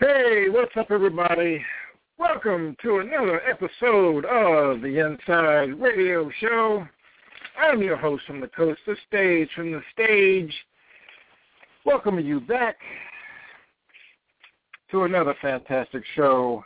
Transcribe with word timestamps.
Hey, 0.00 0.48
what's 0.48 0.76
up, 0.76 0.90
everybody? 0.90 1.64
Welcome 2.18 2.74
to 2.82 2.98
another 2.98 3.40
episode 3.48 4.24
of 4.24 4.80
the 4.80 5.06
Inside 5.06 5.80
Radio 5.80 6.28
Show. 6.40 6.84
I'm 7.56 7.80
your 7.80 7.96
host 7.96 8.24
from 8.26 8.40
the 8.40 8.48
coast 8.48 8.80
to 8.86 8.96
stage, 9.06 9.50
from 9.54 9.70
the 9.70 9.82
stage. 9.92 10.52
Welcome 11.84 12.18
you 12.18 12.40
back 12.40 12.76
to 14.90 15.04
another 15.04 15.34
fantastic 15.40 16.02
show. 16.14 16.64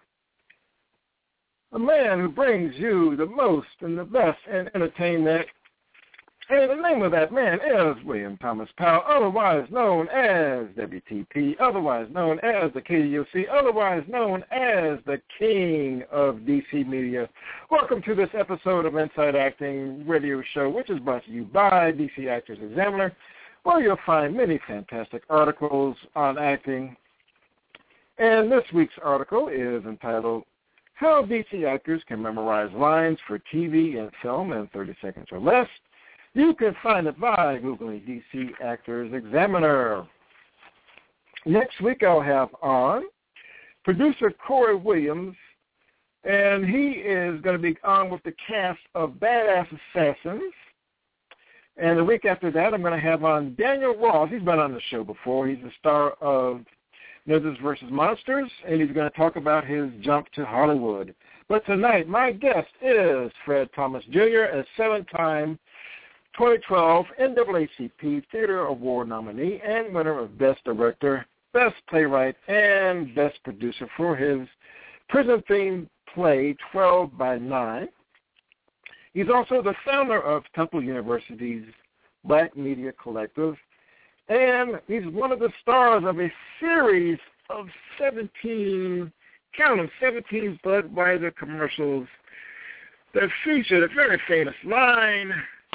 A 1.72 1.78
man 1.78 2.20
who 2.20 2.28
brings 2.28 2.74
you 2.76 3.16
the 3.16 3.26
most 3.26 3.66
and 3.80 3.98
the 3.98 4.04
best 4.04 4.38
in 4.50 4.70
entertainment. 4.74 5.46
And 6.50 6.70
the 6.70 6.88
name 6.88 7.02
of 7.02 7.10
that 7.12 7.32
man 7.32 7.58
is 7.58 8.04
William 8.04 8.36
Thomas 8.36 8.68
Powell, 8.76 9.02
otherwise 9.08 9.66
known 9.70 10.08
as 10.08 10.66
WTP, 10.76 11.56
otherwise 11.58 12.06
known 12.12 12.38
as 12.40 12.70
the 12.74 12.82
KUC, 12.82 13.46
otherwise 13.50 14.04
known 14.08 14.42
as 14.50 14.98
the 15.06 15.20
King 15.38 16.02
of 16.12 16.36
DC 16.40 16.86
Media. 16.86 17.28
Welcome 17.70 18.02
to 18.02 18.14
this 18.14 18.28
episode 18.38 18.84
of 18.84 18.94
Inside 18.94 19.34
Acting 19.34 20.06
Radio 20.06 20.42
Show, 20.52 20.68
which 20.68 20.90
is 20.90 20.98
brought 21.00 21.24
to 21.24 21.30
you 21.30 21.44
by 21.44 21.92
DC 21.92 22.28
Actors 22.28 22.58
Examiner, 22.62 23.16
where 23.62 23.80
you'll 23.80 23.96
find 24.04 24.36
many 24.36 24.60
fantastic 24.66 25.22
articles 25.30 25.96
on 26.14 26.38
acting. 26.38 26.94
And 28.18 28.50
this 28.50 28.64
week's 28.72 28.94
article 29.02 29.48
is 29.48 29.84
entitled 29.84 30.44
How 30.94 31.24
DC 31.24 31.66
Actors 31.66 32.02
Can 32.06 32.22
Memorize 32.22 32.72
Lines 32.72 33.18
for 33.26 33.40
TV 33.52 33.98
and 33.98 34.10
Film 34.22 34.52
in 34.52 34.68
30 34.68 34.96
Seconds 35.02 35.26
or 35.32 35.40
Less. 35.40 35.68
You 36.34 36.54
can 36.54 36.76
find 36.82 37.08
it 37.08 37.18
by 37.18 37.58
Googling 37.58 38.06
DC 38.06 38.50
Actors 38.62 39.12
Examiner. 39.12 40.06
Next 41.44 41.80
week 41.80 42.04
I'll 42.04 42.20
have 42.20 42.50
on 42.62 43.04
producer 43.84 44.32
Corey 44.46 44.76
Williams, 44.76 45.36
and 46.22 46.64
he 46.64 46.92
is 46.92 47.40
going 47.42 47.56
to 47.56 47.62
be 47.62 47.76
on 47.82 48.10
with 48.10 48.22
the 48.22 48.34
cast 48.48 48.80
of 48.94 49.10
Badass 49.14 49.66
Assassins. 49.92 50.52
And 51.76 51.98
the 51.98 52.04
week 52.04 52.24
after 52.24 52.52
that, 52.52 52.72
I'm 52.72 52.80
going 52.80 52.94
to 52.94 53.00
have 53.00 53.24
on 53.24 53.56
Daniel 53.56 53.96
Ross. 53.96 54.30
He's 54.30 54.40
been 54.40 54.60
on 54.60 54.72
the 54.72 54.80
show 54.90 55.02
before. 55.02 55.48
He's 55.48 55.62
the 55.62 55.72
star 55.80 56.12
of 56.20 56.64
Ninjas 57.28 57.60
versus 57.62 57.88
Monsters, 57.90 58.50
and 58.66 58.80
he's 58.80 58.92
going 58.92 59.10
to 59.10 59.16
talk 59.16 59.36
about 59.36 59.66
his 59.66 59.90
jump 60.00 60.30
to 60.32 60.44
Hollywood. 60.44 61.14
But 61.48 61.64
tonight, 61.66 62.08
my 62.08 62.32
guest 62.32 62.68
is 62.82 63.30
Fred 63.44 63.68
Thomas 63.74 64.04
Jr., 64.10 64.44
a 64.52 64.64
seven-time 64.76 65.58
2012 66.36 67.06
NAACP 67.20 68.22
Theater 68.30 68.66
Award 68.66 69.08
nominee 69.08 69.60
and 69.64 69.94
winner 69.94 70.18
of 70.18 70.38
Best 70.38 70.64
Director, 70.64 71.26
Best 71.52 71.76
Playwright, 71.88 72.36
and 72.48 73.14
Best 73.14 73.42
Producer 73.44 73.88
for 73.96 74.16
his 74.16 74.46
prison-themed 75.08 75.88
play 76.12 76.56
12 76.72 77.16
by 77.16 77.38
9. 77.38 77.88
He's 79.14 79.28
also 79.32 79.62
the 79.62 79.74
founder 79.84 80.20
of 80.20 80.42
Temple 80.54 80.82
University's 80.82 81.64
Black 82.24 82.56
Media 82.56 82.92
Collective, 83.00 83.56
and 84.28 84.80
he's 84.86 85.06
one 85.06 85.32
of 85.32 85.38
the 85.38 85.50
stars 85.60 86.04
of 86.06 86.18
a 86.18 86.32
series 86.60 87.18
of 87.50 87.66
17, 87.98 89.12
count 89.56 89.76
them, 89.78 89.90
17 90.00 90.60
Budweiser 90.64 91.34
commercials. 91.36 92.06
That 93.14 93.28
feature 93.44 93.80
the 93.80 93.88
very 93.94 94.20
famous 94.26 94.54
line, 94.64 95.32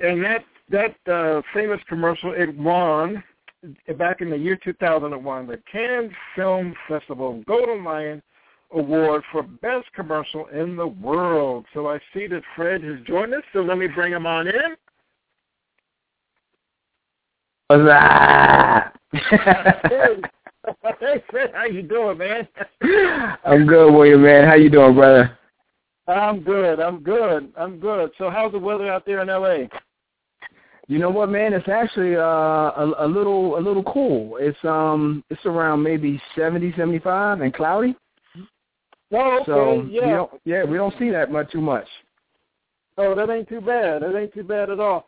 and 0.00 0.24
that 0.24 0.44
that 0.70 0.96
uh, 1.12 1.42
famous 1.52 1.80
commercial 1.88 2.32
it 2.32 2.56
won 2.56 3.22
back 3.98 4.20
in 4.20 4.30
the 4.30 4.36
year 4.36 4.58
2001 4.62 5.46
the 5.46 5.60
Cannes 5.70 6.12
Film 6.34 6.74
Festival 6.88 7.42
Golden 7.46 7.84
Lion 7.84 8.22
Award 8.72 9.22
for 9.32 9.42
Best 9.42 9.86
Commercial 9.94 10.46
in 10.48 10.76
the 10.76 10.86
World. 10.86 11.66
So 11.74 11.88
I 11.88 11.98
see 12.14 12.26
that 12.28 12.42
Fred 12.54 12.82
has 12.84 13.00
joined 13.06 13.34
us, 13.34 13.42
so 13.52 13.60
let 13.60 13.78
me 13.78 13.88
bring 13.88 14.12
him 14.12 14.26
on 14.26 14.48
in. 14.48 14.76
Huzzah! 17.70 18.92
hey, 21.00 21.22
Fred, 21.30 21.50
how 21.54 21.64
you 21.66 21.82
doing, 21.82 22.18
man? 22.18 22.48
I'm 23.44 23.66
good, 23.66 23.92
William, 23.92 24.22
man. 24.22 24.46
How 24.46 24.54
you 24.54 24.70
doing, 24.70 24.94
brother? 24.94 25.38
I'm 26.06 26.40
good. 26.40 26.80
I'm 26.80 27.02
good. 27.02 27.52
I'm 27.56 27.78
good. 27.78 28.10
So 28.18 28.30
how's 28.30 28.52
the 28.52 28.58
weather 28.58 28.90
out 28.90 29.06
there 29.06 29.22
in 29.22 29.28
LA? 29.28 29.68
You 30.88 30.98
know 30.98 31.10
what, 31.10 31.28
man? 31.28 31.52
It's 31.52 31.68
actually 31.68 32.16
uh, 32.16 32.20
a, 32.20 32.94
a 32.98 33.06
little 33.06 33.56
a 33.56 33.60
little 33.60 33.84
cool. 33.84 34.38
It's 34.40 34.58
um 34.64 35.22
it's 35.30 35.44
around 35.46 35.84
maybe 35.84 36.20
seventy, 36.34 36.72
seventy 36.76 36.98
five, 36.98 37.40
and 37.42 37.54
cloudy. 37.54 37.94
Oh, 39.12 39.36
okay. 39.36 39.44
So 39.46 39.82
yeah. 39.90 40.06
we 40.06 40.12
don't, 40.12 40.30
yeah, 40.44 40.64
we 40.64 40.76
don't 40.76 40.94
see 40.98 41.10
that 41.10 41.30
much 41.32 41.50
too 41.50 41.60
much. 41.60 41.86
Oh, 42.98 43.14
that 43.14 43.30
ain't 43.30 43.48
too 43.48 43.60
bad. 43.60 44.02
That 44.02 44.16
ain't 44.16 44.34
too 44.34 44.42
bad 44.44 44.70
at 44.70 44.78
all. 44.80 45.06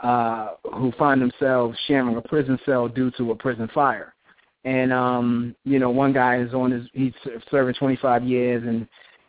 uh, 0.00 0.50
who 0.74 0.92
find 0.92 1.20
themselves 1.20 1.76
sharing 1.88 2.16
a 2.16 2.22
prison 2.22 2.56
cell 2.64 2.86
due 2.86 3.10
to 3.18 3.32
a 3.32 3.34
prison 3.34 3.68
fire. 3.74 4.14
And 4.64 4.92
um, 4.92 5.56
you 5.64 5.80
know, 5.80 5.90
one 5.90 6.12
guy 6.12 6.40
is 6.40 6.54
on 6.54 6.70
his 6.70 6.86
he's 6.92 7.14
serving 7.50 7.74
25 7.74 8.22
years, 8.22 8.62
and 8.64 8.86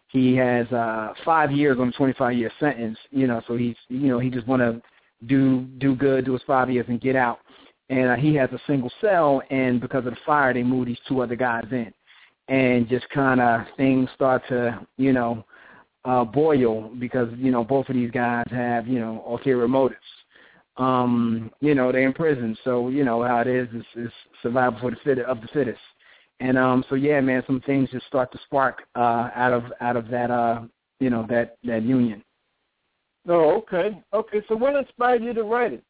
he 0.09 0.35
has 0.35 0.67
uh, 0.71 1.13
five 1.25 1.51
years 1.51 1.79
on 1.79 1.87
a 1.87 1.91
25 1.93 2.37
year 2.37 2.51
sentence. 2.59 2.99
You 3.09 3.25
know, 3.25 3.41
so 3.47 3.57
he's 3.57 3.75
you 3.89 4.09
know 4.09 4.19
he 4.19 4.29
just 4.29 4.45
want 4.45 4.61
to 4.61 4.79
do 5.25 5.61
do 5.79 5.95
good, 5.95 6.25
do 6.25 6.33
his 6.33 6.41
five 6.45 6.69
years, 6.69 6.85
and 6.87 7.01
get 7.01 7.15
out. 7.15 7.39
And 7.89 8.09
uh, 8.09 8.15
he 8.15 8.35
has 8.35 8.51
a 8.51 8.59
single 8.67 8.91
cell, 9.01 9.41
and 9.49 9.81
because 9.81 10.05
of 10.05 10.13
the 10.13 10.17
fire, 10.23 10.53
they 10.53 10.61
move 10.61 10.85
these 10.85 10.99
two 11.07 11.21
other 11.23 11.35
guys 11.35 11.65
in, 11.71 11.91
and 12.47 12.87
just 12.89 13.09
kind 13.09 13.39
of 13.41 13.61
things 13.77 14.09
start 14.15 14.41
to 14.49 14.85
you 14.97 15.13
know 15.13 15.45
uh, 16.05 16.23
boil 16.23 16.91
because 16.99 17.29
you 17.37 17.51
know 17.51 17.63
both 17.63 17.87
of 17.89 17.95
these 17.95 18.11
guys 18.11 18.45
have 18.51 18.87
you 18.87 18.99
know 18.99 19.23
ulterior 19.27 19.67
motives 19.67 19.99
um, 20.77 21.51
you 21.59 21.75
know, 21.75 21.91
they're 21.91 22.07
in 22.07 22.13
prison. 22.13 22.57
So, 22.63 22.89
you 22.89 23.03
know, 23.03 23.23
how 23.23 23.41
it 23.41 23.47
is 23.47 23.67
is, 23.73 23.85
is 23.95 24.11
survival 24.41 24.79
for 24.79 24.91
the 24.91 24.97
fit 25.03 25.19
of 25.19 25.41
the 25.41 25.47
fittest. 25.53 25.79
And 26.39 26.57
um 26.57 26.83
so 26.89 26.95
yeah, 26.95 27.21
man, 27.21 27.43
some 27.45 27.61
things 27.61 27.91
just 27.91 28.07
start 28.07 28.31
to 28.31 28.39
spark 28.45 28.81
uh 28.95 29.29
out 29.35 29.53
of 29.53 29.63
out 29.81 29.95
of 29.95 30.07
that 30.09 30.31
uh 30.31 30.61
you 30.99 31.09
know, 31.09 31.25
that 31.29 31.57
that 31.63 31.83
union. 31.83 32.23
Oh, 33.27 33.57
okay. 33.57 34.01
Okay. 34.13 34.41
So, 34.49 34.55
what 34.55 34.75
inspired 34.75 35.23
you 35.23 35.33
to 35.33 35.43
write 35.43 35.73
it? 35.73 35.83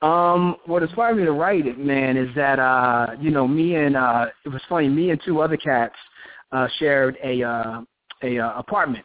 Um, 0.00 0.56
what 0.66 0.82
inspired 0.82 1.16
me 1.16 1.24
to 1.24 1.32
write 1.32 1.66
it, 1.66 1.78
man, 1.78 2.16
is 2.16 2.28
that 2.36 2.58
uh, 2.58 3.16
you 3.20 3.30
know, 3.30 3.48
me 3.48 3.74
and 3.74 3.96
uh 3.96 4.26
it 4.44 4.48
was 4.50 4.62
funny, 4.68 4.88
me 4.88 5.10
and 5.10 5.20
two 5.24 5.40
other 5.40 5.56
cats 5.56 5.96
uh 6.52 6.68
shared 6.78 7.16
a 7.22 7.42
uh 7.42 7.80
a 8.22 8.38
uh, 8.38 8.58
apartment. 8.58 9.04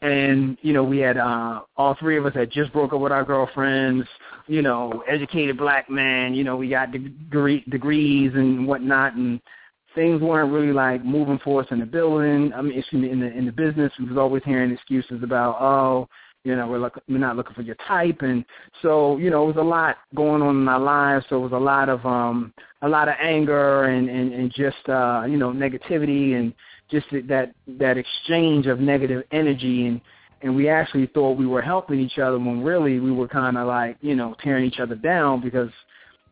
And, 0.00 0.56
you 0.62 0.72
know, 0.72 0.82
we 0.82 0.98
had 0.98 1.16
uh 1.16 1.60
all 1.76 1.96
three 2.00 2.16
of 2.16 2.26
us 2.26 2.34
had 2.34 2.50
just 2.50 2.72
broke 2.72 2.92
up 2.92 3.00
with 3.00 3.12
our 3.12 3.24
girlfriends, 3.24 4.06
you 4.48 4.62
know, 4.62 5.04
educated 5.08 5.58
black 5.58 5.88
man, 5.88 6.34
you 6.34 6.44
know, 6.44 6.56
we 6.56 6.68
got 6.68 6.92
degree, 6.92 7.64
degrees 7.68 8.32
and 8.34 8.66
whatnot 8.66 9.14
and 9.14 9.40
things 9.94 10.20
weren't 10.22 10.52
really 10.52 10.72
like 10.72 11.04
moving 11.04 11.38
for 11.44 11.60
us 11.60 11.68
in 11.70 11.78
the 11.78 11.86
building. 11.86 12.52
I 12.54 12.62
mean, 12.62 12.78
excuse 12.78 13.02
me, 13.02 13.10
in 13.10 13.20
the 13.20 13.30
in 13.30 13.46
the 13.46 13.52
business. 13.52 13.92
We 13.98 14.06
was 14.06 14.18
always 14.18 14.42
hearing 14.44 14.72
excuses 14.72 15.22
about, 15.22 15.60
oh, 15.60 16.08
you 16.44 16.56
know, 16.56 16.66
we're 16.66 16.78
look, 16.78 17.00
we're 17.08 17.18
not 17.18 17.36
looking 17.36 17.54
for 17.54 17.62
your 17.62 17.76
type, 17.86 18.22
and 18.22 18.44
so 18.82 19.16
you 19.18 19.30
know, 19.30 19.44
it 19.44 19.54
was 19.54 19.56
a 19.56 19.62
lot 19.62 19.96
going 20.14 20.42
on 20.42 20.62
in 20.62 20.68
our 20.68 20.80
lives. 20.80 21.24
So 21.28 21.36
it 21.36 21.40
was 21.40 21.52
a 21.52 21.56
lot 21.56 21.88
of 21.88 22.04
um, 22.04 22.52
a 22.82 22.88
lot 22.88 23.08
of 23.08 23.14
anger 23.20 23.84
and 23.84 24.08
and 24.08 24.32
and 24.32 24.52
just 24.52 24.88
uh, 24.88 25.24
you 25.28 25.36
know, 25.36 25.52
negativity 25.52 26.34
and 26.34 26.52
just 26.90 27.06
that 27.28 27.52
that 27.66 27.96
exchange 27.96 28.66
of 28.66 28.80
negative 28.80 29.24
energy 29.32 29.86
and 29.86 30.00
and 30.42 30.54
we 30.54 30.68
actually 30.68 31.06
thought 31.06 31.38
we 31.38 31.46
were 31.46 31.62
helping 31.62 32.00
each 32.00 32.18
other 32.18 32.38
when 32.38 32.62
really 32.62 32.98
we 32.98 33.12
were 33.12 33.28
kind 33.28 33.56
of 33.56 33.66
like 33.66 33.96
you 34.00 34.14
know 34.14 34.34
tearing 34.42 34.64
each 34.64 34.80
other 34.80 34.94
down 34.94 35.40
because 35.40 35.70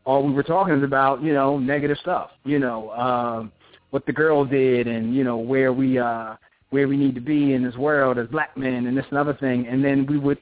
all 0.04 0.26
we 0.26 0.32
were 0.32 0.42
talking 0.42 0.74
is 0.74 0.84
about 0.84 1.22
you 1.22 1.32
know 1.32 1.58
negative 1.58 1.96
stuff 1.98 2.30
you 2.44 2.58
know 2.58 2.90
um 2.90 3.52
what 3.90 4.04
the 4.06 4.12
girl 4.12 4.44
did 4.44 4.86
and 4.86 5.14
you 5.14 5.24
know 5.24 5.36
where 5.36 5.72
we 5.72 5.98
uh 5.98 6.34
where 6.70 6.88
we 6.88 6.96
need 6.96 7.14
to 7.14 7.20
be 7.20 7.54
in 7.54 7.62
this 7.62 7.76
world 7.76 8.18
as 8.18 8.26
black 8.28 8.56
men 8.56 8.86
and 8.86 8.96
this 8.96 9.06
and 9.10 9.18
other 9.18 9.34
thing 9.34 9.66
and 9.66 9.84
then 9.84 10.06
we 10.06 10.18
would 10.18 10.38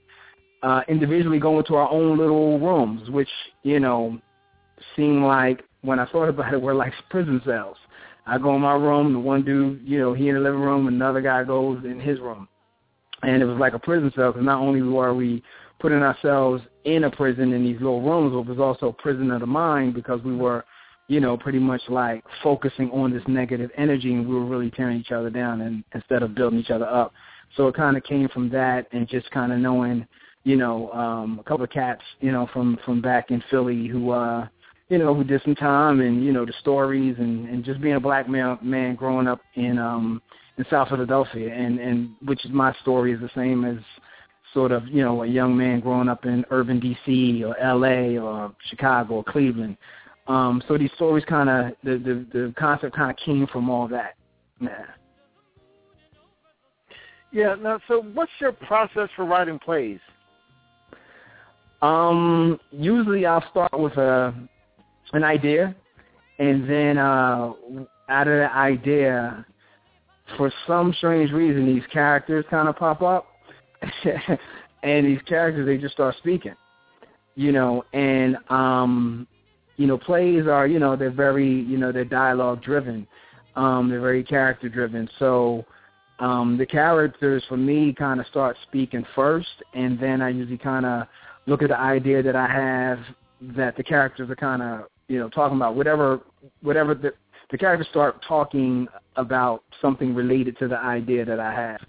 uh 0.62 0.82
individually 0.88 1.38
go 1.38 1.58
into 1.58 1.74
our 1.74 1.90
own 1.90 2.16
little 2.18 2.58
rooms 2.58 3.08
which 3.10 3.28
you 3.62 3.80
know 3.80 4.18
seemed 4.96 5.24
like 5.24 5.64
when 5.82 5.98
I 5.98 6.06
thought 6.06 6.28
about 6.28 6.52
it 6.52 6.60
were 6.60 6.74
like 6.74 6.92
prison 7.10 7.40
cells 7.44 7.76
I 8.28 8.36
go 8.36 8.54
in 8.54 8.60
my 8.60 8.74
room, 8.74 9.14
the 9.14 9.18
one 9.18 9.42
dude, 9.42 9.80
you 9.84 9.98
know, 9.98 10.12
he 10.12 10.28
in 10.28 10.34
the 10.34 10.40
living 10.40 10.60
room, 10.60 10.86
another 10.86 11.22
guy 11.22 11.44
goes 11.44 11.82
in 11.84 11.98
his 11.98 12.20
room. 12.20 12.46
And 13.22 13.42
it 13.42 13.46
was 13.46 13.58
like 13.58 13.72
a 13.72 13.78
prison 13.78 14.12
cell 14.14 14.32
because 14.32 14.44
not 14.44 14.60
only 14.60 14.82
were 14.82 15.14
we 15.14 15.42
putting 15.80 16.02
ourselves 16.02 16.62
in 16.84 17.04
a 17.04 17.10
prison 17.10 17.52
in 17.52 17.64
these 17.64 17.78
little 17.80 18.02
rooms, 18.02 18.32
but 18.32 18.40
it 18.40 18.58
was 18.58 18.60
also 18.60 18.88
a 18.88 19.02
prison 19.02 19.30
of 19.30 19.40
the 19.40 19.46
mind 19.46 19.94
because 19.94 20.22
we 20.22 20.36
were, 20.36 20.64
you 21.08 21.20
know, 21.20 21.36
pretty 21.36 21.58
much 21.58 21.80
like 21.88 22.22
focusing 22.42 22.90
on 22.90 23.12
this 23.12 23.22
negative 23.26 23.70
energy 23.76 24.12
and 24.12 24.28
we 24.28 24.34
were 24.34 24.44
really 24.44 24.70
tearing 24.70 25.00
each 25.00 25.10
other 25.10 25.30
down 25.30 25.62
and 25.62 25.82
instead 25.94 26.22
of 26.22 26.34
building 26.34 26.58
each 26.58 26.70
other 26.70 26.86
up. 26.86 27.12
So 27.56 27.66
it 27.66 27.74
kind 27.74 27.96
of 27.96 28.04
came 28.04 28.28
from 28.28 28.50
that 28.50 28.86
and 28.92 29.08
just 29.08 29.30
kind 29.30 29.52
of 29.52 29.58
knowing, 29.58 30.06
you 30.44 30.56
know, 30.56 30.92
um, 30.92 31.38
a 31.40 31.42
couple 31.44 31.64
of 31.64 31.70
cats, 31.70 32.02
you 32.20 32.30
know, 32.30 32.48
from 32.52 32.78
from 32.84 33.00
back 33.00 33.30
in 33.30 33.42
Philly 33.50 33.88
who 33.88 34.10
uh 34.10 34.46
you 34.90 34.96
know, 34.96 35.14
who 35.14 35.22
did 35.22 35.42
some 35.42 35.54
time 35.54 36.00
and, 36.00 36.24
you 36.24 36.32
know, 36.32 36.46
the 36.46 36.54
stories 36.60 37.14
and, 37.18 37.46
and 37.46 37.62
just 37.62 37.80
being 37.80 37.96
a 37.96 38.00
black 38.00 38.28
man 38.28 38.58
man 38.62 38.94
growing 38.94 39.26
up 39.26 39.40
in 39.54 39.78
um 39.78 40.20
in 40.58 40.66
South 40.68 40.88
Philadelphia 40.88 41.54
and, 41.54 41.78
and 41.78 42.10
which 42.22 42.44
is 42.44 42.50
my 42.52 42.74
story 42.82 43.12
is 43.12 43.20
the 43.20 43.30
same 43.34 43.64
as 43.64 43.78
sort 44.52 44.72
of, 44.72 44.86
you 44.88 45.02
know, 45.02 45.22
a 45.22 45.26
young 45.26 45.56
man 45.56 45.80
growing 45.80 46.08
up 46.08 46.26
in 46.26 46.44
urban 46.50 46.80
DC 46.80 47.42
or 47.42 47.56
LA 47.62 48.20
or 48.20 48.54
Chicago 48.68 49.14
or 49.14 49.24
Cleveland. 49.24 49.76
Um, 50.28 50.62
so 50.68 50.76
these 50.76 50.90
stories 50.94 51.24
kind 51.24 51.48
of, 51.48 51.72
the, 51.82 51.92
the, 51.92 52.26
the 52.32 52.54
concept 52.58 52.94
kind 52.94 53.10
of 53.10 53.16
came 53.16 53.46
from 53.46 53.70
all 53.70 53.88
that. 53.88 54.14
Yeah. 54.60 54.84
Yeah. 57.32 57.54
Now, 57.60 57.80
so 57.88 58.02
what's 58.14 58.30
your 58.40 58.52
process 58.52 59.08
for 59.16 59.24
writing 59.24 59.58
plays? 59.58 60.00
Um, 61.80 62.58
usually 62.70 63.24
I'll 63.24 63.44
start 63.50 63.78
with 63.78 63.96
a 63.96 64.34
an 65.12 65.24
idea, 65.24 65.74
and 66.38 66.68
then 66.68 66.98
uh, 66.98 67.52
out 68.08 68.28
of 68.28 68.38
the 68.38 68.50
idea, 68.52 69.46
for 70.36 70.52
some 70.66 70.92
strange 70.98 71.30
reason, 71.30 71.66
these 71.66 71.86
characters 71.92 72.44
kind 72.50 72.68
of 72.68 72.76
pop 72.76 73.00
up, 73.00 73.26
and 74.82 75.06
these 75.06 75.20
characters 75.26 75.66
they 75.66 75.78
just 75.78 75.94
start 75.94 76.16
speaking, 76.18 76.54
you 77.36 77.52
know, 77.52 77.84
and 77.92 78.36
um, 78.50 79.26
you 79.78 79.86
know, 79.86 79.96
plays 79.96 80.46
are 80.46 80.66
you 80.66 80.78
know 80.78 80.94
they're 80.96 81.10
very 81.10 81.62
you 81.62 81.78
know 81.78 81.90
they're 81.92 82.04
dialogue 82.04 82.62
driven, 82.62 83.06
um, 83.56 83.88
they're 83.88 84.00
very 84.02 84.22
character 84.22 84.68
driven, 84.68 85.08
so. 85.18 85.64
Um, 86.20 86.58
the 86.58 86.66
characters 86.66 87.44
for 87.48 87.56
me 87.56 87.94
kind 87.96 88.18
of 88.18 88.26
start 88.26 88.56
speaking 88.64 89.06
first, 89.14 89.62
and 89.74 90.00
then 90.00 90.20
I 90.20 90.30
usually 90.30 90.58
kind 90.58 90.84
of 90.84 91.06
look 91.46 91.62
at 91.62 91.68
the 91.68 91.78
idea 91.78 92.24
that 92.24 92.34
I 92.34 92.48
have 92.48 92.98
that 93.56 93.76
the 93.76 93.84
characters 93.84 94.28
are 94.28 94.34
kind 94.34 94.60
of 94.60 94.86
you 95.06 95.20
know 95.20 95.28
talking 95.28 95.56
about 95.56 95.76
whatever 95.76 96.18
whatever 96.60 96.96
the 96.96 97.12
the 97.52 97.56
characters 97.56 97.86
start 97.90 98.20
talking 98.26 98.88
about 99.14 99.62
something 99.80 100.12
related 100.12 100.58
to 100.58 100.66
the 100.66 100.78
idea 100.78 101.24
that 101.24 101.38
I 101.38 101.52
have, 101.54 101.86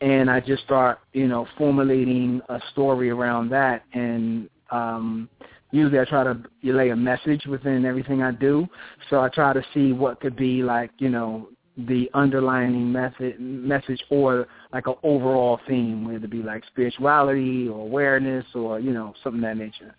and 0.00 0.30
I 0.30 0.38
just 0.38 0.62
start 0.62 1.00
you 1.12 1.26
know 1.26 1.48
formulating 1.58 2.40
a 2.48 2.60
story 2.70 3.10
around 3.10 3.48
that 3.48 3.82
and. 3.94 4.48
um 4.70 5.28
usually 5.70 5.98
I 5.98 6.04
try 6.04 6.24
to 6.24 6.38
lay 6.62 6.90
a 6.90 6.96
message 6.96 7.46
within 7.46 7.84
everything 7.84 8.22
I 8.22 8.32
do. 8.32 8.66
So 9.10 9.20
I 9.20 9.28
try 9.28 9.52
to 9.52 9.62
see 9.74 9.92
what 9.92 10.20
could 10.20 10.36
be 10.36 10.62
like, 10.62 10.90
you 10.98 11.08
know, 11.08 11.48
the 11.76 12.10
underlining 12.14 12.90
method 12.90 13.38
message 13.38 14.02
or 14.08 14.46
like 14.72 14.86
an 14.86 14.94
overall 15.02 15.60
theme, 15.68 16.06
whether 16.06 16.24
it 16.24 16.30
be 16.30 16.42
like 16.42 16.64
spirituality 16.66 17.68
or 17.68 17.80
awareness 17.80 18.46
or, 18.54 18.80
you 18.80 18.92
know, 18.92 19.12
something 19.22 19.44
of 19.44 19.50
that 19.50 19.62
nature. 19.62 19.94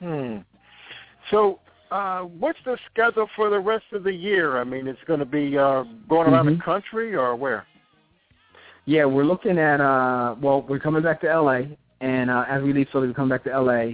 Hmm. 0.00 0.38
So, 1.30 1.60
uh, 1.90 2.20
what's 2.22 2.58
the 2.64 2.76
schedule 2.90 3.28
for 3.34 3.48
the 3.48 3.58
rest 3.58 3.84
of 3.92 4.04
the 4.04 4.12
year? 4.12 4.58
I 4.58 4.64
mean, 4.64 4.86
it's 4.86 5.02
going 5.06 5.20
to 5.20 5.26
be 5.26 5.56
uh, 5.56 5.84
going 6.08 6.28
around 6.28 6.46
Mhm. 6.46 6.58
the 6.58 6.64
country 6.64 7.14
or 7.14 7.34
where? 7.34 7.66
Yeah, 8.84 9.04
we're 9.04 9.24
looking 9.24 9.58
at 9.58 9.82
uh 9.82 10.34
well, 10.40 10.62
we're 10.62 10.78
coming 10.78 11.02
back 11.02 11.20
to 11.20 11.26
LA 11.26 11.76
and 12.00 12.30
uh 12.30 12.44
as 12.48 12.62
we 12.62 12.72
leave 12.72 12.88
Philly 12.92 13.08
we 13.08 13.14
come 13.14 13.28
back 13.28 13.44
to 13.44 13.60
LA 13.60 13.92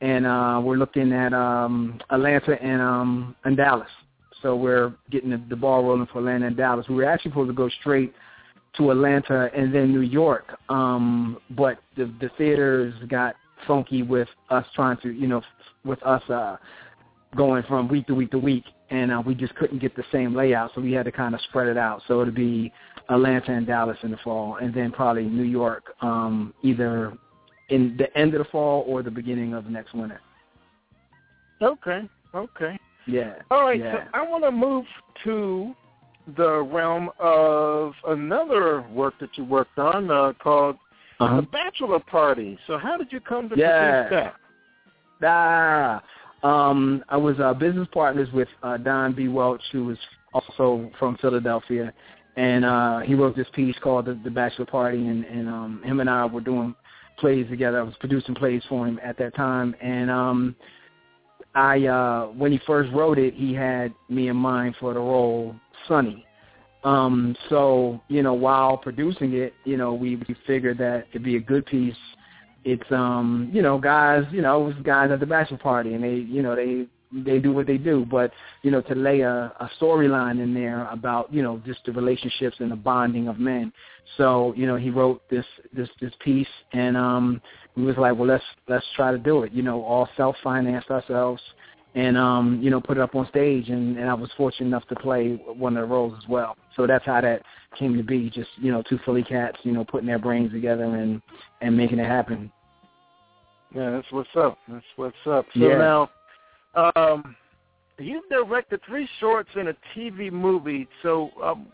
and 0.00 0.26
uh 0.26 0.60
we're 0.62 0.76
looking 0.76 1.12
at 1.12 1.32
um 1.32 2.00
Atlanta 2.10 2.60
and 2.62 2.80
um 2.80 3.36
and 3.44 3.56
Dallas. 3.56 3.88
So 4.42 4.56
we're 4.56 4.94
getting 5.10 5.30
the, 5.30 5.42
the 5.50 5.56
ball 5.56 5.84
rolling 5.84 6.06
for 6.06 6.20
Atlanta 6.20 6.46
and 6.46 6.56
Dallas. 6.56 6.86
We 6.88 6.94
were 6.94 7.04
actually 7.04 7.32
supposed 7.32 7.50
to 7.50 7.54
go 7.54 7.68
straight 7.80 8.14
to 8.76 8.90
Atlanta 8.90 9.50
and 9.54 9.74
then 9.74 9.92
New 9.92 10.00
York. 10.00 10.58
Um 10.68 11.38
but 11.50 11.78
the 11.96 12.12
the 12.20 12.30
theaters 12.38 12.94
got 13.08 13.34
funky 13.66 14.02
with 14.02 14.28
us 14.48 14.64
trying 14.74 14.96
to, 14.98 15.10
you 15.10 15.26
know, 15.26 15.42
with 15.84 16.02
us 16.02 16.22
uh 16.30 16.56
going 17.36 17.62
from 17.64 17.88
week 17.88 18.06
to 18.06 18.14
week 18.14 18.30
to 18.30 18.38
week 18.38 18.64
and 18.90 19.12
uh, 19.12 19.22
we 19.24 19.34
just 19.34 19.54
couldn't 19.54 19.78
get 19.78 19.94
the 19.94 20.02
same 20.10 20.34
layout 20.34 20.72
so 20.74 20.80
we 20.80 20.92
had 20.92 21.04
to 21.04 21.12
kind 21.12 21.34
of 21.34 21.40
spread 21.42 21.68
it 21.68 21.76
out. 21.76 22.02
So 22.08 22.20
it'll 22.20 22.34
be 22.34 22.72
Atlanta 23.08 23.52
and 23.52 23.66
Dallas 23.66 23.98
in 24.02 24.10
the 24.10 24.16
fall, 24.18 24.56
and 24.56 24.72
then 24.72 24.92
probably 24.92 25.24
New 25.24 25.44
York 25.44 25.94
um, 26.00 26.54
either 26.62 27.12
in 27.70 27.96
the 27.96 28.16
end 28.16 28.34
of 28.34 28.38
the 28.38 28.50
fall 28.50 28.84
or 28.86 29.02
the 29.02 29.10
beginning 29.10 29.54
of 29.54 29.66
next 29.66 29.94
winter. 29.94 30.20
Okay. 31.62 32.08
Okay. 32.34 32.78
Yeah. 33.06 33.34
All 33.50 33.62
right. 33.64 33.80
Yeah. 33.80 34.04
So 34.04 34.10
I 34.14 34.22
want 34.22 34.44
to 34.44 34.50
move 34.50 34.84
to 35.24 35.74
the 36.36 36.62
realm 36.62 37.10
of 37.18 37.92
another 38.06 38.82
work 38.92 39.14
that 39.20 39.30
you 39.36 39.44
worked 39.44 39.78
on 39.78 40.10
uh, 40.10 40.32
called 40.42 40.76
Uh-huh. 41.18 41.36
The 41.36 41.46
Bachelor 41.48 42.00
Party. 42.00 42.58
So 42.66 42.78
how 42.78 42.96
did 42.96 43.12
you 43.12 43.20
come 43.20 43.48
to 43.50 43.56
Yeah. 43.58 44.02
produce 44.08 44.10
that? 44.10 44.34
Ah, 45.22 46.02
um, 46.42 47.04
I 47.10 47.16
was 47.18 47.38
uh, 47.40 47.52
business 47.52 47.88
partners 47.92 48.28
with 48.32 48.48
uh, 48.62 48.78
Don 48.78 49.12
B. 49.12 49.28
Welch, 49.28 49.60
who 49.72 49.84
was 49.84 49.98
also 50.32 50.90
from 50.98 51.18
Philadelphia, 51.18 51.92
and 52.36 52.64
uh, 52.64 53.00
he 53.00 53.14
wrote 53.14 53.36
this 53.36 53.48
piece 53.52 53.76
called 53.82 54.06
the, 54.06 54.14
the 54.24 54.30
Bachelor 54.30 54.64
Party, 54.64 55.08
and, 55.08 55.24
and 55.26 55.46
um, 55.48 55.82
him 55.84 56.00
and 56.00 56.08
I 56.08 56.24
were 56.24 56.40
doing 56.40 56.74
plays 57.20 57.48
together. 57.48 57.80
I 57.80 57.82
was 57.82 57.94
producing 58.00 58.34
plays 58.34 58.62
for 58.68 58.86
him 58.86 58.98
at 59.02 59.18
that 59.18 59.34
time, 59.34 59.74
and 59.80 60.10
um, 60.10 60.56
I 61.54 61.86
uh, 61.86 62.26
when 62.28 62.52
he 62.52 62.60
first 62.66 62.92
wrote 62.92 63.18
it, 63.18 63.34
he 63.34 63.54
had 63.54 63.94
me 64.08 64.28
in 64.28 64.36
mind 64.36 64.76
for 64.80 64.94
the 64.94 65.00
role 65.00 65.54
Sonny. 65.86 66.26
Um, 66.82 67.36
so 67.48 68.00
you 68.08 68.22
know, 68.22 68.34
while 68.34 68.76
producing 68.76 69.34
it, 69.34 69.52
you 69.64 69.76
know, 69.76 69.94
we, 69.94 70.16
we 70.16 70.34
figured 70.46 70.78
that 70.78 71.06
it'd 71.10 71.22
be 71.22 71.36
a 71.36 71.40
good 71.40 71.66
piece 71.66 71.94
it's 72.64 72.90
um 72.90 73.50
you 73.52 73.62
know 73.62 73.78
guys 73.78 74.22
you 74.30 74.42
know 74.42 74.60
it 74.60 74.74
was 74.74 74.74
guys 74.82 75.10
at 75.10 75.20
the 75.20 75.26
bachelor 75.26 75.56
party 75.56 75.94
and 75.94 76.04
they 76.04 76.14
you 76.14 76.42
know 76.42 76.54
they 76.54 76.86
they 77.12 77.38
do 77.38 77.52
what 77.52 77.66
they 77.66 77.76
do 77.76 78.06
but 78.10 78.32
you 78.62 78.70
know 78.70 78.80
to 78.80 78.94
lay 78.94 79.20
a, 79.20 79.52
a 79.60 79.70
storyline 79.80 80.42
in 80.42 80.54
there 80.54 80.86
about 80.88 81.32
you 81.32 81.42
know 81.42 81.60
just 81.66 81.80
the 81.84 81.92
relationships 81.92 82.56
and 82.60 82.70
the 82.70 82.76
bonding 82.76 83.28
of 83.28 83.38
men 83.38 83.72
so 84.16 84.54
you 84.56 84.66
know 84.66 84.76
he 84.76 84.90
wrote 84.90 85.20
this 85.30 85.44
this 85.74 85.88
this 86.00 86.12
piece 86.24 86.46
and 86.72 86.96
um 86.96 87.40
we 87.76 87.84
was 87.84 87.96
like 87.96 88.14
well 88.16 88.26
let's 88.26 88.44
let's 88.68 88.86
try 88.94 89.10
to 89.10 89.18
do 89.18 89.42
it 89.42 89.52
you 89.52 89.62
know 89.62 89.82
all 89.82 90.08
self 90.16 90.36
financed 90.42 90.90
ourselves 90.90 91.42
and 91.96 92.16
um 92.16 92.60
you 92.62 92.70
know 92.70 92.80
put 92.80 92.96
it 92.96 93.00
up 93.00 93.14
on 93.16 93.28
stage 93.28 93.68
and 93.68 93.98
and 93.98 94.08
I 94.08 94.14
was 94.14 94.30
fortunate 94.36 94.66
enough 94.68 94.86
to 94.88 94.94
play 94.94 95.34
one 95.34 95.76
of 95.76 95.82
the 95.88 95.92
roles 95.92 96.14
as 96.22 96.28
well 96.28 96.56
so 96.76 96.86
that's 96.86 97.04
how 97.04 97.20
that 97.20 97.42
came 97.76 97.96
to 97.96 98.04
be 98.04 98.30
just 98.30 98.50
you 98.56 98.70
know 98.70 98.82
two 98.88 99.00
Philly 99.04 99.24
cats 99.24 99.58
you 99.64 99.72
know 99.72 99.84
putting 99.84 100.06
their 100.06 100.18
brains 100.18 100.52
together 100.52 100.84
and 100.84 101.20
and 101.60 101.76
making 101.76 101.98
it 101.98 102.06
happen 102.06 102.52
Yeah, 103.74 103.90
that's 103.90 104.10
what's 104.10 104.28
up. 104.36 104.58
That's 104.68 104.84
what's 104.96 105.14
up. 105.26 105.46
So 105.54 105.60
Yeah. 105.60 105.78
now, 105.78 106.10
um, 106.74 107.36
you've 107.98 108.28
directed 108.28 108.80
three 108.86 109.08
shorts 109.18 109.50
and 109.56 109.68
a 109.68 109.76
TV 109.96 110.30
movie. 110.30 110.88
So, 111.02 111.30
um, 111.42 111.66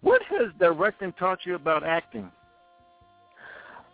what 0.00 0.22
has 0.24 0.50
directing 0.58 1.12
taught 1.12 1.40
you 1.44 1.54
about 1.54 1.84
acting? 1.84 2.30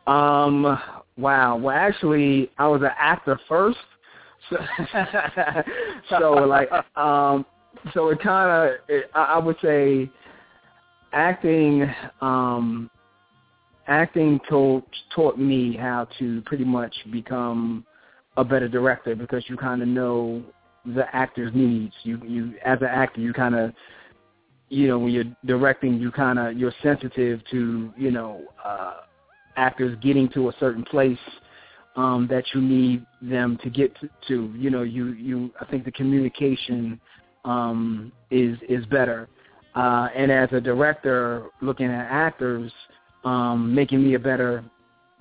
Um. 0.07 0.79
Wow. 1.19 1.57
Well, 1.57 1.75
actually, 1.77 2.51
I 2.59 2.69
was 2.69 2.81
an 2.83 2.91
actor 2.97 3.39
first, 3.49 3.79
so, 4.49 4.57
so 6.19 6.31
like, 6.33 6.71
um, 6.97 7.45
so 7.93 8.09
it 8.11 8.21
kind 8.21 8.71
of, 8.71 9.03
I, 9.15 9.19
I 9.21 9.39
would 9.39 9.57
say, 9.61 10.11
acting, 11.13 11.93
um, 12.21 12.89
acting 13.89 14.39
taught 14.49 14.87
taught 15.15 15.39
me 15.39 15.77
how 15.77 16.07
to 16.19 16.41
pretty 16.43 16.65
much 16.65 16.95
become 17.11 17.85
a 18.39 18.45
better 18.45 18.69
director 18.69 19.15
because 19.15 19.45
you 19.49 19.57
kind 19.57 19.83
of 19.83 19.89
know 19.89 20.43
the 20.87 21.05
actor's 21.15 21.53
needs. 21.55 21.93
You, 22.03 22.21
you, 22.25 22.55
as 22.65 22.79
an 22.81 22.89
actor, 22.89 23.21
you 23.21 23.33
kind 23.33 23.55
of 23.55 23.73
you 24.71 24.87
know, 24.87 24.99
when 24.99 25.13
you're 25.13 25.25
directing, 25.47 25.99
you 25.99 26.11
kind 26.11 26.39
of 26.39 26.57
you're 26.57 26.75
sensitive 26.83 27.41
to 27.51 27.93
you 27.97 28.11
know 28.11 28.43
uh, 28.65 28.99
actors 29.57 29.97
getting 30.03 30.29
to 30.31 30.49
a 30.49 30.53
certain 30.61 30.85
place 30.85 31.19
um, 31.97 32.27
that 32.31 32.45
you 32.55 32.61
need 32.61 33.05
them 33.23 33.59
to 33.63 33.71
get 33.71 33.95
to. 34.29 34.53
You 34.57 34.71
know, 34.71 34.83
you 34.83 35.13
you 35.13 35.51
I 35.61 35.65
think 35.65 35.85
the 35.85 35.93
communication 35.93 37.01
um, 37.45 38.13
is 38.31 38.59
is 38.69 38.85
better. 38.87 39.29
Uh, 39.75 40.09
and 40.15 40.33
as 40.33 40.49
a 40.53 40.61
director, 40.61 41.47
looking 41.63 41.87
at 41.87 42.07
actors, 42.11 42.73
um, 43.25 43.73
making 43.75 44.03
me 44.03 44.15
a 44.15 44.19
better, 44.19 44.65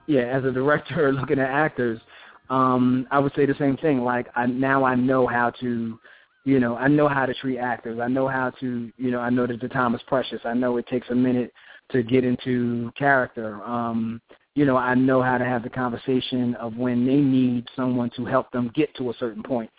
yeah, 0.07 0.21
as 0.21 0.43
a 0.45 0.51
director 0.51 1.11
looking 1.13 1.39
at 1.39 1.49
actors, 1.49 1.99
um, 2.49 3.07
I 3.11 3.19
would 3.19 3.33
say 3.35 3.45
the 3.45 3.55
same 3.59 3.77
thing. 3.77 4.03
Like 4.03 4.27
I 4.35 4.45
now 4.45 4.83
I 4.83 4.95
know 4.95 5.27
how 5.27 5.51
to, 5.61 5.99
you 6.45 6.59
know, 6.59 6.75
I 6.75 6.87
know 6.87 7.07
how 7.07 7.25
to 7.25 7.33
treat 7.33 7.57
actors. 7.59 7.99
I 8.01 8.07
know 8.07 8.27
how 8.27 8.51
to, 8.59 8.91
you 8.97 9.11
know, 9.11 9.19
I 9.19 9.29
know 9.29 9.47
that 9.47 9.59
the 9.59 9.67
time 9.67 9.95
is 9.95 10.01
precious. 10.07 10.39
I 10.45 10.53
know 10.53 10.77
it 10.77 10.87
takes 10.87 11.09
a 11.09 11.15
minute 11.15 11.51
to 11.91 12.03
get 12.03 12.23
into 12.23 12.91
character. 12.97 13.63
Um, 13.63 14.21
you 14.55 14.65
know, 14.65 14.75
I 14.75 14.95
know 14.95 15.21
how 15.21 15.37
to 15.37 15.45
have 15.45 15.63
the 15.63 15.69
conversation 15.69 16.55
of 16.55 16.75
when 16.75 17.05
they 17.05 17.17
need 17.17 17.67
someone 17.75 18.09
to 18.15 18.25
help 18.25 18.51
them 18.51 18.71
get 18.73 18.93
to 18.95 19.11
a 19.11 19.13
certain 19.19 19.43
point. 19.43 19.69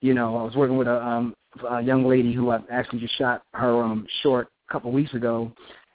You 0.00 0.12
know, 0.12 0.36
I 0.36 0.42
was 0.42 0.56
working 0.56 0.76
with 0.76 0.88
a, 0.88 1.00
um, 1.00 1.34
a 1.70 1.80
young 1.80 2.04
lady 2.04 2.34
who 2.34 2.50
I 2.50 2.58
actually 2.70 2.98
just 3.00 3.16
shot 3.16 3.42
her 3.54 3.82
um, 3.82 4.06
short 4.22 4.48
a 4.68 4.72
couple 4.72 4.90
of 4.90 4.94
weeks 4.94 5.14
ago, 5.14 5.52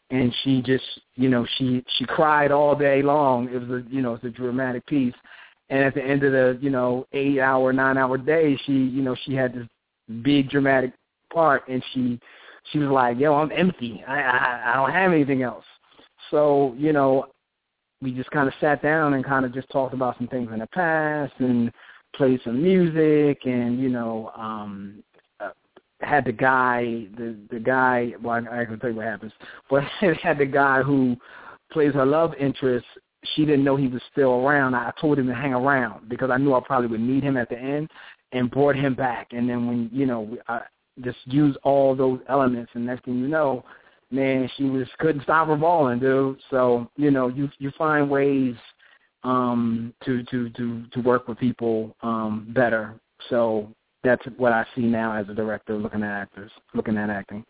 and 0.09 0.33
she 0.43 0.61
just, 0.61 0.85
you 1.15 1.29
know, 1.29 1.45
she 1.57 1.83
she 1.97 2.05
cried 2.05 2.51
all 2.51 2.75
day 2.75 3.01
long. 3.01 3.49
It 3.49 3.59
was 3.59 3.69
a, 3.69 3.83
you 3.89 4.01
know, 4.01 4.13
it's 4.13 4.23
a 4.23 4.29
dramatic 4.29 4.85
piece, 4.87 5.13
and 5.69 5.83
at 5.83 5.93
the 5.93 6.03
end 6.03 6.23
of 6.23 6.31
the, 6.31 6.57
you 6.61 6.69
know, 6.69 7.05
eight 7.13 7.39
hour, 7.39 7.71
nine 7.71 7.97
hour 7.97 8.17
day, 8.17 8.57
she, 8.65 8.73
you 8.73 9.01
know, 9.01 9.15
she 9.25 9.33
had 9.35 9.53
this 9.53 9.67
big 10.23 10.49
dramatic 10.49 10.93
part, 11.31 11.67
and 11.67 11.83
she 11.93 12.19
she 12.71 12.79
was 12.79 12.89
like, 12.89 13.19
"Yo, 13.19 13.33
I'm 13.35 13.51
empty. 13.51 14.03
I 14.07 14.21
I, 14.21 14.71
I 14.71 14.73
don't 14.75 14.91
have 14.91 15.11
anything 15.11 15.43
else." 15.43 15.65
So, 16.31 16.75
you 16.77 16.93
know, 16.93 17.27
we 18.01 18.11
just 18.11 18.31
kind 18.31 18.47
of 18.47 18.53
sat 18.61 18.81
down 18.81 19.13
and 19.13 19.25
kind 19.25 19.45
of 19.45 19.53
just 19.53 19.69
talked 19.69 19.93
about 19.93 20.17
some 20.17 20.27
things 20.27 20.49
in 20.51 20.59
the 20.59 20.67
past 20.67 21.33
and 21.39 21.71
played 22.15 22.39
some 22.43 22.61
music 22.61 23.45
and 23.45 23.79
you 23.79 23.89
know 23.89 24.31
um 24.35 25.03
uh, 25.39 25.51
had 26.01 26.25
the 26.25 26.31
guy 26.31 27.05
the 27.17 27.35
the 27.51 27.59
guy 27.59 28.13
well 28.21 28.43
I, 28.51 28.61
I 28.61 28.65
can 28.65 28.79
tell 28.79 28.89
you 28.89 28.95
what 28.95 29.05
happens 29.05 29.31
but 29.69 29.83
had 30.23 30.39
the 30.39 30.45
guy 30.45 30.81
who 30.81 31.15
plays 31.71 31.93
her 31.93 32.05
love 32.05 32.33
interest 32.39 32.85
she 33.35 33.45
didn't 33.45 33.63
know 33.63 33.75
he 33.75 33.87
was 33.87 34.01
still 34.11 34.45
around 34.45 34.75
I 34.75 34.91
told 34.99 35.19
him 35.19 35.27
to 35.27 35.35
hang 35.35 35.53
around 35.53 36.09
because 36.09 36.29
I 36.31 36.37
knew 36.37 36.53
I 36.53 36.61
probably 36.65 36.87
would 36.87 37.01
need 37.01 37.23
him 37.23 37.37
at 37.37 37.49
the 37.49 37.57
end 37.57 37.89
and 38.31 38.51
brought 38.51 38.75
him 38.75 38.95
back 38.95 39.27
and 39.31 39.49
then 39.49 39.67
when 39.67 39.89
you 39.91 40.05
know 40.05 40.37
I 40.47 40.61
just 41.03 41.19
used 41.25 41.57
all 41.63 41.95
those 41.95 42.19
elements 42.29 42.71
and 42.75 42.85
next 42.85 43.05
thing 43.05 43.19
you 43.19 43.27
know 43.27 43.63
man 44.11 44.49
she 44.57 44.63
was 44.65 44.87
couldn't 44.99 45.23
stop 45.23 45.47
her 45.47 45.55
balling 45.55 45.99
dude 45.99 46.39
so 46.49 46.89
you 46.97 47.11
know 47.11 47.27
you 47.27 47.49
you 47.59 47.71
find 47.77 48.09
ways 48.09 48.55
um, 49.23 49.93
to 50.05 50.23
to 50.23 50.49
to 50.51 50.85
to 50.91 51.01
work 51.01 51.27
with 51.27 51.37
people 51.37 51.95
um, 52.01 52.47
better. 52.55 52.99
So 53.29 53.73
that's 54.03 54.23
what 54.37 54.53
I 54.53 54.65
see 54.75 54.81
now 54.81 55.15
as 55.15 55.27
a 55.29 55.33
director, 55.33 55.75
looking 55.75 56.03
at 56.03 56.21
actors, 56.21 56.51
looking 56.73 56.97
at 56.97 57.09
acting. 57.09 57.45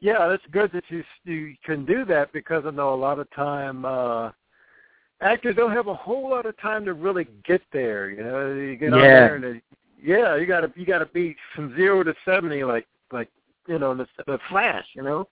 Yeah, 0.00 0.28
that's 0.28 0.42
good 0.50 0.70
that 0.72 0.84
you 0.88 1.04
you 1.24 1.54
can 1.64 1.84
do 1.84 2.04
that 2.06 2.32
because 2.32 2.64
I 2.66 2.70
know 2.70 2.94
a 2.94 2.96
lot 2.96 3.18
of 3.18 3.30
time 3.32 3.84
uh 3.84 4.30
actors 5.20 5.56
don't 5.56 5.72
have 5.72 5.88
a 5.88 5.94
whole 5.94 6.30
lot 6.30 6.46
of 6.46 6.58
time 6.58 6.84
to 6.86 6.94
really 6.94 7.26
get 7.44 7.62
there. 7.72 8.10
You 8.10 8.22
know, 8.22 8.52
you 8.54 8.76
get 8.76 8.90
yeah. 8.90 8.96
out 8.96 9.00
there 9.02 9.34
and 9.36 9.44
they, 9.44 9.62
yeah, 10.02 10.36
you 10.36 10.46
got 10.46 10.60
to 10.60 10.72
you 10.74 10.86
got 10.86 11.00
to 11.00 11.06
be 11.06 11.36
from 11.54 11.74
zero 11.76 12.02
to 12.02 12.14
seventy 12.24 12.64
like 12.64 12.86
like 13.12 13.28
you 13.68 13.78
know 13.78 13.94
the, 13.94 14.06
the 14.26 14.38
flash. 14.48 14.86
You 14.94 15.02
know. 15.02 15.28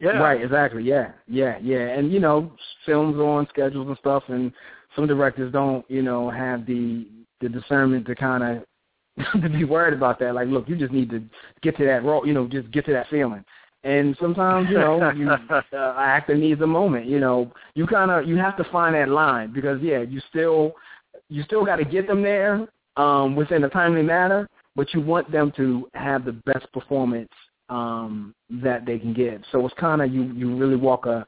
Yeah. 0.00 0.18
Right, 0.18 0.42
exactly. 0.42 0.82
Yeah, 0.82 1.12
yeah, 1.28 1.58
yeah. 1.62 1.90
And 1.90 2.12
you 2.12 2.18
know, 2.18 2.50
films 2.84 3.18
on 3.18 3.46
schedules 3.50 3.86
and 3.86 3.96
stuff, 3.98 4.24
and 4.26 4.52
some 4.96 5.06
directors 5.06 5.52
don't, 5.52 5.88
you 5.88 6.02
know, 6.02 6.28
have 6.28 6.66
the 6.66 7.06
the 7.40 7.48
discernment 7.48 8.06
to 8.06 8.16
kind 8.16 8.42
of 8.42 9.32
to 9.42 9.48
be 9.48 9.62
worried 9.64 9.94
about 9.94 10.18
that. 10.18 10.34
Like, 10.34 10.48
look, 10.48 10.68
you 10.68 10.76
just 10.76 10.92
need 10.92 11.10
to 11.10 11.22
get 11.62 11.76
to 11.76 11.84
that 11.84 12.04
role, 12.04 12.26
you 12.26 12.32
know, 12.32 12.48
just 12.48 12.70
get 12.72 12.84
to 12.86 12.92
that 12.92 13.08
feeling. 13.10 13.44
And 13.84 14.16
sometimes, 14.20 14.70
you 14.70 14.78
know, 14.78 15.10
you, 15.10 15.28
uh, 15.72 15.94
actor 15.98 16.36
needs 16.36 16.60
a 16.60 16.66
moment. 16.66 17.06
You 17.06 17.18
know, 17.18 17.52
you 17.74 17.86
kind 17.86 18.10
of 18.10 18.28
you 18.28 18.36
have 18.36 18.56
to 18.58 18.64
find 18.64 18.94
that 18.94 19.08
line 19.08 19.52
because 19.52 19.80
yeah, 19.82 20.02
you 20.02 20.20
still 20.30 20.74
you 21.28 21.42
still 21.42 21.64
got 21.64 21.76
to 21.76 21.84
get 21.84 22.06
them 22.06 22.22
there 22.22 22.68
um, 22.96 23.34
within 23.34 23.64
a 23.64 23.68
timely 23.68 24.02
manner, 24.02 24.48
but 24.76 24.92
you 24.94 25.00
want 25.00 25.30
them 25.32 25.52
to 25.56 25.88
have 25.94 26.24
the 26.24 26.32
best 26.32 26.70
performance 26.72 27.32
um, 27.68 28.34
that 28.50 28.86
they 28.86 28.98
can 28.98 29.12
give. 29.12 29.42
So 29.50 29.64
it's 29.66 29.74
kind 29.78 30.00
of 30.00 30.12
you 30.12 30.24
you 30.32 30.56
really 30.56 30.76
walk 30.76 31.06
a, 31.06 31.26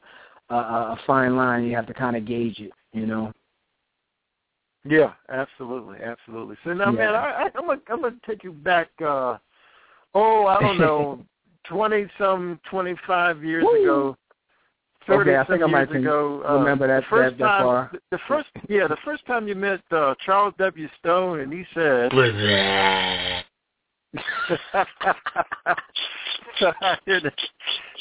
a 0.49 0.55
a 0.55 0.99
fine 1.05 1.35
line. 1.35 1.65
You 1.65 1.75
have 1.75 1.87
to 1.87 1.93
kind 1.93 2.15
of 2.15 2.25
gauge 2.25 2.59
it, 2.59 2.71
you 2.93 3.05
know. 3.05 3.33
Yeah, 4.87 5.13
absolutely, 5.29 5.97
absolutely. 6.03 6.55
So 6.63 6.73
now, 6.73 6.91
yeah. 6.91 6.97
man, 6.97 7.15
I, 7.15 7.19
I, 7.19 7.43
I'm 7.55 7.67
gonna 7.67 7.81
I'm 7.89 8.01
gonna 8.01 8.15
take 8.25 8.43
you 8.43 8.51
back. 8.51 8.89
uh 9.03 9.37
Oh, 10.17 10.45
I 10.45 10.61
don't 10.61 10.77
know, 10.77 11.19
twenty 11.69 12.07
some, 12.17 12.59
twenty 12.69 12.95
five 13.07 13.43
years 13.43 13.63
Woo! 13.63 13.81
ago. 13.81 14.17
30 15.07 15.29
okay, 15.29 15.37
I 15.37 15.45
think 15.45 15.61
I 15.61 15.67
might 15.67 15.95
ago, 15.95 16.41
uh, 16.47 16.55
remember 16.55 16.87
that, 16.87 17.03
the 17.03 17.09
first 17.09 17.37
that, 17.37 17.43
that 17.43 17.47
time, 17.47 17.63
far. 17.63 17.91
The 18.09 18.19
first, 18.27 18.49
yeah, 18.67 18.87
the 18.87 18.97
first 19.05 19.23
time 19.27 19.47
you 19.47 19.53
met 19.53 19.81
uh, 19.91 20.15
Charles 20.25 20.55
W. 20.57 20.87
Stone, 20.97 21.41
and 21.41 21.53
he 21.53 21.63
said, 21.75 22.11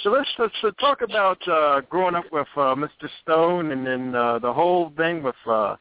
so 0.03 0.11
let's, 0.11 0.29
let's 0.39 0.55
uh, 0.63 0.71
talk 0.81 1.03
about 1.03 1.47
uh, 1.49 1.81
growing 1.91 2.15
up 2.15 2.25
with 2.33 2.47
uh, 2.57 2.75
Mr. 2.75 3.09
Stone 3.23 3.73
and 3.73 3.87
then 3.87 4.15
uh, 4.15 4.39
the 4.39 4.53
whole 4.53 4.93
thing 4.97 5.23
with 5.23 5.35
uh, 5.47 5.77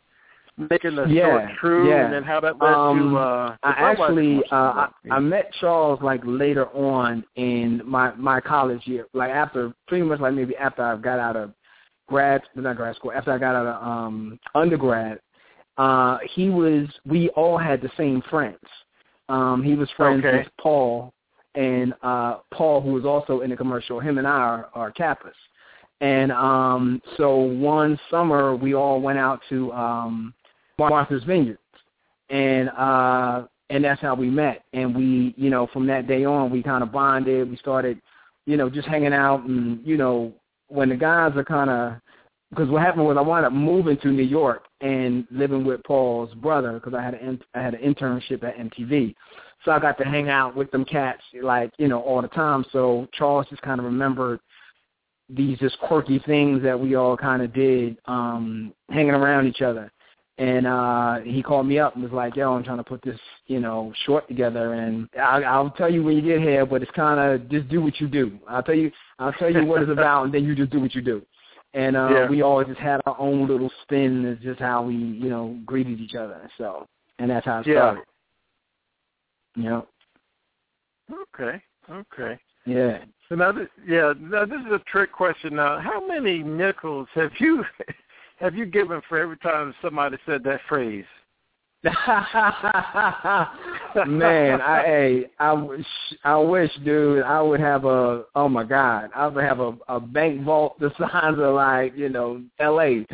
making 0.58 0.96
the 0.96 1.06
yeah, 1.06 1.48
short 1.48 1.50
true 1.60 1.90
yeah. 1.90 2.06
and 2.06 2.14
then 2.14 2.24
how 2.24 2.40
that 2.40 2.60
led 2.62 2.74
um, 2.74 3.12
to. 3.12 3.18
Uh, 3.18 3.56
I 3.64 3.72
actually 3.72 4.42
uh, 4.52 4.56
I, 4.56 4.90
I 5.12 5.20
met 5.20 5.52
Charles 5.60 6.00
like 6.02 6.22
later 6.24 6.68
on 6.70 7.24
in 7.36 7.82
my 7.86 8.14
my 8.16 8.40
college 8.40 8.82
year, 8.86 9.08
like 9.14 9.32
after 9.32 9.74
pretty 9.88 10.06
much 10.06 10.20
like 10.20 10.34
maybe 10.34 10.56
after 10.56 10.84
I 10.84 10.96
got 10.98 11.20
out 11.20 11.36
of 11.36 11.54
grad 12.08 12.42
not 12.56 12.78
grad 12.78 12.96
school 12.96 13.12
after 13.12 13.32
I 13.32 13.38
got 13.38 13.56
out 13.56 13.66
of 13.66 13.88
um 13.88 14.40
undergrad. 14.56 15.20
Uh, 15.78 16.20
he 16.36 16.50
was 16.50 16.88
we 17.06 17.30
all 17.30 17.58
had 17.58 17.82
the 17.82 17.90
same 17.98 18.22
friends. 18.30 18.60
Um, 19.30 19.64
he 19.64 19.74
was 19.74 19.90
friends 19.98 20.24
Okay. 20.24 20.40
with 20.40 20.48
Paul 20.60 21.14
and 21.56 21.94
uh, 22.04 22.38
Paul, 22.52 22.82
who 22.82 22.92
was 22.92 23.06
also 23.06 23.42
in 23.42 23.50
the 23.50 23.56
commercial. 23.56 24.00
Him 24.00 24.18
and 24.18 24.28
I 24.28 24.32
are, 24.32 24.70
are 24.74 24.92
Kappas. 24.92 25.34
And 26.02 26.32
um, 26.32 27.02
so 27.18 27.38
one 27.38 27.98
summer 28.12 28.56
we 28.56 28.74
all 28.74 29.00
went 29.00 29.18
out 29.18 29.40
to 29.50 29.72
um, 29.72 30.34
Martha's 30.78 31.24
Vineyard, 31.24 31.60
and 32.30 32.70
uh, 32.70 33.46
and 33.70 33.84
that's 33.84 34.02
how 34.02 34.16
we 34.16 34.30
met. 34.30 34.64
And 34.74 34.96
we, 34.96 35.34
you 35.38 35.50
know, 35.50 35.68
from 35.74 35.88
that 35.88 36.08
day 36.08 36.26
on, 36.26 36.52
we 36.52 36.64
kind 36.64 36.84
of 36.84 36.92
bonded. 36.92 37.50
We 37.50 37.58
started, 37.58 38.02
you 38.46 38.58
know, 38.58 38.70
just 38.70 38.88
hanging 38.88 39.14
out, 39.14 39.44
and 39.44 39.86
you 39.86 39.98
know, 39.98 40.34
when 40.68 40.90
the 40.90 40.96
guys 40.96 41.34
are 41.36 41.44
kind 41.44 41.70
of 41.70 41.96
because 42.50 42.70
what 42.70 42.84
happened 42.84 43.06
was 43.06 43.18
I 43.18 43.22
wound 43.22 43.46
up 43.46 43.54
moving 43.54 43.98
to 43.98 44.10
New 44.10 44.24
York 44.24 44.66
and 44.82 45.26
living 45.32 45.66
with 45.66 45.84
Paul's 45.84 46.34
brother 46.36 46.74
because 46.74 46.94
I 46.94 47.02
had 47.02 47.16
an 47.16 47.42
I 47.56 47.62
had 47.62 47.74
an 47.74 47.94
internship 47.94 48.44
at 48.44 48.58
MTV, 48.58 49.16
so 49.66 49.72
I 49.72 49.80
got 49.80 49.98
to 50.00 50.04
hang 50.04 50.30
out 50.30 50.56
with 50.56 50.70
them 50.72 50.86
cats 50.86 51.22
like 51.42 51.72
you 51.78 51.88
know 51.88 52.02
all 52.02 52.22
the 52.22 52.28
time. 52.30 52.66
So 52.72 53.08
Charles 53.14 53.48
just 53.50 53.62
kind 53.62 53.80
of 53.80 53.86
remembered 53.86 54.40
these 55.30 55.58
just 55.60 55.80
quirky 55.80 56.20
things 56.20 56.62
that 56.64 56.80
we 56.80 56.96
all 56.96 57.18
kind 57.18 57.42
of 57.42 57.54
did, 57.54 57.98
um, 58.06 58.74
hanging 58.90 59.12
around 59.12 59.48
each 59.48 59.62
other. 59.62 59.92
And 60.40 60.66
uh 60.66 61.20
he 61.20 61.44
called 61.44 61.68
me 61.68 61.78
up 61.78 61.94
and 61.94 62.04
was 62.04 62.12
like, 62.12 62.36
"Yo, 62.36 62.54
I'm 62.54 62.64
trying 62.64 62.78
to 62.78 62.84
put 62.84 63.04
this, 63.04 63.20
you 63.46 63.60
know, 63.60 63.94
short 64.06 64.28
together, 64.28 64.74
and 64.74 65.08
I'll, 65.22 65.46
I'll 65.46 65.70
tell 65.72 65.92
you 65.94 66.04
when 66.04 66.16
you 66.16 66.24
get 66.24 66.42
here, 66.42 66.66
but 66.66 66.82
it's 66.82 66.92
kind 66.92 67.20
of 67.20 67.48
just 67.50 67.70
do 67.70 67.82
what 67.82 68.00
you 68.02 68.08
do. 68.08 68.40
I'll 68.48 68.64
tell 68.64 68.74
you, 68.76 68.92
I'll 69.20 69.34
tell 69.34 69.52
you 69.54 69.64
what 69.66 69.84
it's 69.84 69.92
about, 69.92 70.24
and 70.26 70.34
then 70.34 70.44
you 70.44 70.56
just 70.56 70.72
do 70.72 70.80
what 70.80 70.96
you 70.96 71.02
do." 71.02 71.24
and 71.74 71.96
uh, 71.98 72.10
Yeah. 72.12 72.30
we 72.30 72.42
always 72.42 72.68
just 72.68 72.80
had 72.80 73.02
our 73.06 73.20
own 73.20 73.48
little 73.48 73.72
spin. 73.82 74.26
It's 74.26 74.44
just 74.44 74.60
how 74.60 74.84
we, 74.84 74.96
you 74.96 75.30
know, 75.30 75.58
greeted 75.66 76.00
each 76.00 76.16
other. 76.16 76.50
So, 76.58 76.88
and 77.20 77.30
that's 77.30 77.46
how 77.46 77.60
it 77.60 77.68
Yeah. 77.68 77.74
started. 77.74 78.04
You 79.56 79.64
know, 79.64 79.88
Okay. 81.36 81.62
Okay. 81.90 82.40
yeah. 82.66 83.04
So 83.28 83.36
now, 83.36 83.52
this, 83.52 83.68
yeah, 83.86 84.14
now 84.20 84.46
this 84.46 84.62
is 84.62 84.72
a 84.72 84.80
trick 84.88 85.12
question. 85.12 85.56
Now, 85.56 85.80
how 85.80 86.06
many 86.08 86.40
nickels 86.44 87.08
have 87.14 87.32
you 87.40 87.66
have 88.38 88.56
you 88.56 88.66
given 88.66 89.02
for 89.08 89.20
every 89.20 89.38
time 89.38 89.74
somebody 89.82 90.18
said 90.26 90.44
that 90.44 90.62
phrase? 90.68 91.06
Man, 94.08 94.62
I 94.62 94.84
hey, 94.86 95.26
I 95.40 95.52
wish, 95.52 95.86
I 96.24 96.38
wish, 96.38 96.72
dude, 96.86 97.24
I 97.24 97.42
would 97.42 97.60
have 97.60 97.84
a. 97.86 98.24
Oh 98.36 98.48
my 98.48 98.64
God, 98.64 99.10
I 99.14 99.28
would 99.28 99.44
have 99.44 99.60
a 99.60 99.74
a 99.90 100.00
bank 100.00 100.44
vault 100.44 100.76
the 100.80 100.92
size 100.98 101.36
of 101.38 101.56
like 101.56 101.94
you 101.96 102.10
know 102.10 102.42
L.A. 102.60 103.06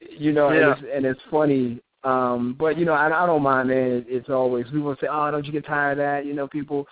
You 0.00 0.32
know, 0.32 0.52
Yeah. 0.52 0.60
and, 0.60 0.70
it's, 0.78 0.88
and 0.94 1.06
it's 1.06 1.20
funny. 1.30 1.80
Um, 2.04 2.54
but 2.58 2.78
you 2.78 2.84
know, 2.84 2.92
I, 2.92 3.24
I 3.24 3.26
don't 3.26 3.42
mind, 3.42 3.68
man. 3.68 3.90
It, 3.90 4.06
it's 4.08 4.28
always 4.28 4.66
people 4.66 4.94
say, 5.00 5.08
"Oh, 5.10 5.30
don't 5.30 5.44
you 5.44 5.52
get 5.52 5.66
tired 5.66 5.92
of 5.92 5.98
that?" 5.98 6.26
You 6.26 6.34
know, 6.34 6.46
people. 6.46 6.86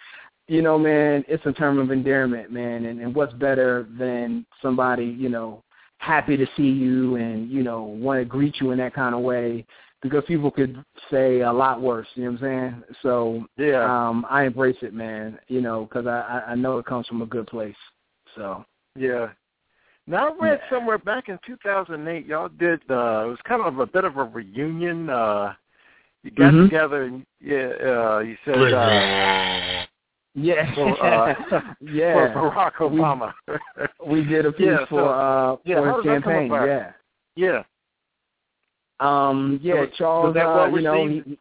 you 0.49 0.61
know, 0.61 0.77
man, 0.79 1.25
it's 1.29 1.47
a 1.47 1.53
term 1.53 1.79
of 1.79 1.93
endearment, 1.93 2.51
man, 2.51 2.87
and, 2.87 3.01
and 3.01 3.15
what's 3.15 3.33
better 3.35 3.87
than 3.97 4.45
somebody, 4.61 5.05
you 5.05 5.29
know, 5.29 5.63
happy 6.03 6.37
to 6.37 6.47
see 6.57 6.65
you 6.69 7.15
and 7.15 7.49
you 7.49 7.63
know 7.63 7.85
want 7.85 8.21
to 8.21 8.25
greet 8.25 8.61
you 8.61 8.73
in 8.73 8.79
that 8.79 8.93
kind 8.93 9.15
of 9.15 9.21
way 9.21 9.65
because 10.03 10.25
people 10.27 10.51
could 10.51 10.85
say 11.13 11.41
a 11.43 11.53
lot 11.53 11.81
worse. 11.81 12.09
You 12.17 12.25
know 12.25 12.33
what 12.33 12.43
I'm 12.43 12.83
saying? 12.83 12.83
So 13.03 13.47
Yeah. 13.57 13.85
um, 13.85 14.27
I 14.29 14.43
embrace 14.45 14.77
it, 14.83 14.93
man. 14.95 15.39
You 15.47 15.61
know, 15.61 15.85
because 15.85 16.07
I 16.09 16.43
I 16.49 16.55
know 16.57 16.79
it 16.79 16.87
comes 16.87 17.07
from 17.07 17.23
a 17.23 17.27
good 17.27 17.47
place. 17.47 17.77
So 18.35 18.65
Yeah. 18.97 19.29
Now 20.09 20.31
I 20.31 20.37
read 20.37 20.61
Yeah. 20.61 20.71
somewhere 20.71 20.99
back 20.99 21.29
in 21.29 21.39
2008, 21.47 22.27
y'all 22.27 22.49
did. 22.49 22.81
uh 22.91 23.23
It 23.27 23.31
was 23.31 23.39
kind 23.45 23.63
of 23.63 23.79
a 23.79 23.87
bit 23.87 24.05
of 24.05 24.17
a 24.17 24.25
reunion. 24.25 25.09
uh 25.09 25.55
You 26.25 26.33
got 26.33 26.53
Mhm. 26.53 26.65
together 26.65 27.03
and 27.05 27.25
yeah, 27.41 27.69
uh 27.93 28.19
you 28.19 28.37
said 28.45 28.73
uh, 28.73 29.87
yeah, 30.35 30.75
for, 30.75 31.05
uh, 31.05 31.35
yeah. 31.81 32.33
for 32.33 32.51
Barack 32.51 32.75
Obama. 32.77 33.33
We 34.07 34.25
did 34.25 34.47
a 34.47 34.53
piece 34.59 34.67
Yeah, 34.67 34.87
for 34.89 35.01
so- 35.01 35.09
uh 35.09 35.57
yeah, 35.65 35.77
for 35.81 35.87
his 35.89 36.05
did 36.05 36.13
that 36.17 36.23
come 36.25 36.33
campaign. 36.49 36.51
Yeah. 36.53 36.93
yeah. 37.37 37.63
Um, 39.01 39.59
yeah, 39.63 39.81
was- 39.81 39.89
Charles. 39.97 40.35
that 40.35 40.47
uh, 40.47 40.69
you 40.69 40.83
know, 40.83 41.07
he, 41.09 41.39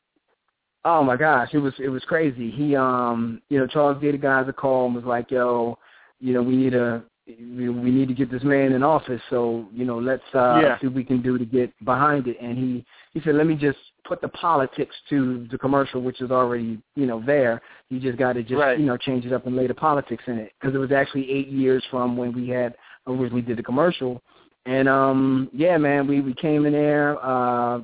oh 0.83 1.03
my 1.03 1.15
gosh, 1.15 1.49
it 1.53 1.59
was 1.59 1.73
it 1.79 1.89
was 1.89 2.03
crazy. 2.05 2.49
He, 2.49 2.75
um, 2.75 3.41
you 3.49 3.59
know, 3.59 3.67
Charles 3.67 4.01
gave 4.01 4.13
the 4.13 4.17
guys 4.17 4.47
a 4.47 4.53
call 4.53 4.87
and 4.87 4.95
was 4.95 5.03
like, 5.05 5.29
"Yo, 5.31 5.77
you 6.19 6.33
know, 6.33 6.41
we 6.41 6.55
need 6.55 6.73
a 6.73 7.03
we, 7.27 7.69
we 7.69 7.91
need 7.91 8.07
to 8.07 8.13
get 8.15 8.31
this 8.31 8.43
man 8.43 8.73
in 8.73 8.81
office. 8.83 9.21
So, 9.29 9.67
you 9.71 9.85
know, 9.85 9.99
let's 9.99 10.23
uh, 10.33 10.59
Yeah. 10.61 10.79
see 10.79 10.87
what 10.87 10.95
we 10.95 11.03
can 11.03 11.21
do 11.21 11.37
to 11.37 11.45
get 11.45 11.71
behind 11.85 12.27
it." 12.27 12.37
And 12.41 12.57
he 12.57 12.85
he 13.13 13.21
said, 13.21 13.35
"Let 13.35 13.45
me 13.45 13.55
just 13.55 13.77
put 14.03 14.21
the 14.21 14.27
politics 14.29 14.95
to 15.09 15.47
the 15.51 15.57
commercial, 15.57 16.01
which 16.01 16.21
is 16.21 16.31
already 16.31 16.79
you 16.95 17.05
know 17.05 17.21
there. 17.25 17.61
You 17.89 17.99
just 17.99 18.17
got 18.17 18.33
to 18.33 18.43
just 18.43 18.59
Right. 18.59 18.79
you 18.79 18.85
know 18.85 18.97
change 18.97 19.25
it 19.25 19.33
up 19.33 19.45
and 19.45 19.55
lay 19.55 19.67
the 19.67 19.73
politics 19.73 20.23
in 20.27 20.37
it 20.37 20.53
because 20.59 20.75
it 20.75 20.79
was 20.79 20.91
actually 20.91 21.29
eight 21.31 21.47
years 21.47 21.83
from 21.89 22.17
when 22.17 22.33
we 22.33 22.47
had 22.49 22.75
originally 23.07 23.41
did 23.41 23.57
the 23.57 23.63
commercial." 23.63 24.21
And 24.65 24.87
um 24.87 25.49
yeah, 25.53 25.77
man, 25.77 26.07
we 26.07 26.21
we 26.21 26.33
came 26.33 26.65
in 26.65 26.73
there, 26.73 27.17
uh 27.23 27.81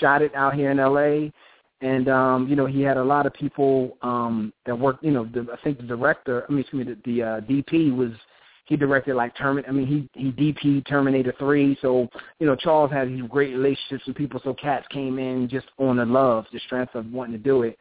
shot 0.00 0.22
it 0.22 0.34
out 0.34 0.54
here 0.54 0.70
in 0.70 0.76
LA 0.78 1.30
and 1.80 2.08
um 2.08 2.46
you 2.48 2.54
know, 2.56 2.66
he 2.66 2.80
had 2.82 2.96
a 2.96 3.02
lot 3.04 3.26
of 3.26 3.32
people 3.34 3.96
um 4.02 4.52
that 4.66 4.78
worked, 4.78 5.02
you 5.02 5.10
know, 5.10 5.24
the, 5.24 5.46
I 5.52 5.56
think 5.64 5.78
the 5.78 5.84
director, 5.84 6.44
I 6.48 6.52
mean 6.52 6.60
excuse 6.60 6.86
me, 6.86 6.94
the, 6.94 7.00
the 7.10 7.22
uh 7.22 7.40
DP 7.40 7.94
was 7.96 8.12
he 8.64 8.76
directed 8.76 9.14
like 9.14 9.36
Termin 9.36 9.68
I 9.68 9.72
mean 9.72 9.86
he 9.86 10.20
he 10.20 10.32
DP 10.32 10.86
Terminator 10.86 11.34
3, 11.38 11.78
so 11.82 12.08
you 12.38 12.46
know, 12.46 12.56
Charles 12.56 12.90
had 12.90 13.08
these 13.08 13.22
great 13.28 13.54
relationships 13.54 14.06
with 14.06 14.16
people 14.16 14.40
so 14.44 14.54
cats 14.54 14.86
came 14.90 15.18
in 15.18 15.48
just 15.48 15.66
on 15.78 15.96
the 15.96 16.04
love, 16.06 16.46
the 16.52 16.60
strength 16.60 16.94
of 16.94 17.10
wanting 17.12 17.32
to 17.32 17.38
do 17.38 17.62
it. 17.62 17.78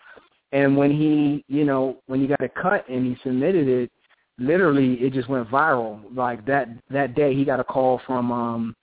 And 0.51 0.75
when 0.75 0.91
he, 0.91 1.45
you 1.47 1.63
know, 1.63 1.97
when 2.07 2.19
he 2.19 2.27
got 2.27 2.43
a 2.43 2.49
cut 2.49 2.87
and 2.89 3.05
he 3.05 3.17
submitted 3.23 3.67
it, 3.67 3.91
literally 4.37 4.95
it 4.95 5.13
just 5.13 5.29
went 5.29 5.49
viral. 5.49 5.99
Like 6.15 6.45
that 6.45 6.69
that 6.89 7.15
day 7.15 7.35
he 7.35 7.45
got 7.45 7.59
a 7.59 7.63
call 7.63 8.01
from 8.05 8.31
um 8.31 8.75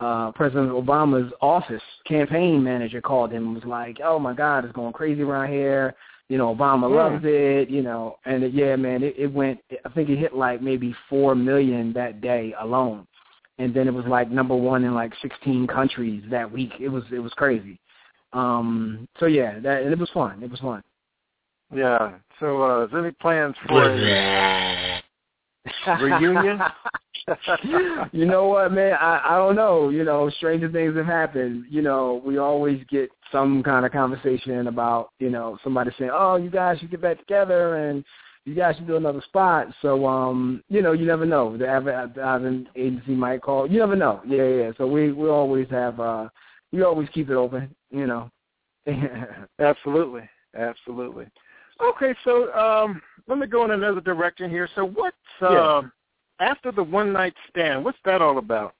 uh 0.00 0.32
President 0.32 0.72
Obama's 0.72 1.32
office 1.40 1.82
campaign 2.06 2.62
manager 2.62 3.00
called 3.00 3.30
him 3.30 3.44
and 3.44 3.54
was 3.54 3.64
like, 3.64 3.98
"Oh 4.02 4.18
my 4.18 4.32
God, 4.32 4.64
it's 4.64 4.72
going 4.72 4.92
crazy 4.92 5.22
around 5.22 5.52
here. 5.52 5.94
You 6.32 6.38
know, 6.38 6.54
Obama 6.54 6.88
Yeah. 6.88 6.96
loves 6.96 7.24
it. 7.26 7.68
You 7.68 7.82
know, 7.82 8.16
and 8.24 8.42
it, 8.42 8.54
yeah, 8.54 8.74
man, 8.74 9.02
it, 9.02 9.14
it 9.18 9.30
went. 9.30 9.60
I 9.84 9.90
think 9.90 10.08
it 10.08 10.16
hit 10.16 10.34
like 10.34 10.62
maybe 10.62 10.96
four 11.10 11.34
million 11.34 11.92
that 11.92 12.22
day 12.22 12.54
alone, 12.58 13.06
and 13.58 13.74
then 13.74 13.86
it 13.86 13.92
was 13.92 14.06
like 14.06 14.30
number 14.30 14.56
one 14.56 14.82
in 14.84 14.94
like 14.94 15.12
16 15.20 15.66
countries 15.66 16.24
that 16.30 16.50
week. 16.50 16.72
It 16.80 16.88
was 16.88 17.04
it 17.12 17.18
was 17.18 17.34
crazy. 17.34 17.78
Um, 18.32 19.06
so 19.20 19.26
yeah, 19.26 19.58
that 19.58 19.82
and 19.82 19.92
it 19.92 19.98
was 19.98 20.08
fun. 20.14 20.42
It 20.42 20.50
was 20.50 20.60
fun. 20.60 20.82
Yeah. 21.70 22.12
So, 22.40 22.62
uh, 22.62 22.84
is 22.86 22.90
there 22.92 23.04
any 23.04 23.14
plans 23.20 23.54
for 23.66 23.90
a 23.90 25.02
reunion? 26.00 26.62
you 28.12 28.24
know 28.24 28.48
what, 28.48 28.72
man? 28.72 28.94
I 29.00 29.20
I 29.24 29.36
don't 29.36 29.56
know. 29.56 29.88
You 29.90 30.04
know, 30.04 30.30
stranger 30.30 30.70
things 30.70 30.96
have 30.96 31.06
happened. 31.06 31.64
You 31.68 31.82
know, 31.82 32.22
we 32.24 32.38
always 32.38 32.82
get 32.90 33.10
some 33.30 33.62
kind 33.62 33.86
of 33.86 33.92
conversation 33.92 34.66
about 34.66 35.10
you 35.18 35.30
know 35.30 35.58
somebody 35.62 35.90
saying, 35.98 36.10
"Oh, 36.12 36.36
you 36.36 36.50
guys 36.50 36.78
should 36.78 36.90
get 36.90 37.02
back 37.02 37.18
together," 37.18 37.88
and 37.88 38.04
you 38.44 38.54
guys 38.54 38.76
should 38.76 38.86
do 38.86 38.96
another 38.96 39.22
spot. 39.22 39.68
So, 39.82 40.06
um, 40.06 40.62
you 40.68 40.82
know, 40.82 40.92
you 40.92 41.06
never 41.06 41.24
know. 41.24 41.56
The 41.56 41.68
advertising 41.68 42.66
agency 42.76 43.12
might 43.12 43.42
call. 43.42 43.70
You 43.70 43.78
never 43.78 43.96
know. 43.96 44.20
Yeah, 44.26 44.48
yeah. 44.48 44.70
So 44.76 44.86
we 44.86 45.12
we 45.12 45.28
always 45.28 45.68
have 45.70 46.00
uh 46.00 46.28
we 46.72 46.82
always 46.82 47.08
keep 47.10 47.30
it 47.30 47.36
open. 47.36 47.74
You 47.90 48.06
know. 48.06 48.30
Absolutely. 49.58 50.28
Absolutely. 50.56 51.26
Okay, 51.80 52.14
so 52.24 52.52
um, 52.52 53.00
let 53.26 53.38
me 53.38 53.46
go 53.46 53.64
in 53.64 53.70
another 53.72 54.00
direction 54.00 54.50
here. 54.50 54.68
So 54.74 54.84
what's 54.84 55.16
Yeah. 55.40 55.78
um, 55.78 55.92
after 56.42 56.72
the 56.72 56.82
one 56.82 57.12
night 57.12 57.34
stand? 57.48 57.84
What's 57.84 57.98
that 58.04 58.20
all 58.20 58.38
about? 58.38 58.74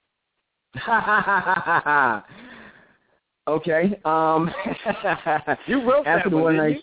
okay. 3.49 4.01
Um 4.05 4.51
You 5.67 5.89
wrote 5.89 6.07
after 6.07 6.31
that 6.31 6.37
the 6.37 6.43
one, 6.43 6.57
night 6.57 6.83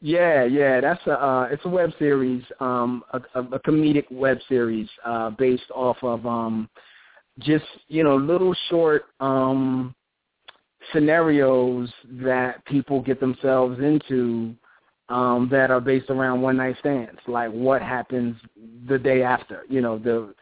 Yeah, 0.00 0.44
yeah, 0.44 0.80
that's 0.80 1.06
a 1.06 1.12
uh, 1.12 1.48
it's 1.50 1.64
a 1.64 1.68
web 1.68 1.90
series, 1.98 2.42
um, 2.60 3.04
a, 3.12 3.20
a, 3.34 3.40
a 3.40 3.60
comedic 3.60 4.10
web 4.10 4.38
series 4.48 4.88
uh, 5.04 5.30
based 5.30 5.70
off 5.74 5.96
of 6.02 6.26
um, 6.26 6.68
just 7.38 7.64
you 7.88 8.02
know 8.02 8.16
little 8.16 8.54
short 8.68 9.04
um, 9.20 9.94
scenarios 10.92 11.88
that 12.10 12.64
people 12.66 13.00
get 13.00 13.20
themselves 13.20 13.78
into 13.78 14.54
um, 15.12 15.48
that 15.50 15.70
are 15.70 15.80
based 15.80 16.10
around 16.10 16.42
one 16.42 16.56
night 16.56 16.76
stands, 16.80 17.20
like 17.26 17.50
what 17.50 17.82
happens 17.82 18.36
the 18.88 18.98
day 18.98 19.22
after, 19.22 19.64
you 19.68 19.80
know 19.80 19.98
the 19.98 20.34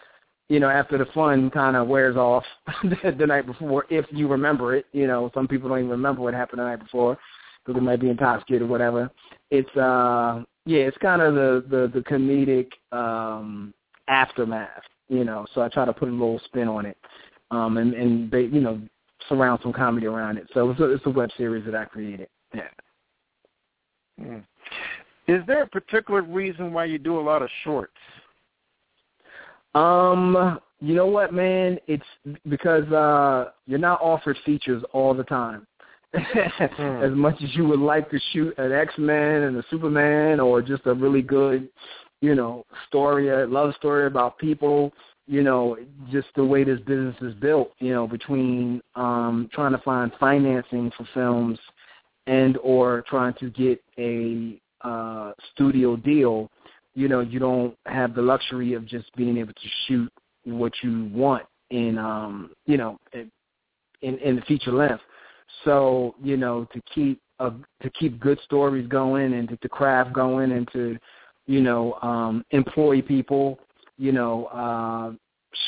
you 0.48 0.60
know 0.60 0.68
after 0.68 0.98
the 0.98 1.06
fun 1.12 1.50
kind 1.50 1.76
of 1.76 1.88
wears 1.88 2.16
off 2.16 2.44
the 2.82 3.26
night 3.26 3.46
before, 3.46 3.84
if 3.90 4.06
you 4.10 4.28
remember 4.28 4.74
it. 4.74 4.86
You 4.92 5.06
know, 5.06 5.30
some 5.34 5.46
people 5.48 5.68
don't 5.68 5.78
even 5.78 5.90
remember 5.90 6.22
what 6.22 6.34
happened 6.34 6.60
the 6.60 6.64
night 6.64 6.82
before 6.82 7.18
because 7.64 7.78
they 7.78 7.84
might 7.84 8.00
be 8.00 8.08
intoxicated 8.08 8.62
or 8.62 8.66
whatever 8.66 9.10
it's 9.50 9.76
uh 9.76 10.42
yeah, 10.66 10.80
it's 10.80 10.96
kind 10.98 11.22
of 11.22 11.34
the 11.34 11.64
the 11.68 11.90
the 11.92 12.00
comedic 12.00 12.68
um 12.96 13.74
aftermath, 14.08 14.82
you 15.08 15.24
know. 15.24 15.46
So 15.54 15.62
I 15.62 15.68
try 15.68 15.84
to 15.84 15.92
put 15.92 16.08
a 16.08 16.12
little 16.12 16.40
spin 16.44 16.68
on 16.68 16.86
it, 16.86 16.96
um, 17.50 17.76
and 17.76 17.94
and 17.94 18.30
they, 18.30 18.42
you 18.42 18.60
know 18.60 18.80
surround 19.28 19.60
some 19.62 19.72
comedy 19.72 20.06
around 20.06 20.38
it. 20.38 20.48
So 20.54 20.70
it's 20.70 20.80
a, 20.80 20.84
it's 20.92 21.06
a 21.06 21.10
web 21.10 21.30
series 21.36 21.64
that 21.66 21.74
I 21.74 21.84
created. 21.84 22.28
Yeah. 22.54 22.68
Hmm. 24.18 24.38
Is 25.30 25.46
there 25.46 25.62
a 25.62 25.66
particular 25.68 26.22
reason 26.22 26.72
why 26.72 26.86
you 26.86 26.98
do 26.98 27.20
a 27.20 27.22
lot 27.22 27.40
of 27.40 27.48
shorts? 27.62 27.94
Um, 29.76 30.58
you 30.80 30.96
know 30.96 31.06
what, 31.06 31.32
man? 31.32 31.78
It's 31.86 32.02
because 32.48 32.90
uh 32.90 33.50
you're 33.66 33.78
not 33.78 34.00
offered 34.00 34.36
features 34.44 34.82
all 34.92 35.14
the 35.14 35.22
time. 35.22 35.68
as 36.14 37.12
much 37.12 37.36
as 37.44 37.54
you 37.54 37.64
would 37.68 37.78
like 37.78 38.10
to 38.10 38.18
shoot 38.32 38.58
an 38.58 38.72
X 38.72 38.92
Men 38.98 39.42
and 39.42 39.56
a 39.56 39.64
Superman 39.70 40.40
or 40.40 40.60
just 40.62 40.84
a 40.86 40.94
really 40.94 41.22
good, 41.22 41.68
you 42.20 42.34
know, 42.34 42.66
story, 42.88 43.28
a 43.28 43.46
love 43.46 43.72
story 43.76 44.06
about 44.06 44.36
people, 44.36 44.92
you 45.28 45.44
know, 45.44 45.76
just 46.10 46.26
the 46.34 46.44
way 46.44 46.64
this 46.64 46.80
business 46.80 47.14
is 47.20 47.34
built, 47.34 47.70
you 47.78 47.94
know, 47.94 48.08
between 48.08 48.82
um 48.96 49.48
trying 49.52 49.70
to 49.70 49.82
find 49.84 50.10
financing 50.18 50.90
for 50.96 51.06
films 51.14 51.60
and 52.26 52.58
or 52.64 53.04
trying 53.08 53.34
to 53.34 53.48
get 53.50 53.80
a 53.96 54.60
uh 54.82 55.32
studio 55.52 55.96
deal, 55.96 56.50
you 56.94 57.08
know, 57.08 57.20
you 57.20 57.38
don't 57.38 57.76
have 57.86 58.14
the 58.14 58.22
luxury 58.22 58.74
of 58.74 58.86
just 58.86 59.14
being 59.16 59.36
able 59.36 59.52
to 59.52 59.68
shoot 59.86 60.12
what 60.44 60.72
you 60.82 61.10
want 61.12 61.44
in 61.70 61.98
um, 61.98 62.50
you 62.66 62.76
know, 62.76 62.98
in 63.12 64.18
in 64.18 64.36
the 64.36 64.42
feature 64.42 64.72
length. 64.72 65.02
So 65.64 66.14
you 66.22 66.36
know 66.36 66.66
to 66.72 66.80
keep 66.94 67.20
a, 67.38 67.50
to 67.82 67.90
keep 67.98 68.20
good 68.20 68.38
stories 68.44 68.86
going 68.86 69.34
and 69.34 69.48
to, 69.48 69.56
to 69.58 69.68
craft 69.68 70.12
going 70.12 70.52
and 70.52 70.68
to 70.72 70.98
you 71.46 71.60
know 71.60 71.94
um, 72.02 72.44
employ 72.50 73.02
people. 73.02 73.58
You 73.98 74.12
know, 74.12 74.46
uh, 74.46 75.12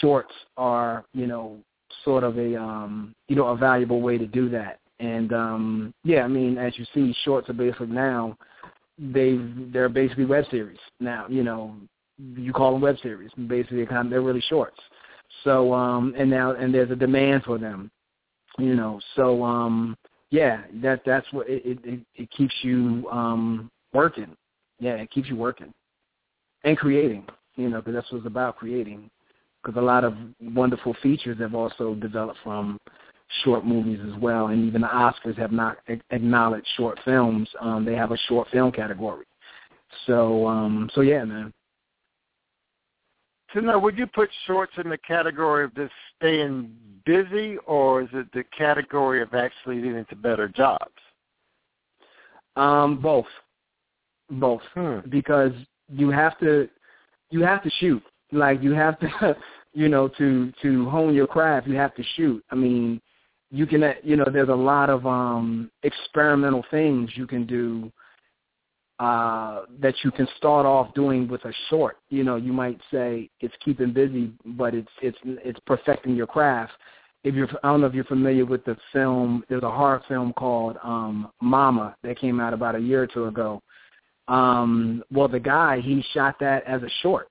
shorts 0.01 0.33
are 0.57 1.05
you 1.13 1.27
know 1.27 1.59
sort 2.05 2.25
of 2.25 2.39
a 2.39 2.57
um, 2.57 3.15
you 3.29 3.37
know 3.37 3.49
a 3.49 3.57
valuable 3.57 4.01
way 4.01 4.19
to 4.19 4.27
do 4.27 4.49
that. 4.51 4.79
And 5.01 5.33
um, 5.33 5.95
yeah, 6.05 6.23
I 6.23 6.29
mean, 6.29 6.59
as 6.59 6.79
you 6.79 6.87
see, 6.95 7.15
shorts 7.25 7.49
are 7.49 7.55
basically 7.55 7.89
now 7.89 8.37
they 8.99 9.39
they're 9.73 9.89
basically 9.89 10.25
web 10.25 10.45
series 10.51 10.79
now. 11.01 11.27
You 11.29 11.43
know, 11.43 11.75
you 12.37 12.53
call 12.53 12.73
them 12.73 12.83
web 12.83 12.97
series. 13.03 13.31
Basically, 13.49 13.87
kind 13.87 14.07
of, 14.07 14.11
they're 14.11 14.23
really 14.23 14.43
shorts. 14.49 14.79
So 15.45 15.73
um, 15.73 16.15
and 16.17 16.31
now 16.31 16.53
and 16.53 16.73
there's 16.75 16.91
a 16.91 16.97
demand 16.97 17.45
for 17.45 17.59
them 17.59 17.91
you 18.59 18.75
know 18.75 19.01
so 19.17 19.43
um 19.43 19.97
yeah 20.31 20.63
that 20.83 21.03
that's 21.07 21.31
what 21.33 21.49
it 21.49 21.79
it, 21.85 22.01
it 22.15 22.31
keeps 22.31 22.55
you 22.63 23.07
um 23.11 23.71
working 23.93 24.37
yeah 24.79 24.95
it 24.95 25.11
keeps 25.11 25.29
you 25.29 25.37
working 25.37 25.73
and 26.65 26.77
creating 26.77 27.25
you 27.57 27.69
know 27.69 27.79
because 27.79 27.95
that's 27.95 28.11
what 28.13 28.19
it's 28.19 28.27
about 28.27 28.57
creating 28.57 29.11
because 29.63 29.79
a 29.79 29.85
lot 29.85 30.05
of 30.05 30.15
wonderful 30.41 30.95
features 31.03 31.39
have 31.39 31.55
also 31.55 31.95
developed 31.95 32.39
from 32.43 32.79
short 33.45 33.65
movies 33.65 34.01
as 34.07 34.21
well 34.21 34.49
and 34.49 34.65
even 34.65 34.81
the 34.83 34.87
oscars 34.87 35.37
have 35.39 35.53
not 35.53 35.79
acknowledged 36.11 36.67
short 36.77 36.99
films 37.05 37.49
um 37.61 37.85
they 37.85 37.95
have 37.95 38.13
a 38.13 38.19
short 38.29 38.49
film 38.51 38.71
category 38.71 39.27
So 40.07 40.47
um 40.47 40.91
so 40.95 41.01
yeah, 41.01 41.25
man. 41.25 41.53
So 43.53 43.61
now, 43.61 43.79
would 43.79 43.99
you 43.99 44.07
put 44.07 44.31
shorts 44.47 44.73
in 44.83 44.89
the 44.89 44.99
category 44.99 45.65
of 45.65 45.75
just 45.75 45.93
staying 46.17 46.75
busy, 47.05 47.59
or 47.67 48.03
is 48.03 48.09
it 48.13 48.33
the 48.33 48.45
category 48.57 49.21
of 49.21 49.35
actually 49.35 49.77
leading 49.77 50.07
to 50.07 50.17
better 50.17 50.49
jobs? 50.49 50.91
Um, 52.57 52.99
both, 53.01 53.27
both, 54.31 54.63
Hmm. 54.75 55.01
because 55.11 55.53
you 55.89 56.11
have 56.11 56.39
to, 56.39 56.69
you 57.31 57.43
have 57.43 57.63
to 57.63 57.71
shoot. 57.79 58.03
Like 58.31 58.63
you 58.63 58.73
have 58.73 58.99
to, 59.01 59.37
you 59.75 59.89
know, 59.89 60.09
to 60.09 60.53
to 60.63 60.89
hone 60.89 61.15
your 61.15 61.27
craft, 61.27 61.67
you 61.67 61.77
have 61.77 61.95
to 61.97 62.03
shoot. 62.17 62.43
I 62.51 62.55
mean, 62.55 63.01
you 63.53 63.67
can, 63.67 63.83
uh, 63.85 63.93
you 64.03 64.17
know, 64.17 64.25
there's 64.33 64.49
a 64.49 64.55
lot 64.55 64.91
of 64.91 65.07
um 65.07 65.71
experimental 65.83 66.65
things 66.71 67.11
you 67.15 67.27
can 67.27 67.47
do 67.47 67.93
uh 68.99 69.63
that 69.79 69.95
you 70.03 70.11
can 70.11 70.27
start 70.37 70.65
off 70.67 70.93
doing 70.95 71.29
with 71.29 71.45
a 71.45 71.53
short. 71.69 71.99
You 72.09 72.25
know, 72.25 72.37
you 72.37 72.53
might 72.53 72.81
say 72.91 73.29
it's 73.41 73.55
keeping 73.65 73.93
busy, 73.93 74.33
but 74.45 74.75
it's 74.75 74.91
it's 75.03 75.19
it's 75.25 75.61
perfecting 75.67 76.17
your 76.17 76.27
craft. 76.27 76.73
If 77.25 77.37
you're, 77.37 77.49
I 77.63 77.69
don't 77.69 77.83
know 77.83 77.87
if 77.87 77.95
you're 77.95 78.03
familiar 78.05 78.45
with 78.45 78.65
the 78.65 78.77
film. 78.93 79.45
There's 79.49 79.63
a 79.63 79.71
horror 79.71 80.03
film 80.09 80.33
called 80.33 80.79
um 80.83 81.31
Mama 81.41 81.95
that 82.03 82.19
came 82.19 82.41
out 82.41 82.55
about 82.55 82.75
a 82.75 82.81
year 82.81 83.03
or 83.03 83.07
two 83.07 83.27
ago. 83.27 83.63
Um, 84.29 85.03
well, 85.13 85.29
the 85.29 85.41
guy 85.41 85.81
he 85.81 86.03
shot 86.15 86.37
that 86.41 86.65
as 86.65 86.83
a 86.83 86.91
short, 87.03 87.29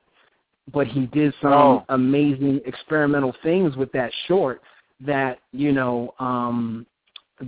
but 0.71 0.85
he 0.85 1.07
did 1.07 1.33
some 1.41 1.51
Oh. 1.53 1.85
amazing 1.89 2.61
experimental 2.65 3.33
things 3.41 3.75
with 3.75 3.91
that 3.93 4.11
short 4.27 4.61
that 5.05 5.39
you 5.51 5.71
know 5.71 6.13
um 6.19 6.85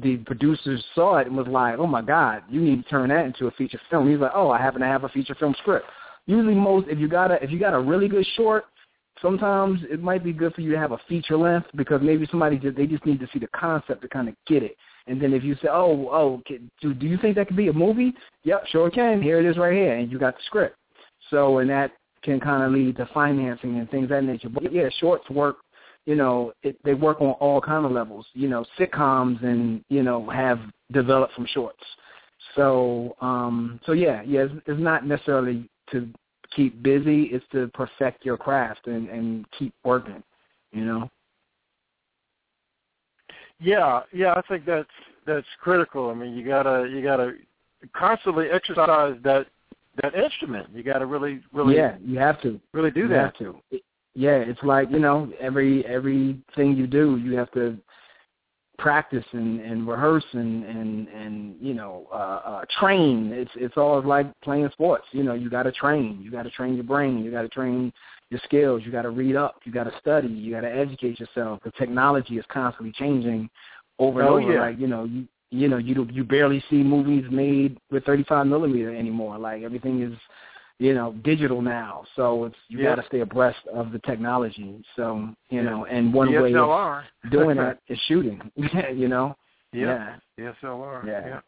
the 0.02 0.18
producers 0.18 0.84
saw 0.96 1.18
it 1.18 1.28
and 1.28 1.38
was 1.38 1.48
like, 1.48 1.78
"Oh 1.78 1.88
my 1.88 2.02
God, 2.02 2.44
you 2.50 2.62
need 2.62 2.84
to 2.84 2.89
turn 2.89 3.10
that 3.10 3.26
into 3.26 3.48
a 3.48 3.52
feature 3.52 3.80
film." 3.89 4.10
He's 4.10 4.20
like, 4.20 4.32
"Oh, 4.34 4.50
I 4.50 4.60
happen 4.60 4.82
to 4.82 4.88
have 4.88 5.04
a 5.04 5.10
feature 5.10 5.36
film 5.36 5.56
script." 5.60 5.86
Usually, 6.26 6.56
most 6.56 6.88
if 6.88 6.98
you 7.00 7.08
got 7.08 7.32
a 7.32 7.44
if 7.44 7.52
you 7.52 7.60
got 7.60 7.74
a 7.74 7.80
really 7.80 8.08
good 8.08 8.26
short, 8.36 8.66
sometimes 9.22 9.82
it 9.89 10.02
might 10.02 10.24
be 10.24 10.34
good 10.34 10.54
for 10.54 10.62
you 10.62 10.72
to 10.72 10.80
have 10.80 10.94
a 10.94 11.00
feature 11.08 11.38
length 11.38 11.68
because 11.76 12.02
maybe 12.02 12.28
somebody 12.32 12.58
just 12.58 12.76
they 12.76 12.88
just 12.88 13.06
need 13.06 13.20
to 13.20 13.28
see 13.34 13.39
the 13.39 13.48
concept 13.48 14.02
to 14.02 14.08
kind 14.08 14.30
of 14.30 14.36
get 14.48 14.63
it. 14.63 14.76
And 15.06 15.22
then 15.22 15.34
if 15.34 15.44
you 15.44 15.56
say, 15.56 15.68
"Oh, 15.70 16.10
oh, 16.10 16.42
can, 16.46 16.72
do 16.82 16.94
do 16.94 17.08
you 17.08 17.18
think 17.18 17.36
that 17.36 17.48
could 17.48 17.58
be 17.58 17.68
a 17.68 17.74
movie?" 17.74 18.13
Yep, 18.44 18.68
sure 18.68 18.89
can. 18.89 19.22
Here 19.22 19.39
it 19.39 19.46
is 19.46 19.58
right 19.58 19.74
here, 19.74 19.98
and 19.98 20.12
you 20.12 20.18
got 20.18 20.36
the 20.36 20.44
script. 20.46 20.78
So, 21.30 21.60
and 21.60 21.70
that 21.70 21.92
can 22.24 22.39
kind 22.39 22.63
of 22.63 22.72
lead 22.72 22.98
to 22.98 23.10
financing 23.13 23.80
and 23.80 23.89
things 23.92 24.06
of 24.06 24.10
that 24.10 24.24
nature. 24.24 24.50
But 24.50 24.72
yeah, 24.72 24.89
shorts 25.00 25.30
work 25.30 25.58
you 26.06 26.16
know, 26.16 26.54
it, 26.63 26.78
they 26.84 26.94
work 26.94 27.22
on 27.22 27.32
all 27.32 27.62
kind 27.62 27.86
of 27.86 27.92
levels. 27.92 28.26
You 28.34 28.50
know, 28.50 28.66
sitcoms 28.80 29.44
and 29.44 29.84
you 29.89 30.04
know 30.04 30.30
have 30.30 30.60
developed 30.92 31.34
from 31.34 31.48
shorts. 31.48 31.84
So, 32.56 33.16
um, 33.22 33.80
so 33.86 33.94
yeah, 33.94 34.22
yeah, 34.26 34.42
it's, 34.42 34.54
it's 34.68 34.82
not 34.82 35.06
necessarily 35.08 35.70
to 35.92 36.10
keep 36.56 36.82
busy; 36.84 37.24
it's 37.26 37.46
to 37.54 37.70
perfect 37.70 38.26
your 38.26 38.38
craft 38.38 38.88
and 38.88 39.10
and 39.10 39.46
keep 39.58 39.74
working. 39.84 40.24
You 40.72 40.86
know. 40.86 41.12
Yeah, 43.60 44.02
yeah, 44.12 44.34
I 44.34 44.42
think 44.48 44.66
that's 44.66 44.89
that's 45.26 45.48
critical. 45.62 46.10
I 46.10 46.13
mean, 46.13 46.34
you 46.34 46.46
gotta 46.46 46.88
you 46.89 47.02
gotta 47.02 47.34
constantly 47.96 48.50
exercise 48.50 49.16
that 49.24 49.48
that 50.02 50.16
instrument. 50.16 50.68
You 50.74 50.84
gotta 50.84 51.06
really 51.06 51.42
really 51.54 51.76
yeah, 51.76 51.96
you 52.04 52.20
have 52.20 52.42
to. 52.42 52.60
really 52.74 52.92
do 52.92 53.02
you 53.02 53.08
that. 53.10 53.16
have 53.18 53.38
to. 53.38 53.56
Yeah, 54.15 54.38
it's 54.38 54.62
like 54.63 54.91
you 54.91 54.99
know 54.99 55.32
every 55.39 55.86
everything 55.86 56.76
you 56.76 56.88
do, 56.88 57.17
you 57.17 57.36
have 57.36 57.52
to 57.52 57.78
practice 58.78 59.26
and, 59.34 59.60
and 59.62 59.88
rehearse 59.88 60.26
and 60.34 60.65
and 60.65 61.08
and 61.08 61.56
you 61.60 61.73
know 61.73 62.08
uh, 62.12 62.41
uh, 62.45 62.65
train. 62.80 63.32
It's 63.34 63.52
it's 63.56 63.78
all 63.78 64.02
like 64.04 64.28
playing 64.41 64.69
sports. 64.73 65.06
You 65.12 65.23
know, 65.23 65.34
you 65.34 65.49
got 65.49 65.63
to 65.63 65.71
train. 65.71 66.19
You 66.21 66.32
got 66.32 66.43
to 66.43 66.52
train 66.52 66.76
your 66.76 66.84
brain. 66.84 67.23
You 67.23 67.32
got 67.32 67.43
to 67.43 67.49
train 67.49 67.91
your 68.30 68.39
skills. 68.43 68.82
You 68.86 68.91
got 68.91 69.04
to 69.04 69.10
read 69.10 69.36
up. 69.36 69.56
You 69.63 69.71
got 69.71 69.86
to 69.86 69.93
study. 69.99 70.28
You 70.28 70.54
got 70.54 70.62
to 70.62 70.71
educate 70.71 71.19
yourself. 71.19 71.60
The 71.63 71.71
technology 71.71 72.38
is 72.38 72.45
constantly 72.49 72.91
changing 72.91 73.49
over 73.99 74.19
and 74.21 74.30
Oh, 74.30 74.38
over. 74.38 74.54
yeah. 74.54 74.62
Like 74.62 74.80
you 74.80 74.88
know 74.88 75.06
you. 75.06 75.28
You 75.56 75.67
know, 75.67 75.78
you 75.78 76.08
you 76.12 76.23
barely 76.23 76.63
see 76.67 76.78
movies 76.78 77.26
made 77.30 77.78
with 77.91 78.06
35 78.06 78.47
millimeter 78.47 78.95
anymore. 78.95 79.38
Like 79.38 79.62
everything 79.62 80.02
is, 80.02 80.17
you 80.79 80.93
know, 80.93 81.13
digital 81.23 81.62
now. 81.62 82.03
So 82.15 82.45
it's 82.45 82.55
you 82.67 82.79
Yeah. 82.79 82.95
got 82.95 83.01
to 83.01 83.07
stay 83.07 83.19
abreast 83.21 83.59
of 83.73 83.91
the 83.91 83.99
technology. 83.99 84.83
So 84.95 85.29
you 85.49 85.63
know, 85.63 85.86
and 85.86 86.13
one 86.13 86.31
way 86.31 86.53
of 86.55 87.03
doing 87.31 87.57
that 87.57 87.79
is 87.88 87.99
shooting. 88.07 88.41
you 88.55 89.07
know. 89.07 89.36
yeah, 89.71 90.17
DSLR. 90.39 91.05
Yeah. 91.05 91.39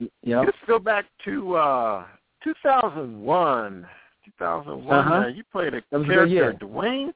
yeah. 0.00 0.08
Yep. 0.22 0.44
Let's 0.46 0.58
go 0.66 0.78
back 0.78 1.06
to 1.24 1.56
uh 1.56 2.04
2001. 2.44 3.86
2001. 4.38 4.98
Uh-huh. 4.98 5.20
man, 5.20 5.34
you 5.34 5.44
played 5.52 5.74
a 5.74 5.78
a 5.78 6.04
character, 6.04 6.26
year. 6.26 6.52
Dwayne. 6.54 7.12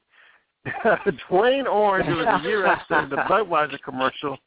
Dwayne 1.30 1.66
Orange 1.66 2.08
was 2.08 2.42
the 2.42 2.48
year 2.48 2.66
after 2.66 3.06
the 3.08 3.16
Budweiser 3.16 3.80
commercial. 3.82 4.38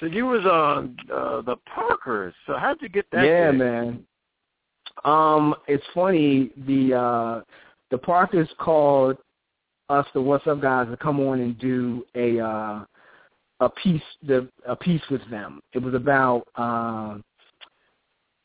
So 0.00 0.06
you 0.06 0.26
was 0.26 0.44
on 0.44 0.96
uh, 1.12 1.40
the 1.42 1.56
Parkers. 1.72 2.34
So 2.46 2.56
how'd 2.56 2.82
you 2.82 2.88
get 2.88 3.06
that? 3.12 3.24
yeah, 3.24 3.50
gig? 3.50 3.60
man. 3.60 4.04
Um, 5.04 5.54
it's 5.68 5.84
funny. 5.94 6.50
The 6.66 6.94
uh 6.94 7.40
the 7.90 7.98
Parkers 7.98 8.48
called 8.58 9.18
us, 9.88 10.06
the 10.14 10.20
Whassup 10.20 10.62
guys, 10.62 10.88
to 10.90 10.96
come 10.96 11.20
on 11.20 11.40
and 11.40 11.58
do 11.58 12.04
a 12.14 12.40
uh 12.40 12.84
a 13.60 13.68
piece 13.68 14.02
the 14.26 14.48
a 14.66 14.74
piece 14.76 15.02
with 15.10 15.28
them. 15.30 15.60
It 15.72 15.78
was 15.82 15.94
about 15.94 16.44
uh 16.56 17.18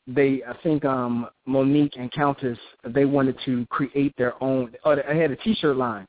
they 0.06 0.42
I 0.46 0.56
think 0.62 0.84
um 0.84 1.28
Mo'Nique 1.46 1.98
and 1.98 2.12
Countess 2.12 2.58
they 2.88 3.04
wanted 3.04 3.36
to 3.44 3.66
create 3.66 4.14
their 4.16 4.42
own 4.42 4.72
or 4.84 4.96
they 4.96 5.18
had 5.18 5.30
a 5.30 5.36
t 5.36 5.54
shirt 5.54 5.76
line 5.76 6.06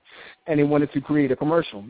and 0.48 0.60
they 0.60 0.64
wanted 0.64 0.92
to 0.94 1.02
create 1.02 1.32
a 1.32 1.36
commercial. 1.36 1.86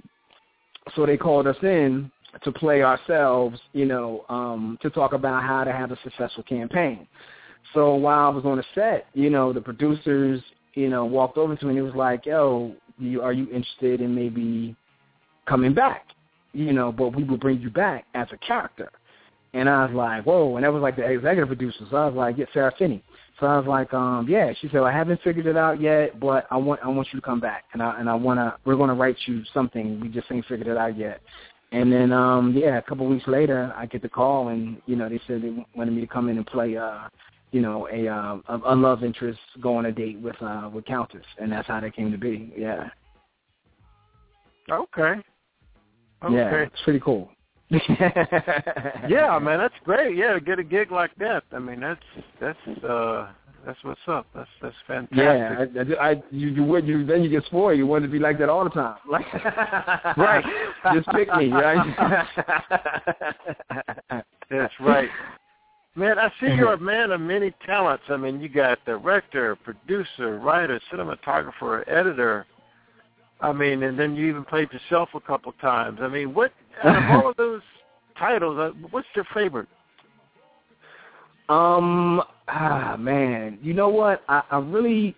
So 0.96 1.06
they 1.06 1.18
called 1.18 1.48
us 1.48 1.58
in 1.62 2.12
to 2.44 2.52
play 2.52 2.82
ourselves, 2.82 3.60
you 3.74 3.86
know, 3.86 4.26
um, 4.30 4.78
to 4.82 4.90
talk 4.90 5.14
about 5.14 5.44
how 5.44 5.64
to 5.64 5.72
have 5.72 5.92
a 5.92 5.98
successful 6.04 6.44
campaign. 6.44 7.08
So 7.74 7.96
while 7.96 8.28
I 8.28 8.30
was 8.30 8.46
on 8.46 8.58
the 8.58 8.64
set, 8.76 9.06
you 9.14 9.30
know, 9.30 9.54
the 9.54 9.62
producers, 9.62 10.42
you 10.74 10.90
know, 10.90 11.06
walked 11.06 11.38
over 11.38 11.56
to 11.56 11.66
me 11.66 11.72
and 11.72 11.80
it 11.80 11.84
was 11.84 11.96
like, 11.96 12.26
"Yo, 12.26 12.74
you, 12.98 13.22
are 13.22 13.34
you 13.34 13.46
interested 13.46 14.02
in 14.02 14.14
maybe 14.14 14.76
coming 15.46 15.74
back?" 15.74 16.06
You 16.54 16.74
know, 16.74 16.92
but 16.92 17.16
we 17.16 17.24
will 17.24 17.38
bring 17.38 17.62
you 17.62 17.70
back 17.70 18.06
as 18.14 18.28
a 18.32 18.38
character. 18.38 18.92
And 19.54 19.70
I 19.70 19.86
was 19.86 19.94
like, 19.94 20.24
"Whoa!" 20.26 20.56
And 20.56 20.64
that 20.64 20.72
was 20.72 20.82
like 20.82 20.96
the 20.96 21.04
executive 21.04 21.48
producer. 21.48 21.86
So 21.90 21.98
I 21.98 22.06
was 22.08 22.16
like, 22.16 22.38
"Yeah, 22.38 22.46
Sara 22.54 22.74
Finney." 22.78 23.04
So 23.40 23.48
I 23.48 23.58
was 23.58 23.68
like, 23.68 23.94
um, 23.94 24.28
"Yeah." 24.30 24.54
She 24.60 24.68
said, 24.68 24.76
well, 24.76 24.86
"I 24.86 24.92
haven't 24.92 25.22
figured 25.24 25.46
it 25.46 25.58
out 25.58 25.82
yet, 25.82 26.20
but 26.20 26.48
I 26.52 26.58
want 26.58 26.82
I 26.84 26.88
want 26.88 27.08
you 27.14 27.20
to 27.20 27.26
come 27.26 27.40
back, 27.40 27.66
and 27.74 27.82
I 27.82 28.00
and 28.00 28.10
I 28.10 28.16
wanna 28.16 28.56
we're 28.66 28.78
gonna 28.78 28.96
write 28.96 29.18
you 29.26 29.44
something. 29.54 30.00
We 30.00 30.10
just 30.10 30.32
ain't 30.32 30.46
figured 30.46 30.68
it 30.68 30.78
out 30.78 30.98
yet." 30.98 31.22
And 31.74 31.92
then, 31.92 32.12
um, 32.12 32.54
yeah, 32.54 32.78
a 32.78 32.82
couple 32.82 33.06
of 33.06 33.12
weeks 33.12 33.28
later, 33.28 33.74
I 33.78 33.86
get 33.86 34.02
the 34.02 34.10
call, 34.10 34.50
and 34.50 34.82
you 34.88 34.96
know, 34.98 35.08
they 35.08 35.22
said 35.26 35.42
they 35.42 35.66
wanted 35.76 35.92
me 35.92 36.02
to 36.02 36.08
come 36.08 36.28
in 36.28 36.38
and 36.38 36.46
play, 36.46 36.76
uh, 36.76 37.08
you 37.52 37.62
know, 37.62 37.88
a 37.92 38.08
uh, 38.08 38.38
a, 38.48 38.74
a 38.74 38.76
love 38.76 39.04
interest, 39.04 39.40
go 39.62 39.76
on 39.76 39.86
a 39.88 39.92
date 39.92 40.20
with 40.20 40.42
uh, 40.42 40.70
with 40.74 40.86
Countess, 40.86 41.26
and 41.40 41.52
that's 41.52 41.68
how 41.68 41.80
that 41.80 41.96
came 41.96 42.12
to 42.12 42.18
be. 42.18 42.54
Yeah, 42.58 42.90
Okay. 44.70 45.22
Okay. 46.24 46.34
yeah, 46.34 46.56
it's 46.56 46.82
pretty 46.84 47.00
cool. 47.00 47.30
yeah, 47.70 49.40
man, 49.42 49.60
that's 49.60 49.74
great. 49.86 50.16
Yeah, 50.18 50.34
to 50.34 50.42
get 50.42 50.60
a 50.60 50.64
gig 50.64 50.92
like 50.92 51.16
that. 51.16 51.44
I 51.54 51.60
mean, 51.60 51.80
that's 51.80 52.02
that's 52.40 52.84
uh 52.84 53.30
that's 53.66 53.80
what's 53.84 54.02
up. 54.08 54.28
That's 54.36 54.50
that's 54.62 54.76
fantastic. 54.86 55.18
Yeah, 55.18 56.00
I, 56.00 56.06
I, 56.06 56.12
I 56.12 56.24
you, 56.32 56.50
you 56.50 56.64
would 56.64 56.86
you 56.86 57.06
then 57.06 57.24
you 57.24 57.30
get 57.30 57.46
spoiled. 57.46 57.78
You 57.78 57.88
want 57.88 58.04
to 58.04 58.10
be 58.10 58.20
like 58.20 58.38
that 58.40 58.50
all 58.50 58.66
the 58.66 58.70
time, 58.72 58.98
like 59.10 59.26
Right. 60.18 60.44
Just 60.94 61.08
pick 61.10 61.34
me, 61.36 61.50
right? 61.50 61.86
That's 64.50 64.74
right. 64.82 65.10
Man, 65.96 66.18
I 66.18 66.30
see 66.40 66.48
you're 66.48 66.74
a 66.74 66.80
man 66.80 67.12
of 67.12 67.20
many 67.20 67.54
talents. 67.66 68.06
I 68.08 68.16
mean, 68.16 68.40
you 68.40 68.48
got 68.48 68.84
director, 68.86 69.58
producer, 69.58 70.40
writer, 70.40 70.80
cinematographer, 70.92 71.86
editor. 71.88 72.46
I 73.42 73.52
mean, 73.52 73.84
and 73.84 74.00
then 74.00 74.16
you 74.16 74.28
even 74.28 74.46
played 74.46 74.70
yourself 74.72 75.10
a 75.16 75.20
couple 75.20 75.52
times. 75.54 76.00
I 76.02 76.08
mean, 76.08 76.34
what 76.34 76.54
out 76.84 76.96
of 76.96 77.12
all 77.12 77.30
of 77.32 77.38
those 77.38 77.62
titles, 78.18 78.58
uh, 78.58 78.88
what's 78.92 79.08
your 79.16 79.26
favorite? 79.34 79.68
Um, 81.50 82.22
ah, 82.48 82.96
man, 82.98 83.60
you 83.62 83.74
know 83.74 83.90
what? 83.90 84.24
I, 84.30 84.44
I 84.50 84.60
really, 84.60 85.14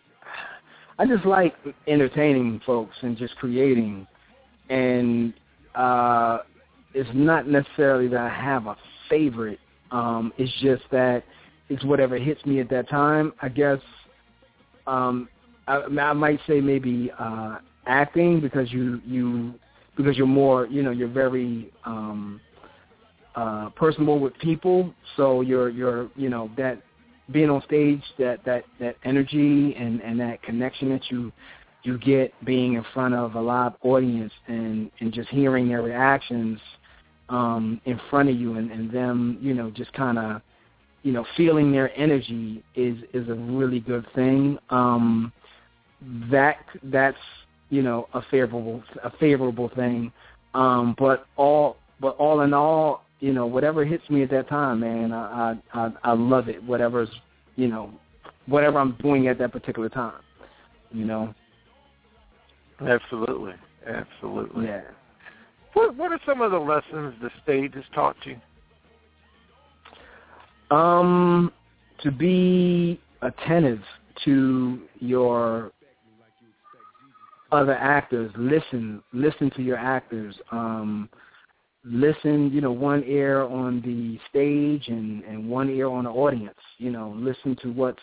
I 0.98 1.06
just 1.06 1.26
like 1.26 1.54
entertaining 1.88 2.60
folks 2.66 2.96
and 3.02 3.16
just 3.16 3.36
creating, 3.36 4.08
and 4.70 5.36
uh, 5.76 6.40
it's 6.96 7.10
not 7.14 7.48
necessarily 7.48 8.08
that 8.08 8.20
I 8.20 8.30
have 8.30 8.66
a 8.66 8.76
favorite. 9.08 9.60
Um, 9.94 10.34
it's 10.38 10.52
just 10.62 10.84
that 10.92 11.24
it's 11.70 11.84
whatever 11.86 12.18
hits 12.18 12.44
me 12.46 12.60
at 12.60 12.70
that 12.70 12.90
time. 12.90 13.32
I 13.42 13.48
guess 13.48 13.80
um, 14.88 15.30
I, 15.68 15.78
I 15.78 16.14
might 16.14 16.40
say 16.48 16.60
maybe 16.60 17.12
uh, 17.18 17.60
acting 17.86 18.42
because 18.42 18.72
you 18.72 19.02
you 19.06 19.54
because 19.96 20.18
you're 20.18 20.28
more 20.28 20.66
you 20.66 20.82
know 20.82 20.92
you're 20.92 21.08
very 21.08 21.72
um, 21.86 22.42
uh, 23.36 23.70
personable 23.70 24.20
with 24.20 24.38
people, 24.40 24.94
so 25.16 25.42
you're 25.42 25.70
you're 25.70 26.10
you 26.16 26.28
know 26.28 26.50
that 26.58 26.82
being 27.32 27.52
on 27.52 27.62
stage, 27.64 28.02
that 28.18 28.44
that 28.46 28.66
that 28.80 28.98
energy 29.06 29.76
and 29.76 30.02
and 30.02 30.20
that 30.20 30.42
connection 30.42 30.90
that 30.90 31.10
you 31.12 31.32
you 31.84 32.00
get 32.00 32.34
being 32.46 32.74
in 32.74 32.86
front 32.96 33.14
of 33.14 33.36
a 33.36 33.42
live 33.42 33.74
audience 33.84 34.34
and 34.48 34.90
and 35.00 35.14
just 35.14 35.30
hearing 35.30 35.70
their 35.70 35.84
reactions 35.84 36.60
um 37.30 37.80
in 37.86 38.00
front 38.10 38.30
of 38.30 38.36
you 38.36 38.56
and, 38.56 38.72
and 38.72 38.92
them 38.92 39.38
you 39.42 39.54
know 39.54 39.70
just 39.72 39.92
kind 39.94 40.18
of 40.18 40.42
you 41.04 41.12
know 41.12 41.26
feeling 41.38 41.72
their 41.72 41.96
energy 41.98 42.64
is 42.76 42.98
is 43.14 43.28
a 43.30 43.34
really 43.34 43.80
good 43.80 44.06
thing. 44.16 44.58
Um 44.70 45.32
that 46.32 46.58
that's 46.84 47.18
you 47.70 47.82
know 47.82 48.08
a 48.14 48.22
favorable 48.30 48.84
a 49.04 49.12
favorable 49.18 49.70
thing. 49.76 50.12
Um 50.54 50.96
but 50.98 51.26
all 51.38 51.78
but 52.00 52.16
all 52.18 52.42
in 52.42 52.54
all 52.54 53.04
you 53.20 53.32
know 53.32 53.46
whatever 53.46 53.86
hits 53.86 54.08
me 54.10 54.22
at 54.22 54.30
that 54.30 54.50
time 54.50 54.82
man 54.82 55.14
i 55.14 55.56
i 55.74 55.86
i, 55.86 55.92
I 56.04 56.14
love 56.14 56.50
it 56.50 56.62
whatever's 56.62 57.10
you 57.56 57.70
know 57.70 57.90
whatever 58.48 58.80
i'm 58.80 58.98
doing 59.02 59.28
at 59.28 59.38
that 59.40 59.54
particular 59.54 59.88
time 59.88 60.20
you 60.92 61.06
know? 61.06 61.34
Absolutely, 62.86 63.54
absolutely. 63.88 64.66
yeah 64.66 64.82
What 65.74 65.96
What 65.96 66.12
are 66.12 66.20
some 66.26 66.42
of 66.42 66.52
the 66.52 66.60
lessons 66.60 67.16
the 67.22 67.30
stage 67.44 67.74
has 67.76 67.84
taught 67.94 68.16
you? 68.26 68.38
Um, 70.76 71.52
to 72.02 72.12
be 72.12 73.00
attentive 73.22 73.82
to 74.26 74.82
your 75.00 75.72
other 77.52 77.74
actors. 77.74 78.32
Listen, 78.38 79.02
listen 79.14 79.52
to 79.52 79.62
your 79.62 79.78
actors. 79.78 80.36
Um, 80.52 81.10
listen, 81.86 82.52
you 82.52 82.62
know, 82.62 82.72
one 82.72 83.04
ear 83.06 83.44
on 83.44 83.82
the 83.82 84.20
stage 84.30 84.88
and 84.88 85.24
and 85.24 85.48
one 85.48 85.70
ear 85.70 85.88
on 85.88 86.06
the 86.06 86.10
audience. 86.10 86.60
You 86.78 86.92
know, 86.92 87.14
listen 87.16 87.56
to 87.62 87.72
what's, 87.72 88.02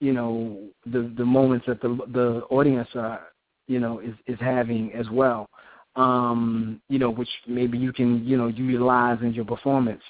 you 0.00 0.12
know, 0.12 0.60
the 0.86 1.12
the 1.16 1.24
moments 1.24 1.66
that 1.66 1.80
the 1.80 1.98
the 2.12 2.42
audience 2.50 2.88
are, 2.94 3.20
you 3.66 3.80
know, 3.80 3.98
is 3.98 4.14
is 4.26 4.38
having 4.40 4.92
as 4.92 5.08
well. 5.10 5.48
Um, 5.96 6.80
you 6.88 6.98
know, 6.98 7.10
which 7.10 7.28
maybe 7.46 7.78
you 7.78 7.92
can, 7.92 8.24
you 8.26 8.36
know, 8.36 8.48
utilize 8.48 9.18
in 9.22 9.32
your 9.32 9.44
performance. 9.44 10.02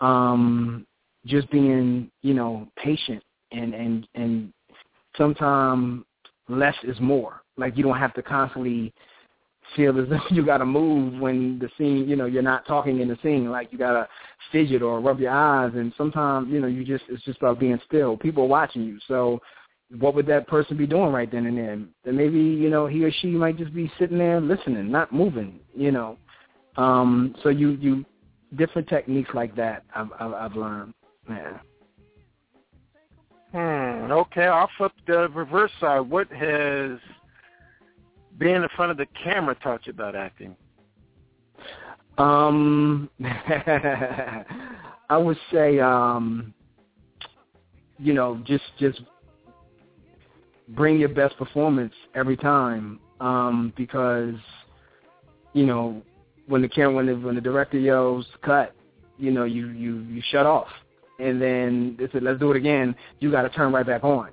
Um, 0.00 0.86
just 1.24 1.50
being, 1.50 2.10
you 2.22 2.34
know, 2.34 2.68
patient 2.76 3.22
and 3.52 3.74
and 3.74 4.06
and 4.14 4.52
sometimes 5.16 6.04
less 6.48 6.74
is 6.84 6.98
more. 7.00 7.42
Like 7.56 7.76
you 7.76 7.82
don't 7.82 7.98
have 7.98 8.14
to 8.14 8.22
constantly 8.22 8.92
feel 9.74 9.98
as 10.00 10.08
though 10.10 10.20
you 10.30 10.44
got 10.44 10.58
to 10.58 10.66
move 10.66 11.20
when 11.20 11.58
the 11.58 11.68
scene, 11.76 12.08
you 12.08 12.16
know, 12.16 12.26
you're 12.26 12.42
not 12.42 12.66
talking 12.66 13.00
in 13.00 13.08
the 13.08 13.18
scene. 13.22 13.50
Like 13.50 13.72
you 13.72 13.78
got 13.78 13.92
to 13.92 14.08
fidget 14.52 14.82
or 14.82 15.00
rub 15.00 15.20
your 15.20 15.32
eyes, 15.32 15.72
and 15.74 15.92
sometimes, 15.96 16.48
you 16.50 16.60
know, 16.60 16.68
you 16.68 16.84
just 16.84 17.04
it's 17.08 17.24
just 17.24 17.38
about 17.38 17.58
being 17.58 17.80
still. 17.86 18.16
People 18.16 18.44
are 18.44 18.48
watching 18.48 18.82
you, 18.82 18.98
so 19.08 19.40
what 19.98 20.14
would 20.14 20.26
that 20.26 20.48
person 20.48 20.76
be 20.76 20.86
doing 20.86 21.12
right 21.12 21.30
then 21.30 21.46
and 21.46 21.56
there? 21.56 21.78
Then 22.04 22.16
maybe 22.16 22.38
you 22.38 22.70
know 22.70 22.86
he 22.86 23.04
or 23.04 23.12
she 23.12 23.28
might 23.28 23.56
just 23.56 23.74
be 23.74 23.90
sitting 23.98 24.18
there 24.18 24.40
listening, 24.40 24.90
not 24.90 25.12
moving. 25.12 25.60
You 25.74 25.92
know, 25.92 26.18
um, 26.76 27.34
so 27.42 27.48
you 27.48 27.70
you 27.70 28.04
different 28.56 28.88
techniques 28.88 29.30
like 29.34 29.54
that 29.56 29.84
I've 29.94 30.10
I've, 30.18 30.32
I've 30.32 30.56
learned. 30.56 30.94
Yeah. 31.28 31.58
Hmm. 33.52 34.10
Okay, 34.12 34.46
I'll 34.46 34.70
flip 34.76 34.92
the 35.06 35.28
reverse 35.30 35.70
side. 35.80 36.00
What 36.00 36.30
has 36.32 36.98
being 38.38 38.56
in 38.56 38.68
front 38.76 38.90
of 38.90 38.96
the 38.96 39.06
camera 39.22 39.54
taught 39.54 39.86
you 39.86 39.92
about 39.92 40.14
acting? 40.14 40.56
Um, 42.18 43.08
I 43.24 45.16
would 45.16 45.38
say, 45.52 45.78
um, 45.80 46.54
you 47.98 48.14
know, 48.14 48.42
just 48.44 48.64
just 48.78 49.00
bring 50.68 50.98
your 50.98 51.08
best 51.08 51.36
performance 51.36 51.94
every 52.14 52.36
time, 52.36 53.00
um, 53.20 53.72
because 53.76 54.34
you 55.52 55.66
know 55.66 56.02
when 56.46 56.62
the 56.62 56.68
camera 56.68 56.94
when 56.94 57.06
the 57.06 57.14
when 57.14 57.34
the 57.34 57.40
director 57.40 57.78
yells 57.78 58.26
cut, 58.42 58.74
you 59.18 59.30
know 59.30 59.44
you 59.44 59.68
you 59.68 60.00
you 60.00 60.22
shut 60.30 60.46
off, 60.46 60.68
and 61.18 61.40
then 61.40 61.96
they 61.98 62.08
said 62.12 62.22
let's 62.22 62.40
do 62.40 62.50
it 62.50 62.56
again. 62.56 62.94
You 63.20 63.30
got 63.30 63.42
to 63.42 63.50
turn 63.50 63.72
right 63.72 63.86
back 63.86 64.04
on. 64.04 64.30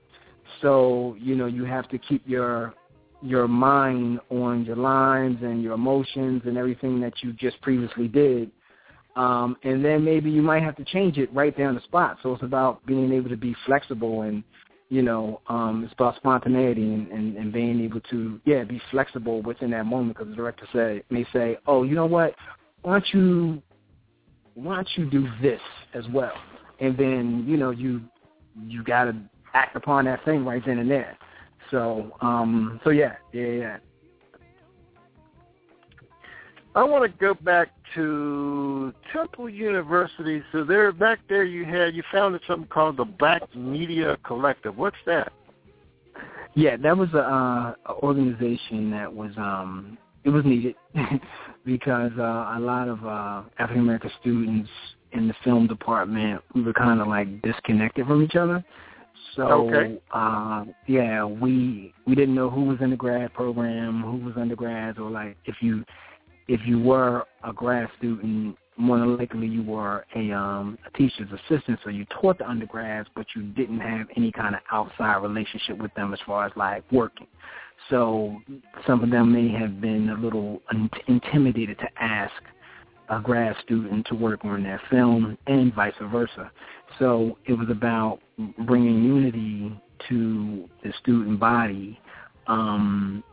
So 0.61 1.15
you 1.19 1.35
know 1.35 1.45
you 1.45 1.65
have 1.65 1.89
to 1.89 1.97
keep 1.97 2.23
your 2.25 2.73
your 3.21 3.47
mind 3.47 4.19
on 4.29 4.65
your 4.65 4.75
lines 4.75 5.37
and 5.41 5.63
your 5.63 5.73
emotions 5.73 6.41
and 6.45 6.57
everything 6.57 6.99
that 6.99 7.13
you 7.21 7.31
just 7.33 7.59
previously 7.61 8.07
did. 8.07 8.51
Um, 9.15 9.55
and 9.63 9.85
then 9.85 10.03
maybe 10.03 10.29
you 10.29 10.41
might 10.41 10.63
have 10.63 10.75
to 10.77 10.83
change 10.85 11.17
it 11.17 11.33
right 11.33 11.55
there 11.55 11.69
on 11.69 11.75
the 11.75 11.81
spot. 11.81 12.17
So 12.21 12.33
it's 12.33 12.43
about 12.43 12.85
being 12.85 13.13
able 13.13 13.29
to 13.29 13.37
be 13.37 13.55
flexible 13.65 14.23
and, 14.23 14.43
you 14.93 15.01
know, 15.01 15.41
um, 15.47 15.83
it's 15.83 15.93
about 15.93 16.15
spontaneity 16.17 16.93
and, 16.93 17.07
and, 17.07 17.35
and 17.35 17.51
being 17.51 17.81
able 17.81 17.99
to, 18.11 18.39
yeah, 18.45 18.63
be 18.63 18.79
flexible 18.91 19.41
within 19.41 19.71
that 19.71 19.87
moment 19.87 20.15
because 20.15 20.29
the 20.29 20.35
director 20.35 20.67
say, 20.71 21.01
may 21.09 21.25
say, 21.33 21.57
oh, 21.65 21.81
you 21.81 21.95
know 21.95 22.05
what, 22.05 22.35
why 22.83 22.99
don't 22.99 23.07
you, 23.11 23.63
why 24.53 24.75
don't 24.75 24.89
you 24.95 25.09
do 25.09 25.27
this 25.41 25.59
as 25.95 26.07
well? 26.09 26.35
And 26.79 26.95
then, 26.95 27.43
you 27.47 27.57
know, 27.57 27.71
you, 27.71 28.01
you 28.67 28.83
got 28.83 29.05
to 29.05 29.15
act 29.55 29.75
upon 29.75 30.05
that 30.05 30.23
thing 30.25 30.45
right 30.45 30.61
then 30.63 30.77
and 30.77 30.91
there. 30.91 31.17
So, 31.71 32.11
um, 32.21 32.79
so 32.83 32.91
yeah, 32.91 33.15
yeah, 33.31 33.47
yeah. 33.47 33.77
I 36.75 36.83
want 36.83 37.03
to 37.03 37.17
go 37.19 37.35
back 37.35 37.69
to 37.93 38.93
Temple 39.11 39.49
University. 39.49 40.41
So 40.51 40.63
there, 40.63 40.91
back 40.91 41.19
there, 41.29 41.43
you 41.43 41.65
had 41.65 41.93
you 41.93 42.03
founded 42.11 42.41
something 42.47 42.67
called 42.67 42.97
the 42.97 43.05
Black 43.05 43.43
Media 43.55 44.17
Collective. 44.25 44.75
What's 44.75 44.97
that? 45.05 45.31
Yeah, 46.55 46.77
that 46.77 46.97
was 46.97 47.09
a, 47.13 47.19
uh, 47.19 47.73
a 47.87 47.93
organization 48.01 48.89
that 48.91 49.11
was 49.11 49.31
um, 49.37 49.97
it 50.23 50.29
was 50.29 50.45
needed 50.45 50.75
because 51.65 52.11
uh, 52.17 52.53
a 52.55 52.59
lot 52.59 52.87
of 52.87 53.05
uh, 53.05 53.43
African 53.59 53.83
American 53.83 54.11
students 54.21 54.69
in 55.11 55.27
the 55.27 55.35
film 55.43 55.67
department 55.67 56.41
we 56.55 56.63
were 56.63 56.73
kind 56.73 57.01
of 57.01 57.07
like 57.07 57.41
disconnected 57.43 58.07
from 58.07 58.23
each 58.23 58.35
other. 58.35 58.63
So 59.35 59.43
Okay. 59.67 59.99
uh, 60.11 60.65
yeah, 60.87 61.23
we 61.23 61.93
we 62.05 62.15
didn't 62.15 62.35
know 62.35 62.49
who 62.49 62.65
was 62.65 62.77
in 62.81 62.91
the 62.91 62.95
grad 62.95 63.33
program, 63.33 64.01
who 64.01 64.17
was 64.17 64.35
undergrads, 64.37 64.99
or 64.99 65.09
like 65.09 65.37
if 65.45 65.55
you 65.61 65.83
if 66.47 66.61
you 66.65 66.79
were 66.79 67.25
a 67.43 67.53
grad 67.53 67.89
student, 67.97 68.57
more 68.75 68.97
than 68.97 69.17
likely 69.17 69.47
you 69.47 69.63
were 69.63 70.05
a 70.15 70.31
um 70.31 70.77
a 70.85 70.97
teacher's 70.97 71.29
assistant, 71.31 71.79
so 71.83 71.89
you 71.89 72.05
taught 72.05 72.37
the 72.39 72.49
undergrads, 72.49 73.07
but 73.15 73.25
you 73.35 73.43
didn't 73.43 73.79
have 73.79 74.07
any 74.17 74.31
kind 74.31 74.55
of 74.55 74.61
outside 74.71 75.17
relationship 75.17 75.77
with 75.77 75.93
them 75.93 76.13
as 76.13 76.19
far 76.25 76.45
as 76.45 76.51
like 76.55 76.83
working. 76.91 77.27
So 77.89 78.39
some 78.87 79.03
of 79.03 79.09
them 79.09 79.31
may 79.31 79.49
have 79.57 79.79
been 79.81 80.09
a 80.09 80.15
little 80.15 80.61
in- 80.71 80.89
intimidated 81.07 81.77
to 81.79 81.87
ask 82.01 82.33
a 83.09 83.19
grad 83.19 83.55
student 83.63 84.05
to 84.07 84.15
work 84.15 84.43
on 84.45 84.63
their 84.63 84.81
film 84.89 85.37
and 85.47 85.73
vice 85.73 85.93
versa. 86.01 86.51
So 86.99 87.37
it 87.45 87.53
was 87.53 87.69
about 87.69 88.19
bringing 88.65 89.03
unity 89.03 89.79
to 90.09 90.69
the 90.83 90.93
student 91.01 91.39
body 91.39 91.99
um, 92.47 93.23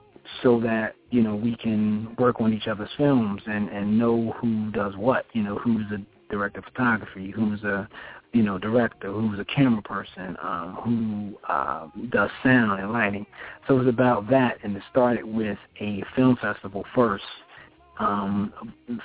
so 0.42 0.60
that, 0.60 0.94
you 1.10 1.22
know, 1.22 1.34
we 1.34 1.56
can 1.56 2.14
work 2.18 2.40
on 2.40 2.52
each 2.52 2.68
other's 2.68 2.90
films 2.96 3.42
and, 3.46 3.68
and 3.68 3.98
know 3.98 4.32
who 4.40 4.70
does 4.70 4.96
what, 4.96 5.26
you 5.32 5.42
know, 5.42 5.58
who's 5.58 5.84
a 5.92 5.98
director 6.30 6.60
of 6.60 6.64
photography, 6.66 7.30
who's 7.30 7.62
a, 7.64 7.88
you 8.32 8.42
know, 8.42 8.58
director, 8.58 9.10
who's 9.10 9.40
a 9.40 9.44
camera 9.44 9.82
person, 9.82 10.36
um, 10.42 10.78
who 10.84 11.52
uh, 11.52 11.88
does 12.10 12.30
sound 12.44 12.80
and 12.80 12.92
lighting. 12.92 13.26
So 13.66 13.74
it 13.74 13.78
was 13.78 13.88
about 13.88 14.30
that, 14.30 14.58
and 14.62 14.76
it 14.76 14.82
started 14.90 15.24
with 15.24 15.58
a 15.80 16.02
film 16.14 16.36
festival 16.40 16.84
first 16.94 17.24
um, 17.98 18.52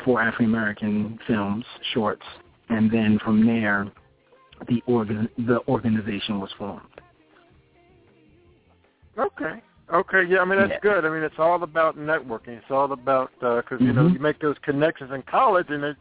for 0.04 0.22
African 0.22 0.46
American 0.46 1.20
films, 1.28 1.66
shorts, 1.94 2.26
and 2.70 2.92
then 2.92 3.20
from 3.24 3.46
there, 3.46 3.92
the 4.68 4.82
organ 4.86 5.28
the 5.38 5.60
organization 5.68 6.40
was 6.40 6.50
formed. 6.58 6.82
Okay. 9.18 9.62
Okay. 9.94 10.24
Yeah. 10.24 10.40
I 10.40 10.46
mean, 10.46 10.60
that's 10.60 10.72
Yeah. 10.72 10.80
good. 10.80 11.06
I 11.06 11.10
mean, 11.10 11.24
it's 11.24 11.40
all 11.40 11.62
about 11.64 11.98
networking. 11.98 12.58
It's 12.58 12.72
all 12.72 12.92
about 12.92 13.32
because 13.40 13.80
you 13.82 13.94
know 13.94 14.04
Mhm. 14.08 14.14
you 14.14 14.20
make 14.20 14.40
those 14.40 14.58
connections 14.60 15.12
in 15.12 15.22
college, 15.24 15.70
and 15.70 15.84
it 15.84 15.98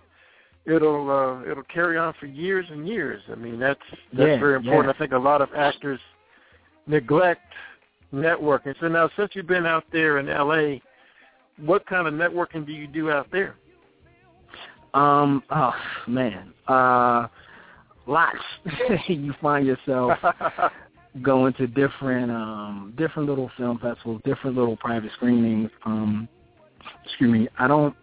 it'll 0.67 1.11
uh, 1.11 1.43
it'll 1.51 1.65
carry 1.65 1.99
on 1.99 2.13
for 2.15 2.27
years 2.27 2.71
and 2.71 2.89
years. 2.89 3.23
I 3.31 3.35
mean, 3.35 3.59
that's 3.59 3.81
that's 4.13 4.31
Yeah, 4.31 4.39
very 4.39 4.55
important. 4.55 4.87
yeah. 4.87 4.91
I 4.93 4.99
think 4.99 5.13
a 5.13 5.19
lot 5.19 5.43
of 5.43 5.53
actors 5.55 6.01
neglect 6.87 7.53
networking. 8.13 8.79
So 8.81 8.89
now, 8.89 9.09
since 9.17 9.35
you've 9.35 9.47
been 9.47 9.67
out 9.67 9.85
there 9.91 10.19
in 10.19 10.29
L.A., 10.29 10.81
what 11.59 11.85
kind 11.87 12.07
of 12.07 12.15
networking 12.15 12.65
do 12.67 12.73
you 12.73 12.87
do 12.87 13.11
out 13.11 13.31
there? 13.31 13.57
Um, 14.95 15.43
oh 15.51 15.75
man, 16.07 16.55
uh, 16.69 17.27
lots. 18.07 18.39
you 19.09 19.35
find 19.43 19.67
yourself 19.67 20.19
going 21.23 21.53
to 21.55 21.67
different 21.67 22.31
um 22.31 22.95
different 22.97 23.29
little 23.29 23.51
film 23.57 23.79
festivals, 23.79 24.21
different 24.25 24.57
little 24.57 24.77
private 24.77 25.11
screenings. 25.17 25.71
Um 25.85 26.29
excuse 27.05 27.31
me, 27.31 27.49
I 27.59 27.69
don't 27.69 27.95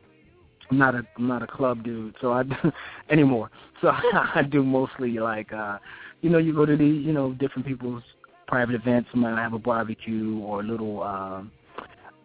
I'm 0.70 0.78
not 0.78 0.96
a 0.96 1.04
I'm 1.18 1.28
not 1.28 1.44
a 1.44 1.48
club 1.48 1.84
dude, 1.84 2.16
so 2.22 2.32
I 2.32 2.44
anymore. 3.10 3.50
So 3.82 3.90
I 4.14 4.44
do 4.50 4.64
mostly 4.64 5.20
like 5.20 5.52
uh 5.52 5.78
you 6.22 6.30
know, 6.30 6.38
you 6.38 6.54
go 6.54 6.66
to 6.66 6.78
the 6.78 6.86
you 6.86 7.12
know, 7.12 7.34
different 7.34 7.68
people's 7.68 8.04
private 8.48 8.76
events, 8.76 9.10
might 9.14 9.38
have 9.38 9.54
a 9.54 9.60
barbecue 9.60 10.40
or 10.40 10.62
a 10.62 10.64
little 10.64 11.04
um 11.04 11.52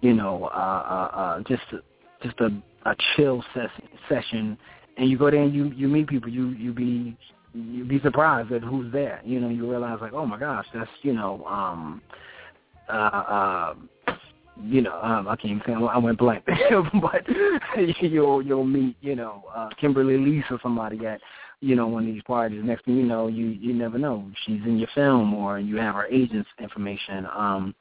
you 0.02 0.12
know, 0.12 0.44
uh 0.44 0.48
uh, 1.12 1.16
uh 1.16 1.40
just 1.48 1.64
just 2.22 2.38
a 2.40 2.50
a 2.88 2.94
chill 3.16 3.44
ses- 3.54 3.70
session 4.08 4.56
and 4.96 5.10
you 5.10 5.18
go 5.18 5.30
there 5.30 5.42
and 5.42 5.54
you 5.54 5.66
you 5.76 5.88
meet 5.88 6.06
people, 6.06 6.30
you 6.30 6.50
you 6.50 6.72
be 6.72 7.16
you 7.56 7.84
be 7.84 8.00
surprised 8.00 8.52
at 8.52 8.62
who's 8.62 8.92
there. 8.92 9.20
You 9.24 9.40
know, 9.40 9.48
you 9.48 9.68
realize 9.68 9.98
like, 10.00 10.12
oh 10.12 10.26
my 10.26 10.38
gosh, 10.38 10.66
that's 10.74 10.90
you 11.02 11.12
know, 11.12 11.44
um 11.46 12.02
uh 12.88 12.92
uh 12.92 13.74
you 14.62 14.80
know, 14.80 14.98
um, 15.02 15.28
I 15.28 15.36
can't 15.36 15.62
say 15.66 15.74
I 15.74 15.98
went 15.98 16.18
blank, 16.18 16.44
but 17.00 17.22
you'll 18.00 18.42
you'll 18.42 18.64
meet, 18.64 18.96
you 19.00 19.14
know, 19.14 19.44
uh, 19.54 19.68
Kimberly 19.78 20.16
Lee 20.16 20.42
or 20.50 20.58
somebody 20.62 21.04
at, 21.06 21.20
you 21.60 21.76
know, 21.76 21.86
one 21.86 22.06
of 22.08 22.14
these 22.14 22.22
parties. 22.22 22.62
Next 22.64 22.84
thing 22.84 22.96
you 22.96 23.02
know, 23.02 23.26
you 23.28 23.46
you 23.46 23.74
never 23.74 23.98
know 23.98 24.30
she's 24.44 24.62
in 24.64 24.78
your 24.78 24.88
film 24.94 25.34
or 25.34 25.58
you 25.58 25.76
have 25.76 25.94
her 25.94 26.06
agent's 26.06 26.48
information. 26.58 27.26
Um, 27.34 27.74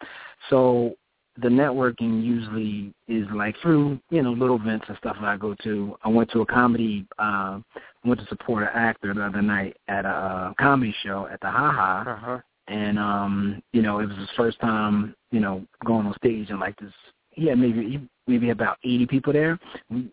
so 0.49 0.95
the 1.41 1.49
networking 1.49 2.23
usually 2.23 2.93
is 3.07 3.27
like 3.33 3.55
through 3.61 3.99
you 4.09 4.21
know 4.21 4.31
little 4.31 4.55
events 4.55 4.85
and 4.87 4.97
stuff 4.97 5.17
that 5.19 5.27
I 5.27 5.37
go 5.37 5.55
to. 5.63 5.97
I 6.03 6.09
went 6.09 6.31
to 6.31 6.41
a 6.41 6.45
comedy. 6.45 7.05
Uh, 7.19 7.59
went 8.05 8.19
to 8.19 8.27
support 8.27 8.61
an 8.61 8.69
actor 8.73 9.13
the 9.13 9.23
other 9.23 9.41
night 9.41 9.75
at 9.87 10.05
a 10.05 10.09
uh, 10.09 10.53
comedy 10.59 10.93
show 11.03 11.27
at 11.31 11.41
the 11.41 11.49
Ha 11.49 11.71
Ha. 11.71 12.03
Uh-huh 12.07 12.39
and 12.67 12.97
um, 12.97 13.61
you 13.73 13.81
know, 13.81 13.99
it 13.99 14.07
was 14.07 14.17
his 14.17 14.29
first 14.35 14.59
time, 14.59 15.15
you 15.31 15.39
know, 15.39 15.65
going 15.85 16.07
on 16.07 16.15
stage 16.15 16.49
and 16.49 16.59
like 16.59 16.77
this. 16.79 16.91
He 17.31 17.47
had 17.47 17.59
maybe 17.59 18.07
maybe 18.27 18.49
about 18.49 18.77
eighty 18.83 19.05
people 19.05 19.33
there. 19.33 19.59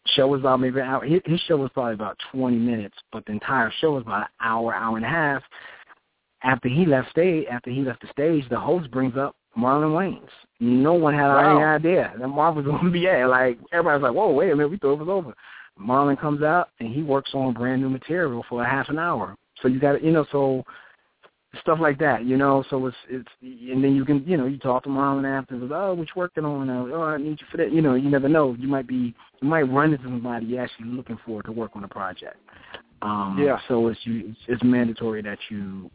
Show 0.06 0.28
was 0.28 0.40
about 0.40 0.60
maybe 0.60 0.80
an 0.80 0.86
hour. 0.86 1.04
His, 1.04 1.20
his 1.24 1.40
show 1.42 1.56
was 1.56 1.70
probably 1.72 1.94
about 1.94 2.18
twenty 2.30 2.58
minutes, 2.58 2.96
but 3.12 3.24
the 3.26 3.32
entire 3.32 3.72
show 3.80 3.92
was 3.92 4.02
about 4.02 4.22
an 4.22 4.28
hour, 4.40 4.74
hour 4.74 4.96
and 4.96 5.06
a 5.06 5.08
half. 5.08 5.42
After 6.42 6.68
he 6.68 6.84
left 6.84 7.10
stage, 7.10 7.46
after 7.50 7.70
he 7.70 7.82
left 7.82 8.02
the 8.02 8.08
stage, 8.08 8.48
the 8.50 8.58
host 8.58 8.90
brings 8.90 9.16
up 9.16 9.36
Marlon 9.56 9.92
Wayans. 9.92 10.28
No 10.62 10.92
one 10.94 11.12
had 11.12 11.26
wow. 11.26 11.56
any 11.56 11.64
idea 11.64 12.12
that 12.16 12.28
Marlon 12.28 12.54
was 12.54 12.64
going 12.66 12.84
to 12.84 12.90
be 12.90 13.02
there. 13.02 13.26
Like 13.26 13.58
everybody's 13.72 14.02
like, 14.02 14.14
"Whoa, 14.14 14.30
wait 14.30 14.52
a 14.52 14.56
minute, 14.56 14.68
we 14.68 14.78
thought 14.78 14.92
it 14.92 15.00
was 15.00 15.08
over." 15.08 15.34
Marlon 15.80 16.20
comes 16.20 16.42
out 16.42 16.68
and 16.78 16.94
he 16.94 17.02
works 17.02 17.30
on 17.34 17.52
brand 17.52 17.82
new 17.82 17.88
material 17.88 18.44
for 18.48 18.62
a 18.62 18.68
half 18.68 18.88
an 18.88 18.98
hour. 18.98 19.36
So 19.60 19.68
you 19.68 19.80
got 19.80 19.92
to, 19.92 20.04
you 20.04 20.12
know, 20.12 20.24
so 20.30 20.64
stuff 21.62 21.78
like 21.80 21.98
that, 21.98 22.24
you 22.24 22.36
know. 22.36 22.64
So 22.70 22.86
it's 22.86 22.96
it's 23.08 23.28
and 23.40 23.82
then 23.82 23.96
you 23.96 24.04
can 24.04 24.22
you 24.24 24.36
know 24.36 24.46
you 24.46 24.58
talk 24.58 24.84
to 24.84 24.90
and 24.90 25.26
after, 25.26 25.56
oh, 25.74 25.94
what 25.94 26.06
you 26.06 26.12
working 26.14 26.44
on? 26.44 26.70
Oh, 26.70 27.02
I 27.02 27.16
need 27.16 27.40
you 27.40 27.46
for 27.50 27.56
that. 27.56 27.72
You 27.72 27.82
know, 27.82 27.94
you 27.94 28.08
never 28.08 28.28
know. 28.28 28.54
You 28.56 28.68
might 28.68 28.86
be 28.86 29.14
you 29.40 29.48
might 29.48 29.62
run 29.62 29.92
into 29.92 30.04
somebody 30.04 30.46
you're 30.46 30.62
actually 30.62 30.86
looking 30.86 31.18
for 31.26 31.42
to 31.42 31.50
work 31.50 31.72
on 31.74 31.82
a 31.82 31.88
project. 31.88 32.36
Um, 33.02 33.36
yeah. 33.40 33.58
So 33.66 33.88
it's 33.88 33.98
you 34.04 34.28
it's, 34.28 34.40
it's 34.46 34.62
mandatory 34.62 35.22
that 35.22 35.38
you 35.50 35.90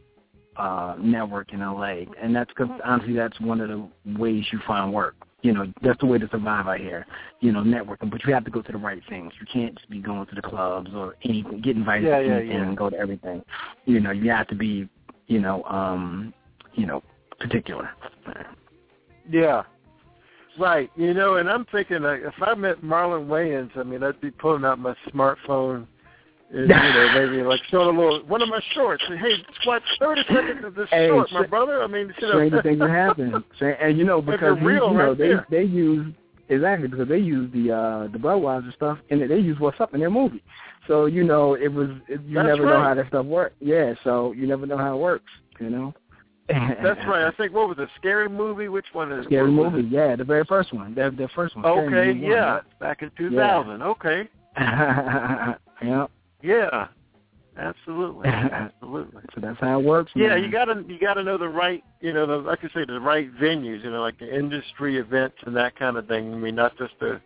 uh 0.58 0.96
network 1.00 1.54
in 1.54 1.60
LA, 1.60 2.04
and 2.22 2.36
that's 2.36 2.50
because 2.50 2.70
honestly 2.84 3.14
that's 3.14 3.40
one 3.40 3.62
of 3.62 3.70
the 3.70 3.88
ways 4.18 4.46
you 4.52 4.60
find 4.66 4.94
work. 4.94 5.16
You 5.44 5.54
know, 5.54 5.72
that's 5.84 6.00
the 6.00 6.08
way 6.08 6.18
to 6.18 6.28
survive 6.30 6.68
out 6.68 6.80
here. 6.80 7.06
You 7.42 7.52
know, 7.52 7.62
networking, 7.62 8.10
but 8.10 8.26
you 8.26 8.34
have 8.34 8.44
to 8.46 8.52
go 8.52 8.62
to 8.62 8.72
the 8.72 8.78
right 8.78 9.02
things. 9.08 9.32
You 9.40 9.46
can't 9.52 9.76
just 9.76 9.90
be 9.90 10.00
going 10.00 10.26
to 10.28 10.36
the 10.36 10.42
clubs 10.42 10.90
or 10.94 11.16
anything, 11.24 11.62
get 11.62 11.76
invited 11.76 12.08
yeah, 12.08 12.20
to 12.20 12.26
yeah, 12.26 12.34
anything 12.34 12.58
yeah. 12.58 12.68
and 12.68 12.78
go 12.78 12.90
to 12.90 12.98
everything. 12.98 13.44
You 13.86 14.00
know, 14.00 14.12
you 14.12 14.32
have 14.32 14.48
to 14.48 14.56
be 14.56 14.90
you 15.28 15.40
know, 15.40 15.64
um, 15.64 16.34
you 16.74 16.86
know, 16.86 17.04
particular. 17.40 17.90
Yeah. 19.30 19.64
Right. 20.58 20.90
You 20.96 21.14
know, 21.14 21.36
and 21.36 21.50
I'm 21.50 21.66
thinking 21.66 22.02
like 22.02 22.22
if 22.22 22.34
I 22.42 22.56
met 22.56 22.82
Marlon 22.82 23.28
Wayans, 23.28 23.78
I 23.78 23.84
mean 23.84 24.02
I'd 24.04 24.20
be 24.22 24.32
pulling 24.32 24.66
out 24.66 24.80
my 24.80 24.96
smartphone 25.14 25.86
you 26.52 26.66
know, 26.68 27.10
maybe 27.16 27.44
like 27.44 27.60
showing 27.70 27.96
a 27.96 28.00
little 28.00 28.24
one 28.26 28.42
of 28.42 28.50
my 28.50 28.62
shorts. 28.74 29.04
And, 29.10 29.20
hey, 29.20 29.34
watch 29.66 29.84
thirty 30.00 30.22
seconds 30.28 30.64
of 30.64 30.76
this 30.76 30.88
Hey, 30.90 31.08
short, 31.10 31.32
my 31.32 31.46
sh- 31.46 31.50
brother. 31.50 31.84
I 31.84 31.88
mean, 31.88 32.14
you 32.22 32.28
know, 32.28 32.34
Stranger 32.36 32.62
things 32.62 32.80
will 32.80 32.88
happen. 32.88 33.44
Stra- 33.56 33.78
And 33.82 33.98
you 33.98 34.04
know, 34.06 34.22
because 34.22 34.58
you 34.62 34.70
know, 34.72 34.94
right 34.94 35.18
they 35.18 35.28
there. 35.30 35.46
they 35.50 35.64
use 35.64 36.14
exactly 36.50 36.88
because 36.88 37.08
they 37.10 37.18
use 37.18 37.52
the 37.54 37.72
uh 37.72 38.08
the 38.12 38.18
Budweiser 38.18 38.74
stuff 38.74 38.98
and 39.10 39.30
they 39.30 39.38
use 39.40 39.60
what's 39.60 39.80
up 39.82 39.94
in 39.94 40.00
their 40.00 40.10
movie. 40.10 40.42
So, 40.88 41.06
you 41.06 41.24
know, 41.26 41.56
it 41.56 41.68
was 41.68 41.90
it, 42.08 42.22
you 42.24 42.36
That's 42.36 42.48
never 42.48 42.66
know 42.66 42.82
how 42.82 42.94
that 42.94 43.08
stuff 43.10 43.26
works. 43.26 43.56
Yeah, 43.60 43.94
so 44.06 44.32
you 44.32 44.48
never 44.48 44.66
know 44.66 44.78
how 44.78 44.96
it 44.96 45.00
works, 45.02 45.30
you 45.60 45.70
know. 45.70 45.94
That's 46.48 47.06
right. 47.06 47.26
I 47.28 47.32
think 47.38 47.54
what 47.54 47.68
was 47.68 47.78
it? 47.78 47.90
Scary 47.98 48.30
movie? 48.30 48.70
Which 48.70 48.86
one 48.94 49.12
is 49.12 49.26
Scary 49.26 49.54
what 49.54 49.74
movie, 49.74 49.90
yeah, 49.90 50.16
the 50.16 50.24
very 50.24 50.46
first 50.46 50.72
one. 50.74 50.96
The 50.96 51.14
the 51.16 51.28
first 51.36 51.58
one. 51.58 51.66
Okay, 51.66 52.08
movie 52.08 52.22
one, 52.24 52.32
yeah, 52.32 52.60
back 52.80 53.02
in 53.02 53.12
2000. 53.18 53.82
Okay, 53.82 54.30
yeah. 54.58 56.08
Yeah, 56.42 56.88
absolutely, 57.58 58.28
absolutely. 58.28 59.22
So 59.34 59.42
that's 59.42 59.60
how 59.60 59.80
it 59.80 59.86
works. 59.86 60.12
Yeah, 60.16 60.36
you 60.36 60.52
gotta 60.52 60.84
you 60.88 61.00
gotta 61.00 61.24
know 61.24 61.38
the 61.38 61.50
right 61.50 61.84
you 62.02 62.14
know 62.14 62.26
the 62.26 62.38
like 62.38 62.60
I 62.64 62.68
say 62.74 62.86
the 62.86 63.00
right 63.00 63.34
venues 63.36 63.84
you 63.84 63.92
know 63.92 64.02
like 64.02 64.20
the 64.20 64.34
industry 64.34 64.98
events 64.98 65.38
and 65.46 65.56
that 65.56 65.78
kind 65.78 65.98
of 65.98 66.08
thing. 66.08 66.34
I 66.34 66.38
mean 66.38 66.56
not 66.56 66.78
just 66.78 66.94
the 67.00 67.22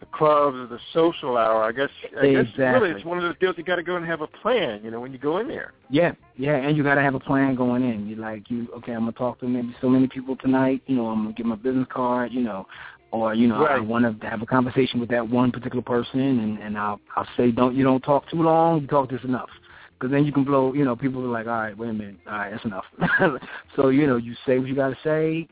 the 0.00 0.06
clubs 0.06 0.56
or 0.56 0.66
the 0.66 0.78
social 0.92 1.36
hour. 1.36 1.62
I 1.62 1.72
guess 1.72 1.88
I 2.20 2.32
guess 2.32 2.46
Exactly. 2.50 2.64
really 2.64 2.90
it's 2.90 3.04
one 3.04 3.18
of 3.18 3.24
those 3.24 3.38
deals 3.38 3.56
you 3.56 3.64
got 3.64 3.76
to 3.76 3.82
go 3.82 3.96
and 3.96 4.06
have 4.06 4.20
a 4.20 4.26
plan. 4.26 4.80
You 4.84 4.90
know 4.90 5.00
when 5.00 5.12
you 5.12 5.18
go 5.18 5.38
in 5.38 5.48
there. 5.48 5.72
Yeah, 5.90 6.12
yeah, 6.36 6.56
and 6.56 6.76
you 6.76 6.82
got 6.82 6.96
to 6.96 7.02
have 7.02 7.14
a 7.14 7.20
plan 7.20 7.54
going 7.54 7.82
in. 7.82 8.06
You 8.06 8.16
like 8.16 8.50
you 8.50 8.68
okay? 8.76 8.92
I'm 8.92 9.00
gonna 9.00 9.12
talk 9.12 9.40
to 9.40 9.48
maybe 9.48 9.74
so 9.80 9.88
many 9.88 10.06
people 10.08 10.36
tonight. 10.36 10.82
You 10.86 10.96
know, 10.96 11.06
I'm 11.06 11.22
gonna 11.22 11.34
give 11.34 11.46
my 11.46 11.56
business 11.56 11.86
card. 11.90 12.32
You 12.32 12.42
know, 12.42 12.66
or 13.14 13.34
you 13.34 13.46
know, 13.46 13.64
I 13.64 13.78
want 13.78 14.20
to 14.20 14.28
have 14.28 14.42
a 14.42 14.46
conversation 14.46 14.98
with 14.98 15.08
that 15.10 15.28
one 15.28 15.52
particular 15.52 15.82
person, 15.82 16.20
and 16.20 16.58
and 16.58 16.76
I'll 16.76 17.00
I'll 17.16 17.28
say 17.36 17.50
don't 17.52 17.74
you 17.74 17.84
don't 17.84 18.02
talk 18.02 18.28
too 18.28 18.42
long. 18.42 18.82
You 18.82 18.86
talk 18.86 19.10
just 19.10 19.24
enough. 19.24 19.50
Because 19.92 20.10
then 20.10 20.24
you 20.24 20.32
can 20.32 20.42
blow, 20.42 20.74
you 20.74 20.84
know, 20.84 20.96
people 20.96 21.22
are 21.22 21.28
like, 21.28 21.46
all 21.46 21.52
right, 21.52 21.78
wait 21.78 21.90
a 21.90 21.92
minute, 21.92 22.16
all 22.26 22.32
right, 22.32 22.50
that's 22.50 22.64
enough. 22.64 22.84
so, 23.76 23.90
you 23.90 24.08
know, 24.08 24.16
you 24.16 24.34
say 24.44 24.58
what 24.58 24.66
you 24.66 24.74
got 24.74 24.88
to 24.88 24.96
say, 25.04 25.46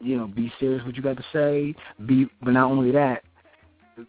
you 0.00 0.16
know, 0.16 0.26
be 0.26 0.50
serious 0.58 0.84
what 0.86 0.96
you 0.96 1.02
got 1.02 1.18
to 1.18 1.24
say, 1.30 1.74
be, 2.06 2.26
but 2.42 2.52
not 2.52 2.70
only 2.70 2.90
that, 2.90 3.22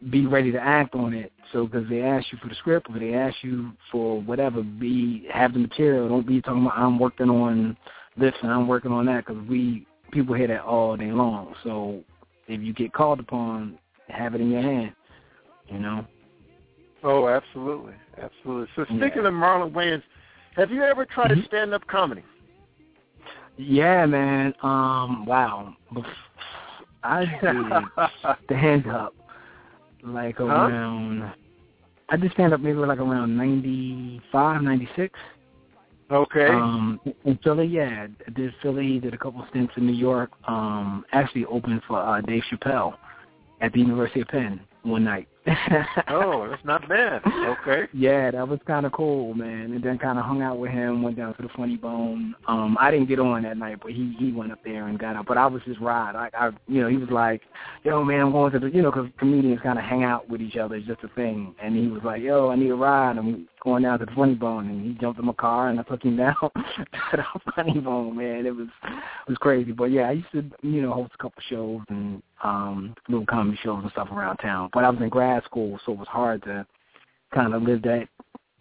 be 0.10 0.26
ready 0.26 0.54
to 0.54 0.60
act 0.60 0.96
on 0.96 1.14
it. 1.14 1.34
So 1.52 1.68
because 1.68 1.88
they 1.90 2.02
ask 2.02 2.32
you 2.32 2.38
for 2.42 2.48
the 2.48 2.56
script 2.56 2.88
or 2.90 2.98
they 2.98 3.14
ask 3.14 3.36
you 3.44 3.74
for 3.92 4.22
whatever, 4.22 4.64
be 4.64 5.28
have 5.32 5.54
the 5.54 5.60
material. 5.60 6.08
Don't 6.08 6.26
be 6.26 6.42
talking 6.42 6.66
about 6.66 6.78
I'm 6.78 6.98
working 6.98 7.30
on 7.30 7.78
this 8.18 8.34
and 8.42 8.52
I'm 8.52 8.68
working 8.68 8.92
on 8.92 9.06
that 9.08 9.26
because 9.26 9.46
we 9.48 9.86
people 10.12 10.34
hear 10.34 10.48
that 10.48 10.64
all 10.64 10.96
day 10.96 11.12
long. 11.12 11.54
So 11.64 12.04
if 12.48 12.62
you 12.62 12.74
get 12.74 12.94
called 12.94 13.20
upon, 13.20 13.78
have 14.10 14.36
it 14.36 14.42
in 14.42 14.52
your 14.52 14.62
hand. 14.62 14.94
You 15.68 15.80
know. 15.80 16.06
Oh, 17.04 17.28
absolutely, 17.28 17.94
absolutely. 18.18 18.68
So 18.76 18.86
Yeah. 18.90 18.98
speaking 18.98 19.26
of 19.26 19.34
Marlon 19.34 19.72
Wayans, 19.72 20.04
have 20.56 20.72
you 20.72 20.84
ever 20.84 21.06
tried 21.06 21.32
Mhm. 21.32 21.42
to 21.42 21.48
stand 21.48 21.74
up 21.74 21.86
comedy? 21.88 22.24
Yeah, 23.58 24.06
man. 24.06 24.54
Um, 24.62 25.26
wow. 25.26 25.76
I 27.04 27.26
did 27.26 28.38
stand 28.46 28.88
up 28.88 29.14
like 30.02 30.40
around. 30.40 31.34
I 32.10 32.16
did 32.18 32.32
stand 32.32 32.54
up 32.54 32.62
maybe 32.62 32.78
like 32.78 33.00
around 33.00 33.36
ninety 33.36 34.22
five, 34.32 34.62
ninety 34.62 34.88
six. 34.96 35.20
Okay. 36.12 36.48
Um, 36.48 37.00
in 37.26 37.38
Philly, 37.44 37.66
yeah, 37.66 38.08
did 38.36 38.54
Philly. 38.62 39.00
Did 39.00 39.14
a 39.14 39.18
couple 39.18 39.46
stints 39.50 39.74
in 39.78 39.88
New 39.88 39.94
York. 39.94 40.32
Um, 40.48 41.06
actually 41.12 41.46
opened 41.46 41.82
for 41.88 42.00
uh, 42.00 42.22
Dave 42.22 42.44
Chappelle 42.52 42.96
at 43.62 43.74
the 43.74 43.80
University 43.80 44.22
of 44.22 44.28
Penn 44.28 44.60
one 44.84 45.04
night. 45.06 45.28
Oh, 46.10 46.48
that's 46.50 46.64
not 46.64 46.88
bad. 46.88 47.22
Okay. 47.26 47.84
Yeah, 47.94 48.32
that 48.32 48.48
was 48.48 48.60
kind 48.66 48.86
of 48.86 48.92
cool, 48.92 49.34
man. 49.34 49.72
And 49.72 49.84
then 49.84 49.98
kind 49.98 50.18
of 50.18 50.26
hung 50.26 50.42
out 50.42 50.58
with 50.58 50.72
him, 50.72 51.04
went 51.04 51.16
down 51.18 51.36
to 51.36 51.42
the 51.42 51.50
Funny 51.56 51.78
Bone. 51.78 52.36
Um, 52.48 52.76
I 52.80 52.92
didn't 52.92 53.08
get 53.08 53.20
on 53.20 53.44
that 53.44 53.58
night, 53.58 53.78
but 53.82 53.92
he 53.92 54.16
he 54.20 54.32
went 54.32 54.52
up 54.52 54.60
there 54.64 54.88
and 54.88 54.98
got 55.00 55.16
up. 55.16 55.26
But 55.28 55.38
I 55.38 55.46
was 55.48 55.62
his 55.64 55.80
ride. 55.80 56.16
I, 56.16 56.30
I 56.38 56.52
you 56.68 56.82
know, 56.82 56.90
he 56.90 56.98
was 56.98 57.10
like, 57.10 57.42
"Yo, 57.84 58.04
man, 58.04 58.20
I'm 58.22 58.32
going 58.32 58.52
to 58.54 58.60
the," 58.60 58.70
you 58.70 58.82
know, 58.82 58.92
'cause 58.92 59.08
comedians 59.20 59.62
kind 59.62 59.78
of 59.80 59.86
hang 59.86 60.04
out 60.04 60.30
with 60.30 60.42
each 60.42 60.58
other. 60.58 60.76
It's 60.76 60.88
just 60.88 61.04
a 61.04 61.08
thing. 61.10 61.56
And 61.62 61.76
he 61.76 61.88
was 61.88 62.02
like, 62.04 62.22
"Yo, 62.22 62.50
I 62.50 62.56
need 62.56 62.70
a 62.72 62.76
ride." 62.76 63.18
I'm 63.18 63.48
going 63.64 63.84
down 63.84 64.00
to 64.00 64.06
the 64.06 64.12
Funny 64.12 64.36
Bone, 64.36 64.68
and 64.68 64.86
he 64.86 64.94
jumped 65.00 65.20
in 65.20 65.26
my 65.26 65.34
car, 65.34 65.70
and 65.70 65.80
I 65.80 65.84
took 65.84 66.04
him 66.04 66.18
down 66.18 66.36
to 66.42 66.52
the 67.14 67.52
Funny 67.56 67.80
Bone. 67.80 68.18
Man, 68.18 68.46
it 68.46 68.56
was 68.56 68.68
it 68.84 69.30
was 69.30 69.38
crazy. 69.38 69.72
But 69.72 69.92
yeah, 69.92 70.10
I 70.10 70.14
used 70.14 70.32
to 70.34 70.44
you 70.62 70.82
know 70.82 70.92
host 70.94 71.12
a 71.14 71.18
couple 71.22 71.42
shows 71.50 71.82
and 71.90 72.22
um 72.44 72.94
little 73.08 73.26
comedy 73.26 73.58
shows 73.64 73.80
and 73.82 73.92
stuff 73.92 74.10
around 74.12 74.38
town. 74.38 74.70
But 74.74 74.84
I 74.84 74.90
was 74.90 75.00
in 75.02 75.10
grad 75.10 75.33
school, 75.42 75.80
so 75.86 75.94
it 75.94 76.00
was 76.00 76.08
hard 76.08 76.44
to 76.44 76.66
kind 77.34 77.54
of 77.54 77.64
live 77.64 77.82
that 77.84 78.08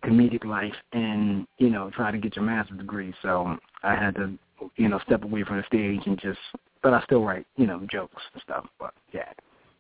comedic 0.05 0.45
life 0.45 0.75
and 0.93 1.47
you 1.59 1.71
know 1.71 1.91
try 1.91 2.11
to 2.11 2.19
get 2.19 2.37
your 2.37 2.45
master's 2.45 2.79
degree. 2.79 3.15
So 3.23 3.57
I 3.83 3.95
had 3.95 4.15
to 4.17 4.39
you 4.77 4.89
know 4.89 4.99
step 5.07 5.25
away 5.25 5.45
from 5.45 5.59
the 5.59 5.65
stage 5.67 6.01
and 6.07 6.21
just, 6.21 6.39
but 6.83 6.93
I 6.95 7.03
still 7.05 7.25
write 7.25 7.47
you 7.57 7.67
know 7.67 7.87
jokes 7.91 8.23
and 8.33 8.43
stuff. 8.43 8.67
But 8.79 8.95
yeah, 9.13 9.33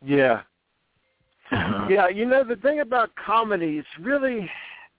Yeah. 0.05 0.43
Uh-huh. 1.51 1.87
Yeah, 1.91 2.09
you 2.09 2.25
know 2.25 2.45
the 2.45 2.57
thing 2.57 2.81
about 2.81 3.11
comedy 3.15 3.79
is 3.79 3.87
really 4.01 4.51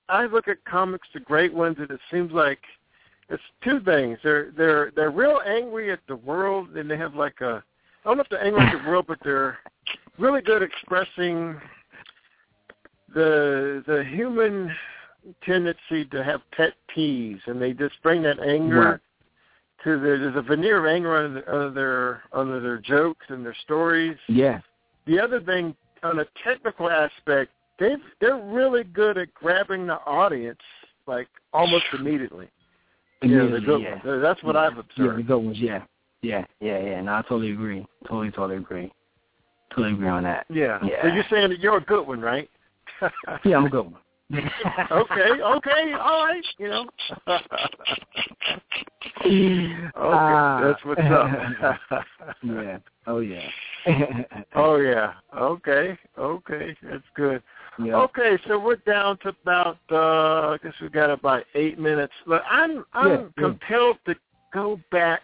I 0.10 0.26
look 0.26 0.48
at 0.48 0.64
comics, 0.66 1.08
the 1.14 1.20
great 1.20 1.54
ones, 1.54 1.78
and 1.80 1.90
it 1.90 2.00
seems 2.12 2.32
like 2.32 2.60
it's 3.30 3.44
two 3.64 3.80
things. 3.80 4.20
They're 4.24 4.52
they're 4.56 4.92
they're 4.96 5.12
real 5.12 5.40
angry 5.46 5.92
at 5.92 6.00
the 6.08 6.18
world, 6.18 6.76
and 6.76 6.90
they 6.90 6.98
have 6.98 7.16
like 7.16 7.42
a 7.42 7.64
I 8.06 8.10
don't 8.10 8.18
know 8.18 8.24
if 8.24 8.30
they're 8.30 8.44
angry 8.44 8.62
at 8.62 8.84
the 8.84 8.90
world, 8.90 9.06
but 9.08 9.18
they're 9.24 9.58
really 10.20 10.42
good 10.42 10.62
at 10.62 10.70
expressing 10.70 11.60
the 13.14 13.84
the 13.88 14.04
human 14.04 14.74
tendency 15.46 16.06
to 16.06 16.24
have 16.24 16.42
pet 16.52 16.74
peeves, 16.96 17.42
and 17.48 17.62
they 17.62 17.74
just 17.74 18.02
bring 18.04 18.22
that 18.24 18.40
anger 18.40 18.82
Right. 18.82 19.00
to 19.84 20.00
the 20.00 20.18
there's 20.18 20.36
a 20.36 20.42
veneer 20.42 20.80
of 20.80 20.86
anger 20.86 21.16
under, 21.16 21.50
under 21.50 21.70
their 21.72 22.24
under 22.34 22.60
their 22.60 22.78
jokes 22.78 23.26
and 23.30 23.46
their 23.46 23.56
stories. 23.64 24.18
Yeah. 24.28 24.60
The 25.06 25.20
other 25.20 25.42
thing, 25.42 25.76
on 26.02 26.20
a 26.20 26.26
technical 26.44 26.90
aspect, 26.90 27.52
they 27.80 27.96
they're 28.20 28.38
really 28.38 28.84
good 28.84 29.18
at 29.18 29.34
grabbing 29.34 29.88
the 29.88 30.00
audience 30.06 30.62
like 31.08 31.28
almost 31.54 31.86
immediately. 31.94 32.50
Yeah, 33.22 33.48
the 33.48 33.62
good 33.62 33.82
yeah. 33.82 34.06
ones. 34.06 34.22
That's 34.22 34.44
what 34.44 34.56
yeah. 34.56 34.62
I've 34.62 34.78
observed. 34.78 35.12
Yeah, 35.12 35.16
the 35.16 35.24
good 35.24 35.38
ones, 35.38 35.58
yeah. 35.60 35.84
Yeah, 36.22 36.46
yeah, 36.60 36.80
yeah. 36.80 37.02
No, 37.02 37.14
I 37.16 37.22
totally 37.22 37.52
agree. 37.52 37.86
Totally, 38.08 38.32
totally 38.32 38.58
agree. 38.58 38.92
Totally 39.72 39.94
agree 39.94 40.08
on 40.08 40.24
that. 40.24 40.46
Yeah. 40.50 40.80
So 40.82 40.88
Yeah. 40.88 41.14
you're 41.14 41.26
saying 41.30 41.50
that 41.50 41.60
you're 41.60 41.78
a 41.78 41.84
good 41.84 42.06
one, 42.06 42.22
right? 42.22 42.50
Yeah, 43.46 43.58
I'm 43.58 43.70
good 43.70 43.94
okay, 44.92 45.30
okay, 45.42 45.94
all 46.00 46.26
right, 46.26 46.44
you 46.58 46.68
know. 46.70 46.90
okay, 49.22 49.90
Ah. 49.96 50.62
that's 50.64 50.84
what's 50.86 51.02
up. 51.02 51.78
yeah. 52.44 52.78
Oh 53.06 53.20
yeah. 53.20 53.48
oh 54.56 54.78
yeah. 54.78 55.14
Okay, 55.38 55.98
okay, 56.18 56.76
that's 56.82 57.04
good. 57.16 57.44
yeah. 57.84 57.96
Okay, 57.98 58.38
so 58.48 58.58
we're 58.58 58.78
down 58.78 59.18
to 59.20 59.30
about 59.44 59.78
uh 59.92 60.54
I 60.54 60.58
guess 60.64 60.74
we've 60.82 60.92
got 60.92 61.10
about 61.12 61.44
eight 61.54 61.78
minutes. 61.78 62.14
But 62.26 62.44
I'm 62.50 62.86
I'm 62.94 63.10
Yeah, 63.10 63.18
yeah. 63.38 63.44
compelled 63.44 63.98
to 64.06 64.16
go 64.54 64.80
back 64.92 65.22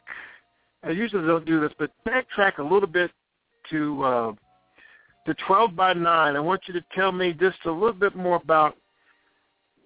I 0.83 0.91
usually 0.91 1.25
don't 1.27 1.45
do 1.45 1.59
this, 1.59 1.71
but 1.77 1.91
backtrack 2.07 2.57
a 2.59 2.63
little 2.63 2.87
bit 2.87 3.11
to 3.69 4.03
uh 4.03 4.31
to 5.25 5.33
twelve 5.45 5.75
by 5.75 5.93
nine. 5.93 6.35
I 6.35 6.39
want 6.39 6.61
you 6.67 6.73
to 6.73 6.83
tell 6.93 7.11
me 7.11 7.33
just 7.33 7.57
a 7.65 7.71
little 7.71 7.93
bit 7.93 8.15
more 8.15 8.37
about 8.37 8.75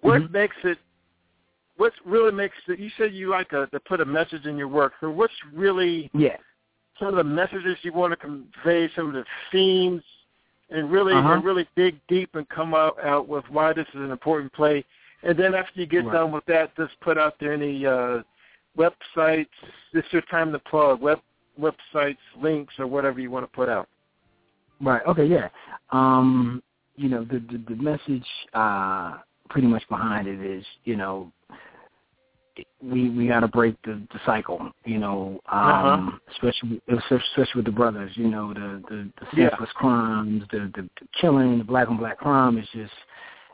what 0.00 0.22
Mhm. 0.22 0.30
makes 0.30 0.56
it 0.64 0.78
what 1.76 1.92
really 2.04 2.30
makes 2.30 2.56
it 2.68 2.78
you 2.78 2.88
said 2.90 3.12
you 3.12 3.28
like 3.28 3.52
a, 3.52 3.66
to 3.66 3.80
put 3.80 4.00
a 4.00 4.04
message 4.04 4.46
in 4.46 4.56
your 4.56 4.68
work. 4.68 4.92
So 5.00 5.10
what's 5.10 5.34
really 5.52 6.08
Yeah. 6.14 6.36
some 6.98 7.08
of 7.08 7.16
the 7.16 7.24
messages 7.24 7.76
you 7.82 7.92
want 7.92 8.12
to 8.12 8.16
convey, 8.16 8.88
some 8.90 9.08
of 9.08 9.14
the 9.14 9.26
themes, 9.50 10.04
and 10.70 10.90
really 10.90 11.14
Uh-huh. 11.14 11.32
and 11.32 11.44
really 11.44 11.66
dig 11.74 11.98
deep 12.06 12.36
and 12.36 12.48
come 12.48 12.74
out, 12.74 13.02
out 13.02 13.26
with 13.26 13.48
why 13.50 13.72
this 13.72 13.88
is 13.88 13.96
an 13.96 14.12
important 14.12 14.52
play. 14.52 14.84
And 15.24 15.36
then 15.36 15.54
after 15.54 15.80
you 15.80 15.86
get 15.86 16.04
Right. 16.04 16.12
done 16.12 16.30
with 16.30 16.44
that, 16.46 16.76
just 16.76 16.98
put 17.00 17.18
out 17.18 17.38
there 17.40 17.52
any 17.52 17.84
uh, 17.84 18.22
websites. 18.76 19.48
This 19.92 20.04
is 20.06 20.12
your 20.12 20.22
time 20.22 20.52
to 20.52 20.58
plug 20.60 21.00
web 21.00 21.20
websites, 21.58 22.18
links, 22.36 22.78
or 22.78 22.86
whatever 22.86 23.20
you 23.20 23.30
want 23.30 23.44
to 23.44 23.56
put 23.56 23.68
out. 23.68 23.88
Right. 24.84 25.02
Okay. 25.06 25.24
Yeah. 25.26 25.48
Um, 25.90 26.62
you 26.96 27.08
know, 27.08 27.24
the 27.24 27.40
the, 27.50 27.74
the 27.74 27.82
message 27.82 28.26
uh, 28.52 29.18
pretty 29.48 29.66
much 29.66 29.82
behind 29.88 30.28
it 30.28 30.40
is, 30.40 30.64
you 30.84 30.96
know, 30.96 31.32
we 32.82 33.10
we 33.10 33.26
got 33.28 33.40
to 33.40 33.48
break 33.48 33.74
the, 33.82 34.00
the 34.12 34.20
cycle. 34.24 34.70
You 34.84 34.98
know, 34.98 35.40
um, 35.50 36.20
especially 36.32 36.80
especially 36.88 37.56
with 37.56 37.64
the 37.64 37.72
brothers. 37.72 38.12
You 38.14 38.28
know, 38.28 38.54
the 38.54 38.82
the, 38.88 39.10
the 39.20 39.40
Yeah. 39.40 39.50
senseless 39.50 39.70
crimes, 39.74 40.42
the, 40.52 40.70
the 40.74 40.88
the 41.00 41.08
killing, 41.20 41.58
the 41.58 41.64
black 41.64 41.88
on 41.88 41.96
black 41.96 42.18
crime 42.18 42.58
is 42.58 42.68
just 42.72 42.92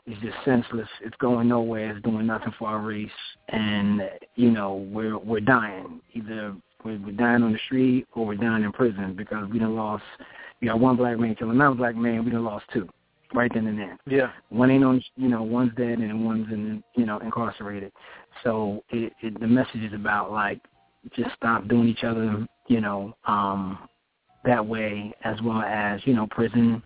is 0.07 0.17
just 0.21 0.37
senseless. 0.45 0.89
It's 1.03 1.15
going 1.17 1.47
nowhere. 1.47 1.91
It's 1.95 2.03
doing 2.03 2.27
nothing 2.27 2.53
for 2.57 2.67
our 2.67 2.79
race, 2.79 3.09
and 3.49 4.01
you 4.35 4.51
know, 4.51 4.75
we're 4.91 5.17
we're 5.17 5.39
dying. 5.39 6.01
Either 6.13 6.53
we're, 6.83 6.99
we're 6.99 7.11
dying 7.11 7.43
on 7.43 7.53
the 7.53 7.59
street 7.65 8.07
or 8.13 8.25
we're 8.25 8.35
dying 8.35 8.63
in 8.63 8.71
prison 8.71 9.15
because 9.15 9.49
we 9.49 9.59
done 9.59 9.75
lost 9.75 10.03
you 10.61 10.69
got 10.69 10.79
one 10.79 10.95
black 10.95 11.19
man 11.19 11.35
killing 11.35 11.55
another 11.55 11.75
black 11.75 11.95
man, 11.95 12.23
we 12.23 12.31
done 12.31 12.45
lost 12.45 12.65
two, 12.71 12.87
right 13.33 13.51
then 13.53 13.65
and 13.67 13.77
there. 13.77 13.97
Yeah. 14.05 14.31
One 14.49 14.69
ain't 14.69 14.83
on, 14.83 15.03
you 15.15 15.27
know, 15.27 15.41
one's 15.41 15.75
dead 15.75 15.97
and 15.97 16.23
one's 16.23 16.51
in, 16.51 16.83
you 16.95 17.05
know, 17.05 17.17
incarcerated. 17.19 17.91
So 18.43 18.83
it, 18.91 19.11
it 19.21 19.39
the 19.39 19.47
message 19.47 19.81
is 19.81 19.93
about 19.93 20.31
like 20.31 20.61
just 21.15 21.31
stop 21.35 21.67
doing 21.67 21.87
each 21.87 22.03
other, 22.03 22.45
you 22.67 22.79
know, 22.79 23.15
um, 23.25 23.89
that 24.45 24.65
way, 24.65 25.13
as 25.23 25.41
well 25.41 25.61
as 25.61 25.99
you 26.05 26.13
know, 26.13 26.27
prison, 26.27 26.81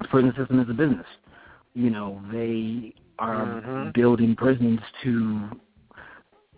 the 0.00 0.08
prison 0.08 0.32
system 0.36 0.60
is 0.60 0.70
a 0.70 0.72
business. 0.72 1.06
You 1.74 1.90
know, 1.90 2.22
they 2.32 2.94
are 3.18 3.62
Mhm. 3.62 3.94
building 3.94 4.36
prisons 4.36 4.80
to 5.02 5.50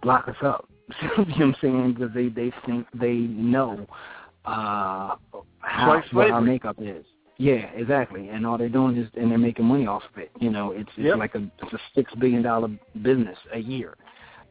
lock 0.02 0.28
us 0.28 0.36
up. 0.42 0.68
you 1.02 1.08
know 1.08 1.24
what 1.24 1.40
I'm 1.40 1.56
saying? 1.60 1.94
Because 1.94 2.14
they 2.14 2.28
they 2.28 2.52
think 2.66 2.86
they 2.94 3.14
know 3.14 3.86
uh 4.44 5.16
how 5.60 6.02
what 6.12 6.30
our 6.30 6.40
makeup 6.40 6.76
is. 6.80 7.04
Yeah, 7.38 7.66
exactly. 7.74 8.28
And 8.28 8.46
all 8.46 8.58
they're 8.58 8.68
doing 8.68 8.96
is 8.96 9.08
and 9.14 9.30
they're 9.30 9.38
making 9.38 9.64
money 9.64 9.86
off 9.86 10.02
of 10.12 10.18
it. 10.20 10.30
You 10.38 10.50
know, 10.50 10.70
it's 10.72 10.90
it's 10.96 11.06
Yep. 11.08 11.18
like 11.18 11.34
a 11.34 11.50
it's 11.62 11.72
a 11.72 11.78
six 11.94 12.14
billion 12.16 12.42
dollar 12.42 12.68
business 13.02 13.38
a 13.52 13.58
year. 13.58 13.94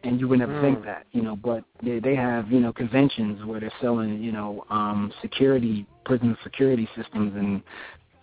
And 0.05 0.19
you 0.19 0.27
would 0.27 0.39
never 0.39 0.51
Mm. 0.53 0.61
think 0.61 0.84
that, 0.84 1.05
you 1.13 1.21
know, 1.21 1.38
but 1.38 1.63
they 1.81 1.99
they 1.99 2.15
have, 2.15 2.51
you 2.51 2.59
know, 2.59 2.73
conventions 2.73 3.45
where 3.45 3.61
they're 3.61 3.71
selling, 3.79 4.21
you 4.21 4.31
know, 4.34 4.65
um 4.69 5.13
security 5.21 5.86
prison 6.03 6.38
security 6.43 6.89
systems 6.95 7.34
and 7.36 7.63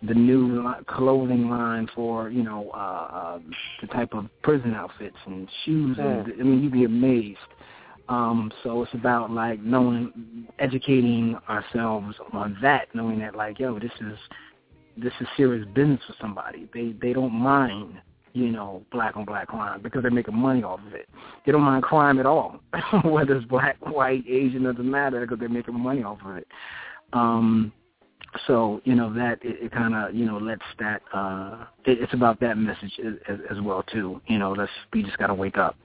the 0.02 0.14
new 0.14 0.74
clothing 0.86 1.50
line 1.50 1.86
for 1.94 2.30
you 2.30 2.42
know 2.42 2.70
uh, 2.74 2.76
uh 2.76 3.38
the 3.82 3.86
type 3.88 4.14
of 4.14 4.26
prison 4.42 4.74
outfits 4.74 5.16
and 5.26 5.48
shoes 5.64 5.96
and 5.98 6.26
I 6.40 6.42
mean 6.42 6.62
you'd 6.62 6.72
be 6.72 6.84
amazed. 6.84 7.38
Um, 8.10 8.50
so 8.64 8.82
it's 8.82 8.92
about 8.92 9.30
like 9.30 9.62
knowing, 9.62 10.48
educating 10.58 11.38
ourselves 11.48 12.16
on 12.32 12.58
that, 12.60 12.88
knowing 12.92 13.20
that 13.20 13.36
like 13.36 13.60
yo, 13.60 13.78
this 13.78 13.92
is 14.00 14.18
this 14.96 15.12
is 15.20 15.28
serious 15.36 15.64
business 15.74 16.00
for 16.08 16.14
somebody. 16.20 16.68
They 16.74 16.92
they 17.00 17.12
don't 17.12 17.32
mind 17.32 17.94
you 18.32 18.50
know 18.50 18.82
black 18.90 19.16
on 19.16 19.24
black 19.24 19.46
crime 19.46 19.80
because 19.80 20.02
they're 20.02 20.10
making 20.10 20.34
money 20.34 20.64
off 20.64 20.80
of 20.84 20.92
it. 20.92 21.08
They 21.46 21.52
don't 21.52 21.62
mind 21.62 21.84
crime 21.84 22.18
at 22.18 22.26
all, 22.26 22.60
whether 23.04 23.36
it's 23.36 23.46
black, 23.46 23.76
white, 23.80 24.24
Asian 24.28 24.64
doesn't 24.64 24.90
matter 24.90 25.20
because 25.20 25.38
they're 25.38 25.48
making 25.48 25.78
money 25.78 26.02
off 26.02 26.18
of 26.24 26.36
it. 26.36 26.48
Um, 27.12 27.72
so 28.48 28.80
you 28.84 28.96
know 28.96 29.12
that 29.14 29.38
it, 29.42 29.56
it 29.62 29.72
kind 29.72 29.94
of 29.94 30.14
you 30.14 30.26
know 30.26 30.38
lets 30.38 30.62
that 30.80 31.02
uh 31.14 31.64
it, 31.84 32.00
it's 32.00 32.12
about 32.12 32.40
that 32.40 32.56
message 32.56 32.92
as, 33.28 33.38
as, 33.50 33.60
well 33.60 33.82
too 33.84 34.20
you 34.26 34.38
know 34.38 34.52
let's 34.52 34.70
we 34.92 35.02
just 35.02 35.18
got 35.18 35.28
to 35.28 35.34
wake 35.34 35.58
up 35.58 35.76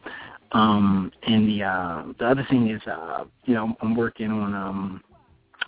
um 0.56 1.12
and 1.24 1.48
the 1.48 1.64
uh 1.64 2.04
the 2.20 2.26
other 2.26 2.46
thing 2.50 2.70
is 2.70 2.82
uh 2.88 3.26
you 3.44 3.54
know 3.54 3.76
i'm 3.82 3.96
working 3.96 4.32
on 4.32 4.56
um 4.56 5.04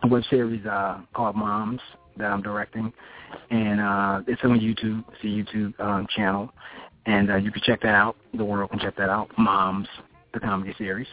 a 0.03 0.07
web 0.07 0.23
series 0.29 0.65
uh 0.65 0.99
called 1.13 1.35
moms 1.35 1.81
that 2.17 2.31
i'm 2.31 2.41
directing. 2.41 2.91
And 3.51 3.79
uh 3.79 4.21
it's 4.27 4.41
on 4.43 4.59
youtube 4.59 5.03
it's 5.13 5.23
a 5.23 5.27
youtube 5.27 5.79
um 5.79 6.07
channel. 6.15 6.51
And 7.05 7.29
uh 7.31 7.35
you 7.35 7.51
can 7.51 7.61
check 7.65 7.81
that 7.81 7.95
out. 7.95 8.15
The 8.33 8.45
world 8.45 8.69
can 8.71 8.79
check 8.79 8.95
that 8.97 9.09
out. 9.09 9.29
Moms 9.37 9.87
the 10.33 10.39
comedy 10.39 10.73
series. 10.77 11.07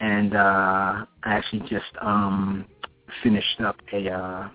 And 0.00 0.34
uh 0.34 0.38
i 0.38 1.06
actually 1.24 1.60
just 1.68 1.92
um 2.00 2.64
finished 3.22 3.60
up 3.60 3.76
a 3.92 4.10
uh 4.10 4.48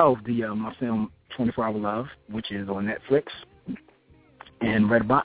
Oh, 0.00 0.16
the 0.26 0.44
uh, 0.44 0.54
my 0.54 0.72
film 0.78 1.10
Twenty 1.36 1.50
Four 1.52 1.64
Hour 1.64 1.78
Love, 1.78 2.06
which 2.30 2.52
is 2.52 2.68
on 2.68 2.86
Netflix 2.86 3.24
and 4.60 4.84
Redbox, 4.86 5.24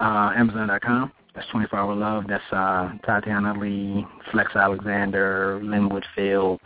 uh, 0.00 0.32
Amazon.com. 0.34 1.12
That's 1.34 1.46
Twenty 1.50 1.66
Four 1.68 1.78
Hour 1.80 1.94
Love. 1.94 2.24
That's 2.28 2.42
uh, 2.52 2.92
Tatyana 3.06 3.56
Ali, 3.56 4.06
Flex 4.30 4.54
Alexander, 4.54 5.60
Lynn 5.62 5.88
Whitfield, 5.88 6.60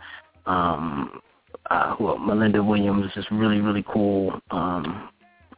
um, 0.45 1.21
uh, 1.69 1.95
who 1.95 2.09
else? 2.09 2.19
Malinda 2.19 2.65
Williams. 2.65 3.11
Just 3.15 3.31
really 3.31 3.61
really 3.61 3.85
cool 3.87 4.39
um, 4.51 5.09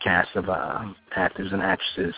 cast 0.02 0.36
of 0.36 0.50
uh, 0.50 0.86
actors 1.16 1.52
and 1.52 1.62
actresses. 1.62 2.16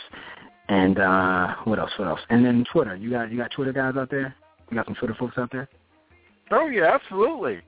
And 0.69 0.99
uh, 0.99 1.55
what 1.65 1.79
else? 1.79 1.91
What 1.97 2.07
else? 2.07 2.19
And 2.29 2.45
then 2.45 2.65
Twitter. 2.71 2.95
You 2.95 3.09
got 3.09 3.31
you 3.31 3.37
got 3.37 3.51
Twitter 3.51 3.73
guys 3.73 3.95
out 3.97 4.09
there? 4.09 4.35
You 4.69 4.75
got 4.75 4.85
some 4.85 4.95
Twitter 4.95 5.15
folks 5.19 5.37
out 5.37 5.51
there? 5.51 5.67
Oh 6.51 6.67
yeah, 6.67 6.93
absolutely. 6.93 7.61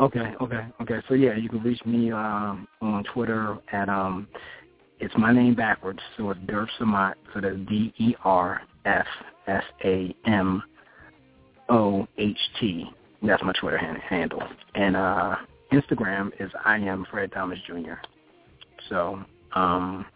Okay, 0.00 0.32
okay, 0.40 0.66
okay. 0.80 1.00
So 1.08 1.14
yeah, 1.14 1.34
you 1.34 1.48
can 1.48 1.62
reach 1.62 1.84
me 1.84 2.12
um, 2.12 2.68
on 2.80 3.02
Twitter 3.12 3.58
at 3.72 3.88
um, 3.88 4.28
it's 5.00 5.14
my 5.16 5.32
name 5.32 5.54
backwards, 5.54 6.00
so 6.16 6.30
it's 6.30 6.40
Derf 6.40 6.68
Samoht. 6.80 7.14
So 7.34 7.40
that's 7.40 7.56
D 7.68 7.92
E 7.98 8.14
R 8.24 8.62
F 8.84 9.06
S 9.46 9.64
A 9.84 10.14
M 10.26 10.62
O 11.68 12.06
H 12.18 12.38
T. 12.60 12.84
That's 13.22 13.42
my 13.42 13.52
Twitter 13.60 13.78
hand, 13.78 13.98
handle, 13.98 14.42
and 14.74 14.96
uh, 14.96 15.36
Instagram 15.72 16.30
is 16.38 16.50
I 16.64 16.76
am 16.78 17.04
Fred 17.10 17.32
Thomas 17.32 17.58
Jr. 17.66 17.94
So, 18.88 19.20
um, 19.54 20.06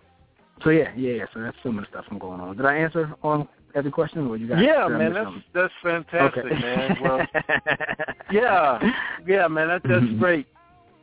so 0.63 0.71
yeah, 0.71 0.93
yeah, 0.97 1.13
yeah. 1.15 1.25
So 1.35 1.41
that's 1.41 1.57
some 1.65 1.79
of 1.79 1.85
the 1.85 1.89
stuff 1.91 2.05
I'm 2.11 2.19
going 2.19 2.41
on. 2.41 2.57
Did 2.57 2.65
I 2.65 2.77
answer 2.77 3.13
on 3.25 3.49
every 3.75 3.91
question, 3.91 4.27
or 4.29 4.37
you 4.37 4.47
got? 4.49 4.63
Yeah, 4.63 4.87
man, 4.89 5.13
that's 5.13 5.27
something? 5.27 5.43
that's 5.53 5.73
fantastic, 5.83 6.45
okay. 6.45 6.61
man. 6.61 6.97
Well, 7.03 7.27
yeah, 8.31 8.93
yeah, 9.27 9.49
man, 9.49 9.69
that, 9.69 9.83
that's 9.83 10.05
Mhm. 10.05 10.19
great. 10.21 10.47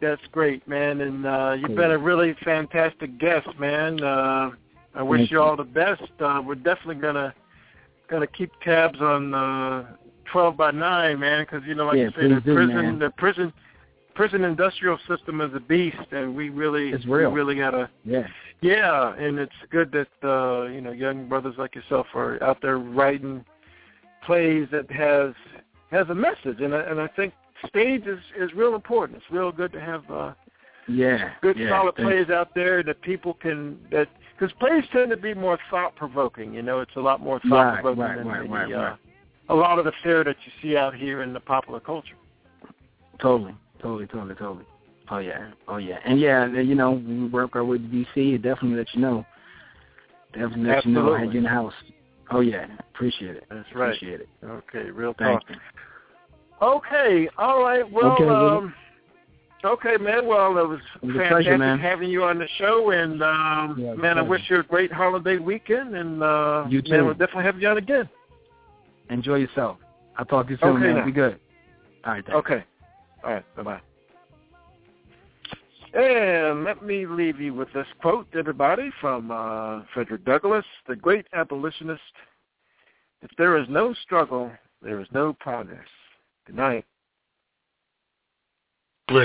That's 0.02 0.22
great, 0.32 0.66
man, 0.68 1.02
and 1.02 1.26
uh, 1.26 1.56
you've 1.60 1.76
been 1.76 1.91
a 1.91 1.97
really 1.97 2.34
fantastic 2.45 3.18
guest, 3.20 3.47
man. 3.60 4.02
Uh, 4.02 4.52
I 4.95 5.04
wish 5.04 5.20
Thank 5.20 5.32
you 5.32 5.38
you. 5.38 5.43
all 5.43 5.56
the 5.58 5.64
best. 5.64 6.04
Uh, 6.20 6.41
we're 6.45 6.56
definitely 6.56 6.95
gonna 6.95 7.34
gonna 8.10 8.28
keep 8.28 8.52
tabs 8.62 9.00
on 9.02 9.34
uh, 9.34 9.86
twelve 10.32 10.56
by 10.56 10.72
nine, 10.72 11.20
man, 11.20 11.43
because 11.43 11.68
you 11.68 11.76
know, 11.76 11.86
like 11.86 11.97
Yeah, 11.97 12.04
you 12.06 12.12
say, 12.16 12.34
the 12.34 12.41
do, 12.41 12.56
prison, 12.56 12.76
man. 12.76 13.00
the 13.00 13.10
prison, 13.12 13.52
prison 14.16 14.43
industrial 14.45 14.97
system 15.08 15.41
is 15.41 15.54
a 15.54 15.60
beast, 15.60 15.97
and 16.12 16.34
we 16.36 16.50
really, 16.50 16.89
It's 16.91 17.06
real. 17.06 17.30
we 17.32 17.36
really 17.36 17.56
gotta, 17.56 17.89
Yeah. 18.06 18.26
yeah. 18.62 19.14
And 19.16 19.38
it's 19.38 19.52
good 19.70 19.91
that 19.91 20.08
uh, 20.28 20.68
you 20.68 20.80
know 20.82 20.91
young 20.91 21.28
brothers 21.28 21.56
like 21.58 21.76
yourself 21.76 22.08
are 22.16 22.41
out 22.41 22.60
there 22.62 22.78
writing 22.78 23.43
plays 24.26 24.68
that 24.72 24.89
has 24.91 25.34
has 25.91 26.08
a 26.10 26.16
message, 26.16 26.62
and 26.62 26.74
I, 26.74 26.82
and 26.84 27.02
I 27.02 27.08
think 27.08 27.34
stage 27.68 28.05
is 28.05 28.20
is 28.38 28.53
real 28.53 28.76
important. 28.76 29.18
It's 29.18 29.32
real 29.32 29.51
good 29.51 29.72
to 29.74 29.82
have 29.82 30.10
uh, 30.10 30.34
Yeah. 30.88 31.34
good 31.41 31.57
yeah. 31.57 31.70
solid 31.70 31.95
plays 31.95 32.30
out 32.30 32.53
there 32.55 32.84
that 32.84 33.01
people 33.01 33.34
can 33.34 33.80
that 33.91 34.07
because 34.38 34.53
plays 34.60 34.84
tend 34.91 35.12
to 35.12 35.18
be 35.18 35.34
more 35.34 35.57
thought 35.70 35.95
provoking. 35.95 36.53
You 36.53 36.62
know, 36.62 36.80
it's 36.80 36.95
a 36.95 37.01
lot 37.01 37.22
more 37.22 37.39
thought 37.49 37.82
provoking 37.82 38.03
right, 38.03 38.18
than 38.18 38.28
right, 38.28 38.41
maybe, 38.41 38.53
right, 38.53 38.74
uh, 38.74 38.78
right. 38.78 38.99
a 39.49 39.55
lot 39.55 39.80
of 39.80 39.86
the 39.86 39.91
fare 40.03 40.24
that 40.24 40.38
you 40.45 40.51
see 40.62 40.78
out 40.78 40.95
here 40.95 41.22
in 41.22 41.34
the 41.34 41.39
popular 41.39 41.80
culture. 41.80 42.16
Totally, 43.22 43.55
totally, 43.82 44.07
totally, 44.07 44.36
totally. 44.36 44.66
Oh 45.12 45.18
yeah, 45.18 45.51
oh 45.68 45.78
yeah, 45.78 45.97
and 46.05 46.20
yeah, 46.20 46.45
you 46.45 46.76
know, 46.76 46.91
we 46.91 47.28
work 47.28 47.55
our 47.55 47.66
way 47.66 47.80
to 47.80 47.84
DC. 47.84 48.05
it 48.36 48.41
Definitely 48.43 48.78
let 48.78 48.93
you 48.93 49.01
know. 49.01 49.26
Definitely 50.34 50.70
let 50.70 50.86
you 50.86 50.91
know. 50.91 51.14
I 51.14 51.20
had 51.20 51.34
you 51.34 51.39
in 51.39 51.43
the 51.43 51.49
house. 51.49 51.74
Oh 52.32 52.41
yeah, 52.41 52.68
appreciate 52.93 53.36
it. 53.36 53.45
That's 53.49 53.68
right. 53.74 53.95
Appreciate 53.95 54.22
it. 54.22 54.30
Okay, 54.43 54.91
real 54.91 55.16
Thank 55.18 55.41
talk. 55.41 55.49
you. 55.49 55.55
Okay, 56.62 57.30
all 57.38 57.64
right. 57.64 57.89
Well, 57.89 58.14
Okay, 58.14 58.28
um, 58.28 58.74
okay, 59.64 59.97
man. 59.97 60.28
Well, 60.28 60.57
it 60.57 60.68
was, 60.68 60.80
It 61.01 61.05
was 61.07 61.16
a 61.16 61.20
fantastic 61.20 61.57
pleasure, 61.57 61.78
having 61.78 62.10
you 62.10 62.24
on 62.24 62.38
the 62.38 62.47
show, 62.57 62.91
and 62.91 63.24
um, 63.24 63.76
Yeah, 63.78 63.88
it 63.88 63.89
was 63.91 63.97
a 63.99 64.01
man, 64.01 64.18
I 64.18 64.22
wish 64.22 64.41
you 64.49 64.60
a 64.60 64.64
great 64.64 64.91
holiday 64.91 65.38
weekend, 65.38 65.95
and 65.95 66.22
uh, 66.22 66.66
You 66.70 66.82
man, 66.88 67.05
we'll 67.05 67.14
definitely 67.14 67.43
have 67.43 67.62
you 67.62 67.68
on 67.70 67.78
again. 67.78 68.10
Enjoy 69.10 69.36
yourself. 69.36 69.78
I'll 70.18 70.26
talk 70.26 70.47
to 70.47 70.51
you 70.53 70.57
soon, 70.62 70.76
Okay, 70.78 70.86
man. 70.88 70.95
now. 70.97 71.05
Be 71.05 71.12
good. 71.12 71.39
All 72.05 72.14
right, 72.14 72.26
thanks. 72.26 72.38
Okay. 72.38 72.64
All 73.24 73.32
right. 73.34 73.55
Bye 73.55 73.64
bye. 73.64 73.82
And 75.93 76.64
let 76.64 76.84
me 76.84 77.05
leave 77.07 77.39
you 77.39 77.53
with 77.53 77.70
this 77.74 77.88
quote, 77.99 78.28
everybody, 78.38 78.91
from 79.01 79.32
uh, 79.32 79.82
Frederick 79.93 80.24
Douglass, 80.24 80.66
the 80.88 80.95
great 80.95 81.26
abolitionist. 81.34 82.01
If 83.22 83.32
there 83.38 83.57
is 83.57 83.68
no 83.70 83.93
struggle, 84.03 84.51
there 84.82 85.01
is 85.01 85.07
no 85.14 85.34
progress. 85.34 85.80
Good 86.50 86.56
night. 86.56 86.86
Blah. 89.08 89.22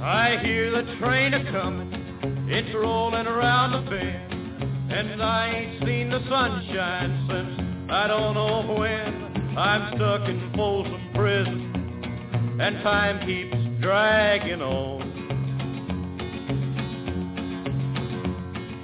I 0.00 0.38
hear 0.44 0.70
the 0.70 0.96
train 1.00 1.34
a 1.34 1.50
comin', 1.50 2.48
it's 2.48 2.72
rolling 2.72 3.26
around 3.26 3.72
the 3.72 3.90
bend, 3.90 4.92
and 4.92 5.20
I 5.20 5.48
ain't 5.48 5.84
seen 5.84 6.10
the 6.10 6.20
sunshine 6.28 7.26
since 7.28 7.90
I 7.90 8.06
don't 8.06 8.34
know 8.34 8.76
when. 8.78 9.58
I'm 9.58 9.96
stuck 9.96 10.28
in 10.28 10.52
Folsom 10.54 11.10
Prison, 11.16 12.60
and 12.60 12.80
time 12.84 13.26
keeps 13.26 13.56
dragging 13.82 14.62
on. 14.62 15.15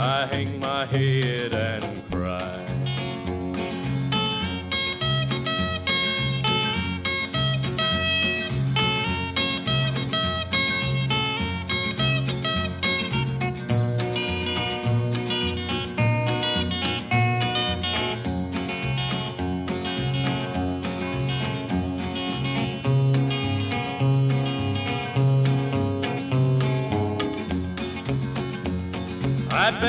I 0.00 0.26
hang 0.28 0.58
my 0.58 0.86
head 0.86 1.52
and 1.52 2.10
cry. 2.10 2.69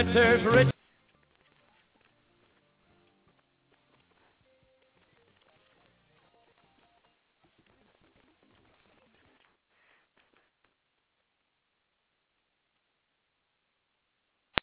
There's 0.03 0.43
rich 0.45 0.70